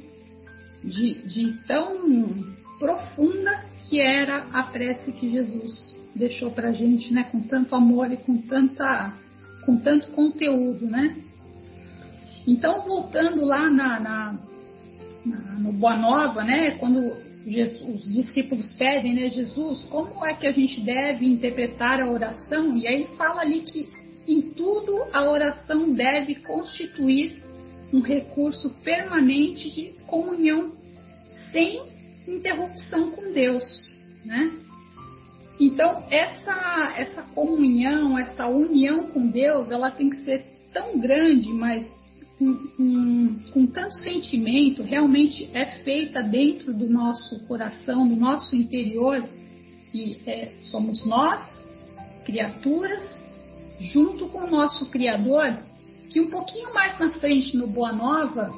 De, 0.82 1.14
de 1.28 1.52
tão 1.66 2.44
profunda 2.78 3.64
que 3.88 4.00
era 4.00 4.48
a 4.52 4.64
prece 4.64 5.12
que 5.12 5.30
Jesus 5.30 5.96
deixou 6.16 6.50
para 6.50 6.72
gente, 6.72 7.12
né? 7.12 7.22
Com 7.24 7.40
tanto 7.40 7.76
amor 7.76 8.10
e 8.10 8.16
com 8.16 8.38
tanta, 8.38 9.14
com 9.64 9.76
tanto 9.76 10.10
conteúdo, 10.10 10.84
né? 10.86 11.16
Então 12.44 12.80
voltando 12.84 13.44
lá 13.44 13.70
na, 13.70 14.00
na 14.00 14.38
no 15.24 15.72
Boa 15.72 15.96
Nova, 15.96 16.42
né, 16.44 16.72
quando 16.72 16.98
os 17.44 18.12
discípulos 18.12 18.72
pedem, 18.74 19.14
né, 19.14 19.28
Jesus, 19.28 19.84
como 19.84 20.24
é 20.24 20.34
que 20.34 20.46
a 20.46 20.52
gente 20.52 20.80
deve 20.80 21.26
interpretar 21.26 22.00
a 22.00 22.10
oração? 22.10 22.76
E 22.76 22.86
aí 22.86 23.06
fala 23.16 23.40
ali 23.40 23.60
que 23.60 23.88
em 24.26 24.40
tudo 24.40 25.02
a 25.12 25.28
oração 25.28 25.92
deve 25.92 26.36
constituir 26.36 27.42
um 27.92 28.00
recurso 28.00 28.70
permanente 28.82 29.70
de 29.70 29.92
comunhão 30.06 30.72
sem 31.50 31.82
interrupção 32.26 33.10
com 33.10 33.32
Deus, 33.32 33.96
né? 34.24 34.50
Então 35.60 36.04
essa 36.10 36.94
essa 36.96 37.22
comunhão, 37.34 38.18
essa 38.18 38.46
união 38.46 39.08
com 39.08 39.26
Deus, 39.28 39.70
ela 39.70 39.90
tem 39.90 40.08
que 40.08 40.16
ser 40.24 40.44
tão 40.72 40.98
grande, 40.98 41.48
mas 41.48 41.84
com, 42.38 43.66
tanto 43.66 43.94
sentimento, 43.96 44.82
realmente 44.82 45.48
é 45.52 45.66
feita 45.82 46.22
dentro 46.22 46.72
do 46.72 46.88
nosso 46.88 47.40
coração, 47.46 48.06
do 48.08 48.16
nosso 48.16 48.54
interior, 48.56 49.22
e 49.94 50.16
é, 50.26 50.52
somos 50.70 51.04
nós, 51.06 51.40
criaturas, 52.24 53.18
junto 53.80 54.28
com 54.28 54.44
o 54.44 54.50
nosso 54.50 54.86
Criador, 54.86 55.58
que 56.08 56.20
um 56.20 56.30
pouquinho 56.30 56.72
mais 56.72 56.98
na 56.98 57.10
frente, 57.10 57.56
no 57.56 57.66
Boa 57.66 57.92
Nova, 57.92 58.52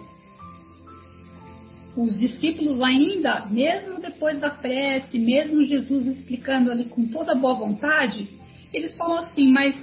os 1.97 2.18
discípulos 2.18 2.81
ainda, 2.81 3.47
mesmo 3.47 4.01
depois 4.01 4.39
da 4.41 4.51
prece, 4.51 5.18
mesmo 5.18 5.64
Jesus 5.64 6.07
explicando 6.07 6.70
ali 6.70 6.85
com 6.87 7.07
toda 7.07 7.35
boa 7.35 7.55
vontade, 7.55 8.29
eles 8.72 8.97
falam 8.97 9.18
assim, 9.18 9.49
mas 9.53 9.77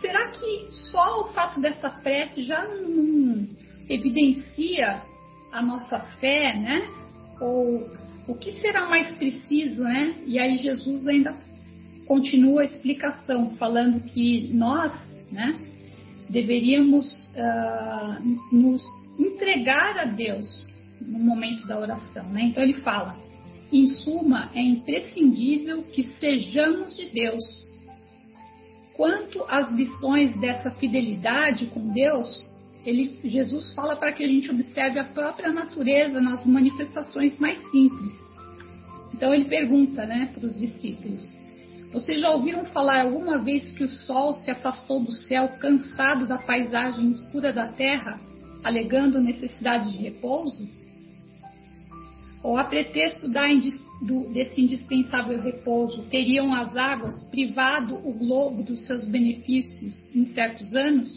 será 0.00 0.28
que 0.28 0.68
só 0.90 1.22
o 1.22 1.32
fato 1.32 1.60
dessa 1.60 1.90
prece 1.90 2.44
já 2.44 2.66
não 2.66 3.46
evidencia 3.88 5.02
a 5.52 5.62
nossa 5.62 5.98
fé, 6.20 6.56
né? 6.56 6.88
Ou 7.40 7.88
o 8.28 8.34
que 8.34 8.60
será 8.60 8.86
mais 8.86 9.14
preciso, 9.16 9.82
né? 9.82 10.14
E 10.26 10.38
aí 10.38 10.58
Jesus 10.58 11.06
ainda 11.06 11.34
continua 12.06 12.62
a 12.62 12.64
explicação, 12.64 13.50
falando 13.56 14.00
que 14.00 14.48
nós, 14.52 14.92
né, 15.30 15.58
deveríamos 16.30 17.30
uh, 17.30 18.54
nos 18.54 18.82
entregar 19.18 19.98
a 19.98 20.04
Deus 20.04 20.46
no 21.00 21.18
momento 21.18 21.66
da 21.66 21.78
oração, 21.78 22.28
né? 22.30 22.42
Então 22.44 22.62
ele 22.62 22.74
fala, 22.74 23.16
em 23.72 23.86
suma, 23.86 24.50
é 24.54 24.60
imprescindível 24.60 25.82
que 25.92 26.04
sejamos 26.04 26.96
de 26.96 27.06
Deus 27.10 27.42
Quanto 28.96 29.44
às 29.46 29.70
lições 29.72 30.34
dessa 30.40 30.70
fidelidade 30.70 31.66
com 31.66 31.92
Deus, 31.92 32.50
ele, 32.84 33.18
Jesus 33.22 33.74
fala 33.74 33.94
para 33.94 34.12
que 34.12 34.24
a 34.24 34.26
gente 34.26 34.50
observe 34.50 34.98
a 34.98 35.04
própria 35.04 35.52
natureza 35.52 36.18
nas 36.20 36.46
manifestações 36.46 37.38
mais 37.38 37.58
simples. 37.70 38.14
Então 39.12 39.34
ele 39.34 39.44
pergunta 39.44 40.06
né, 40.06 40.30
para 40.32 40.46
os 40.46 40.58
discípulos: 40.58 41.22
Vocês 41.92 42.20
já 42.20 42.30
ouviram 42.30 42.64
falar 42.66 43.02
alguma 43.02 43.38
vez 43.38 43.70
que 43.72 43.84
o 43.84 43.90
sol 43.90 44.32
se 44.34 44.50
afastou 44.50 45.02
do 45.02 45.12
céu 45.12 45.48
cansado 45.60 46.26
da 46.26 46.38
paisagem 46.38 47.10
escura 47.10 47.52
da 47.52 47.66
terra, 47.66 48.18
alegando 48.64 49.20
necessidade 49.20 49.92
de 49.92 49.98
repouso? 49.98 50.66
Ou 52.46 52.56
a 52.56 52.62
pretexto 52.62 53.28
da 53.28 53.44
do, 54.00 54.28
desse 54.32 54.60
indispensável 54.60 55.42
repouso, 55.42 56.02
teriam 56.02 56.54
as 56.54 56.76
águas 56.76 57.24
privado 57.24 57.96
o 57.96 58.12
globo 58.12 58.62
dos 58.62 58.86
seus 58.86 59.04
benefícios 59.04 60.14
em 60.14 60.26
certos 60.26 60.72
anos? 60.76 61.10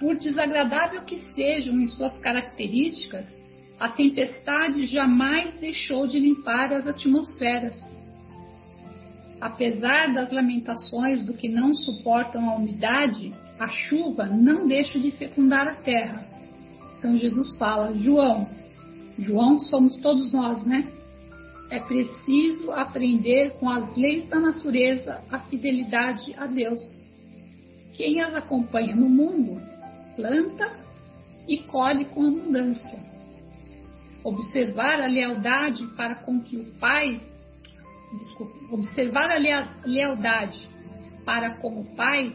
Por 0.00 0.16
desagradável 0.16 1.02
que 1.02 1.20
sejam 1.36 1.78
em 1.78 1.86
suas 1.86 2.18
características, 2.18 3.26
a 3.78 3.88
tempestade 3.90 4.86
jamais 4.86 5.54
deixou 5.60 6.08
de 6.08 6.18
limpar 6.18 6.72
as 6.72 6.84
atmosferas. 6.84 7.80
Apesar 9.40 10.12
das 10.14 10.32
lamentações 10.32 11.24
do 11.24 11.34
que 11.34 11.48
não 11.48 11.76
suportam 11.76 12.50
a 12.50 12.56
umidade, 12.56 13.32
a 13.60 13.68
chuva 13.68 14.26
não 14.26 14.66
deixa 14.66 14.98
de 14.98 15.12
fecundar 15.12 15.68
a 15.68 15.74
terra. 15.74 16.26
Então 16.98 17.16
Jesus 17.16 17.56
fala: 17.56 17.96
João, 17.96 18.57
João 19.18 19.58
somos 19.60 19.96
todos 19.98 20.32
nós, 20.32 20.64
né? 20.64 20.86
É 21.70 21.80
preciso 21.80 22.70
aprender 22.72 23.50
com 23.58 23.68
as 23.68 23.94
leis 23.96 24.28
da 24.28 24.40
natureza 24.40 25.22
a 25.30 25.38
fidelidade 25.40 26.34
a 26.38 26.46
Deus. 26.46 26.80
Quem 27.94 28.22
as 28.22 28.34
acompanha 28.34 28.94
no 28.96 29.08
mundo 29.08 29.60
planta 30.16 30.72
e 31.46 31.58
colhe 31.58 32.04
com 32.06 32.26
abundância. 32.26 32.98
Observar 34.24 35.00
a 35.00 35.06
lealdade 35.06 35.86
para 35.96 36.14
com 36.16 36.40
que 36.40 36.56
o 36.56 36.64
Pai, 36.78 37.20
observar 38.70 39.30
a 39.30 39.38
lealdade 39.84 40.68
para 41.24 41.50
com 41.56 41.80
o 41.80 41.84
Pai 41.96 42.34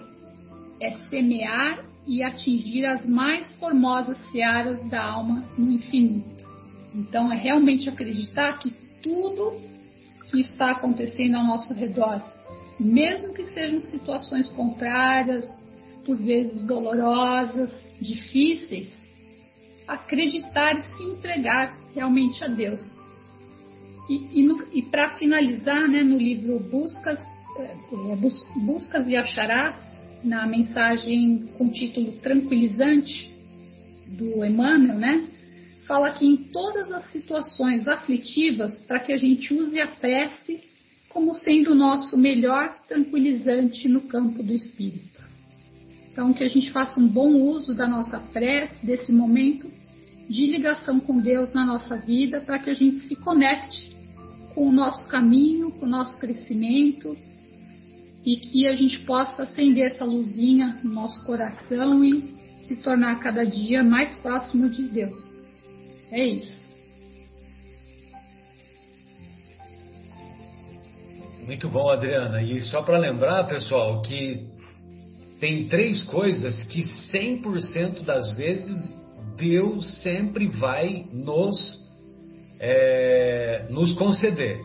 é 0.79 0.91
semear 1.09 1.83
e 2.05 2.21
atingir 2.23 2.85
as 2.85 3.05
mais 3.05 3.51
formosas 3.55 4.17
searas 4.31 4.83
da 4.89 5.03
alma 5.03 5.43
no 5.57 5.71
infinito. 5.71 6.32
Então, 6.93 7.31
é 7.31 7.35
realmente 7.35 7.89
acreditar 7.89 8.59
que 8.59 8.71
tudo 9.01 9.59
que 10.29 10.41
está 10.41 10.71
acontecendo 10.71 11.35
ao 11.35 11.43
nosso 11.43 11.73
redor, 11.73 12.21
mesmo 12.79 13.33
que 13.33 13.45
sejam 13.47 13.81
situações 13.81 14.49
contrárias, 14.51 15.45
por 16.05 16.17
vezes 16.17 16.65
dolorosas, 16.65 17.71
difíceis, 18.01 18.89
acreditar 19.87 20.79
e 20.79 20.97
se 20.97 21.03
entregar 21.03 21.77
realmente 21.93 22.43
a 22.43 22.47
Deus. 22.47 22.81
E, 24.09 24.41
e, 24.41 24.79
e 24.79 24.81
para 24.83 25.17
finalizar, 25.17 25.87
né, 25.87 26.03
no 26.03 26.17
livro 26.17 26.59
Buscas, 26.59 27.19
é, 27.57 27.63
é, 27.63 28.15
Buscas 28.55 29.07
e 29.07 29.15
Acharás, 29.15 29.75
na 30.23 30.47
mensagem 30.47 31.45
com 31.57 31.69
título 31.69 32.13
Tranquilizante 32.13 33.33
do 34.07 34.43
Emmanuel, 34.45 34.97
né, 34.97 35.27
fala 35.87 36.11
que 36.11 36.25
em 36.25 36.37
todas 36.37 36.91
as 36.91 37.11
situações 37.11 37.87
aflitivas, 37.87 38.83
para 38.85 38.99
que 38.99 39.11
a 39.11 39.17
gente 39.17 39.53
use 39.53 39.79
a 39.79 39.87
prece 39.87 40.61
como 41.09 41.35
sendo 41.35 41.71
o 41.71 41.75
nosso 41.75 42.17
melhor 42.17 42.75
tranquilizante 42.87 43.87
no 43.87 44.01
campo 44.01 44.41
do 44.41 44.53
espírito. 44.53 45.21
Então, 46.11 46.33
que 46.33 46.43
a 46.43 46.49
gente 46.49 46.71
faça 46.71 46.99
um 46.99 47.07
bom 47.07 47.33
uso 47.35 47.75
da 47.75 47.87
nossa 47.87 48.19
prece, 48.19 48.85
desse 48.85 49.11
momento 49.11 49.69
de 50.29 50.47
ligação 50.47 50.99
com 50.99 51.19
Deus 51.19 51.53
na 51.53 51.65
nossa 51.65 51.95
vida, 51.95 52.41
para 52.41 52.59
que 52.59 52.69
a 52.69 52.73
gente 52.73 53.07
se 53.07 53.15
conecte 53.15 53.91
com 54.53 54.67
o 54.67 54.71
nosso 54.71 55.07
caminho, 55.07 55.71
com 55.71 55.85
o 55.85 55.89
nosso 55.89 56.17
crescimento 56.17 57.17
e 58.25 58.37
que 58.37 58.67
a 58.67 58.75
gente 58.75 58.99
possa 58.99 59.43
acender 59.43 59.91
essa 59.91 60.05
luzinha 60.05 60.79
no 60.83 60.93
nosso 60.93 61.25
coração 61.25 62.03
e 62.03 62.33
se 62.65 62.77
tornar 62.77 63.19
cada 63.19 63.43
dia 63.43 63.83
mais 63.83 64.15
próximo 64.19 64.69
de 64.69 64.83
Deus. 64.83 65.32
É 66.13 66.25
isso. 66.25 66.63
Muito 71.47 71.67
bom, 71.67 71.89
Adriana. 71.89 72.41
E 72.43 72.61
só 72.61 72.83
para 72.83 72.99
lembrar, 72.99 73.47
pessoal, 73.47 73.99
que 74.03 74.47
tem 75.39 75.67
três 75.67 76.03
coisas 76.03 76.63
que 76.65 76.81
100% 76.81 78.03
das 78.03 78.31
vezes 78.33 78.95
Deus 79.35 80.01
sempre 80.03 80.47
vai 80.47 81.03
nos, 81.11 81.57
é, 82.59 83.65
nos 83.71 83.93
conceder 83.93 84.61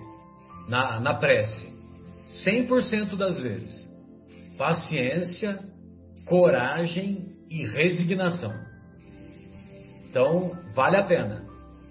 na, 0.68 1.00
na 1.00 1.14
prece. 1.14 1.66
100% 2.46 3.16
das 3.16 3.40
vezes. 3.40 3.88
Paciência, 4.58 5.58
coragem 6.26 7.38
e 7.48 7.66
resignação. 7.66 8.52
Então, 10.10 10.52
vale 10.78 10.96
a 10.96 11.02
pena. 11.02 11.42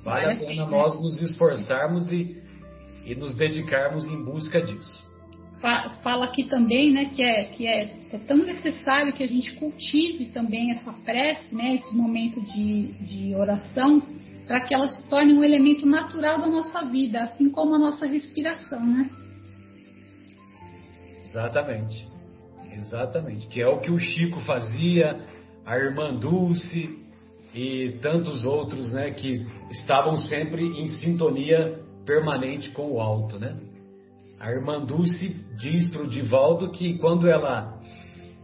Vale, 0.02 0.26
vale 0.28 0.32
a 0.32 0.48
pena 0.48 0.66
nós 0.66 0.98
nos 1.02 1.22
esforçarmos 1.22 2.10
e, 2.10 2.42
e 3.06 3.14
nos 3.16 3.36
dedicarmos 3.36 4.08
em 4.08 4.24
busca 4.24 4.62
disso. 4.62 5.06
fala 6.02 6.24
aqui 6.24 6.46
também, 6.46 6.94
né, 6.94 7.12
que, 7.14 7.22
é, 7.22 7.44
que 7.44 7.68
é, 7.68 7.84
é, 8.14 8.18
tão 8.20 8.38
necessário 8.38 9.12
que 9.12 9.24
a 9.24 9.28
gente 9.28 9.56
cultive 9.56 10.28
também 10.28 10.72
essa 10.72 10.94
prece, 11.04 11.54
né, 11.54 11.76
esse 11.76 11.94
momento 11.94 12.40
de, 12.40 12.94
de 12.94 13.36
oração, 13.36 14.02
para 14.48 14.62
que 14.62 14.74
ela 14.74 14.88
se 14.88 15.06
torne 15.10 15.34
um 15.34 15.44
elemento 15.44 15.86
natural 15.86 16.40
da 16.40 16.48
nossa 16.48 16.86
vida, 16.86 17.24
assim 17.24 17.50
como 17.50 17.76
a 17.76 17.80
nossa 17.80 18.06
respiração, 18.06 18.80
né? 18.86 19.10
Exatamente. 21.26 22.08
Exatamente. 22.72 23.48
Que 23.48 23.62
é 23.62 23.68
o 23.68 23.82
que 23.82 23.92
o 23.92 24.00
Chico 24.00 24.40
fazia, 24.42 25.28
a 25.66 25.78
irmã 25.78 26.16
Dulce 26.16 27.07
e 27.58 27.97
tantos 28.03 28.45
outros, 28.45 28.91
né, 28.91 29.10
que 29.10 29.43
estavam 29.72 30.16
sempre 30.16 30.62
em 30.64 30.86
sintonia 30.88 31.80
permanente 32.05 32.70
com 32.70 32.91
o 32.91 33.01
alto, 33.01 33.39
né? 33.39 33.58
A 34.39 34.51
irmã 34.51 34.80
Dulce 34.80 35.36
diz 35.58 35.89
para 35.89 36.03
o 36.03 36.08
Divaldo 36.08 36.70
que 36.70 36.99
quando 36.99 37.28
ela 37.28 37.82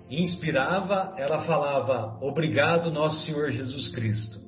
inspirava, 0.09 1.13
ela 1.19 1.45
falava: 1.45 2.17
Obrigado, 2.25 2.91
nosso 2.91 3.23
Senhor 3.27 3.51
Jesus 3.51 3.89
Cristo. 3.89 4.39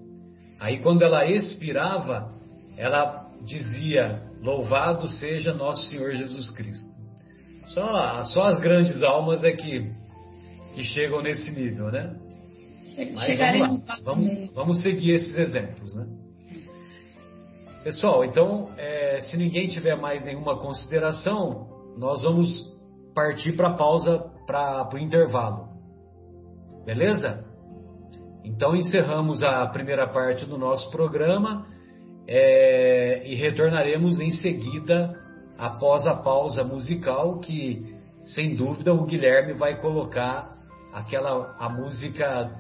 Aí 0.60 0.80
quando 0.80 1.04
ela 1.04 1.30
expirava, 1.30 2.28
ela 2.76 3.24
dizia: 3.46 4.20
Louvado 4.42 5.08
seja 5.08 5.54
nosso 5.54 5.88
Senhor 5.92 6.16
Jesus 6.16 6.50
Cristo. 6.50 6.90
Só, 7.68 8.24
só 8.26 8.48
as 8.48 8.60
grandes 8.60 9.04
almas 9.04 9.44
é 9.44 9.52
que, 9.52 9.92
que 10.74 10.84
chegam 10.84 11.22
nesse 11.22 11.52
nível, 11.52 11.92
né? 11.92 12.16
Mas 13.14 13.38
vamos 13.38 13.86
lá, 13.86 13.98
vamos, 14.04 14.54
vamos 14.54 14.82
seguir 14.82 15.12
esses 15.12 15.38
exemplos, 15.38 15.94
né? 15.96 16.06
Pessoal, 17.84 18.26
então, 18.26 18.70
é, 18.78 19.20
se 19.22 19.38
ninguém 19.38 19.68
tiver 19.68 19.96
mais 19.96 20.24
nenhuma 20.24 20.60
consideração, 20.60 21.68
nós 21.98 22.24
vamos 22.24 22.50
partir 23.14 23.54
para 23.54 23.70
a 23.70 23.74
pausa, 23.74 24.26
para 24.48 24.90
o 24.94 24.98
intervalo. 24.98 25.68
Beleza? 26.86 27.46
Então, 28.44 28.76
encerramos 28.76 29.44
a 29.44 29.68
primeira 29.68 30.08
parte 30.08 30.46
do 30.46 30.58
nosso 30.58 30.90
programa 30.90 31.68
é, 32.28 33.22
e 33.28 33.36
retornaremos 33.36 34.20
em 34.20 34.32
seguida, 34.32 35.20
após 35.58 36.08
a 36.08 36.16
pausa 36.16 36.64
musical, 36.64 37.40
que, 37.40 37.84
sem 38.28 38.56
dúvida, 38.56 38.94
o 38.94 39.06
Guilherme 39.06 39.54
vai 39.54 39.80
colocar 39.80 40.56
aquela 40.94 41.56
a 41.60 41.70
música 41.70 42.52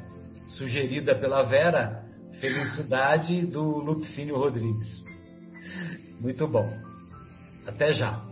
sugerida 0.50 1.16
pela 1.16 1.43
Vera, 1.43 2.04
Felicidade, 2.39 3.46
do 3.46 3.78
Lupicínio 3.80 4.38
Rodrigues. 4.38 5.04
Muito 6.22 6.48
bom. 6.48 6.68
Até 7.68 7.93
já. 7.93 8.25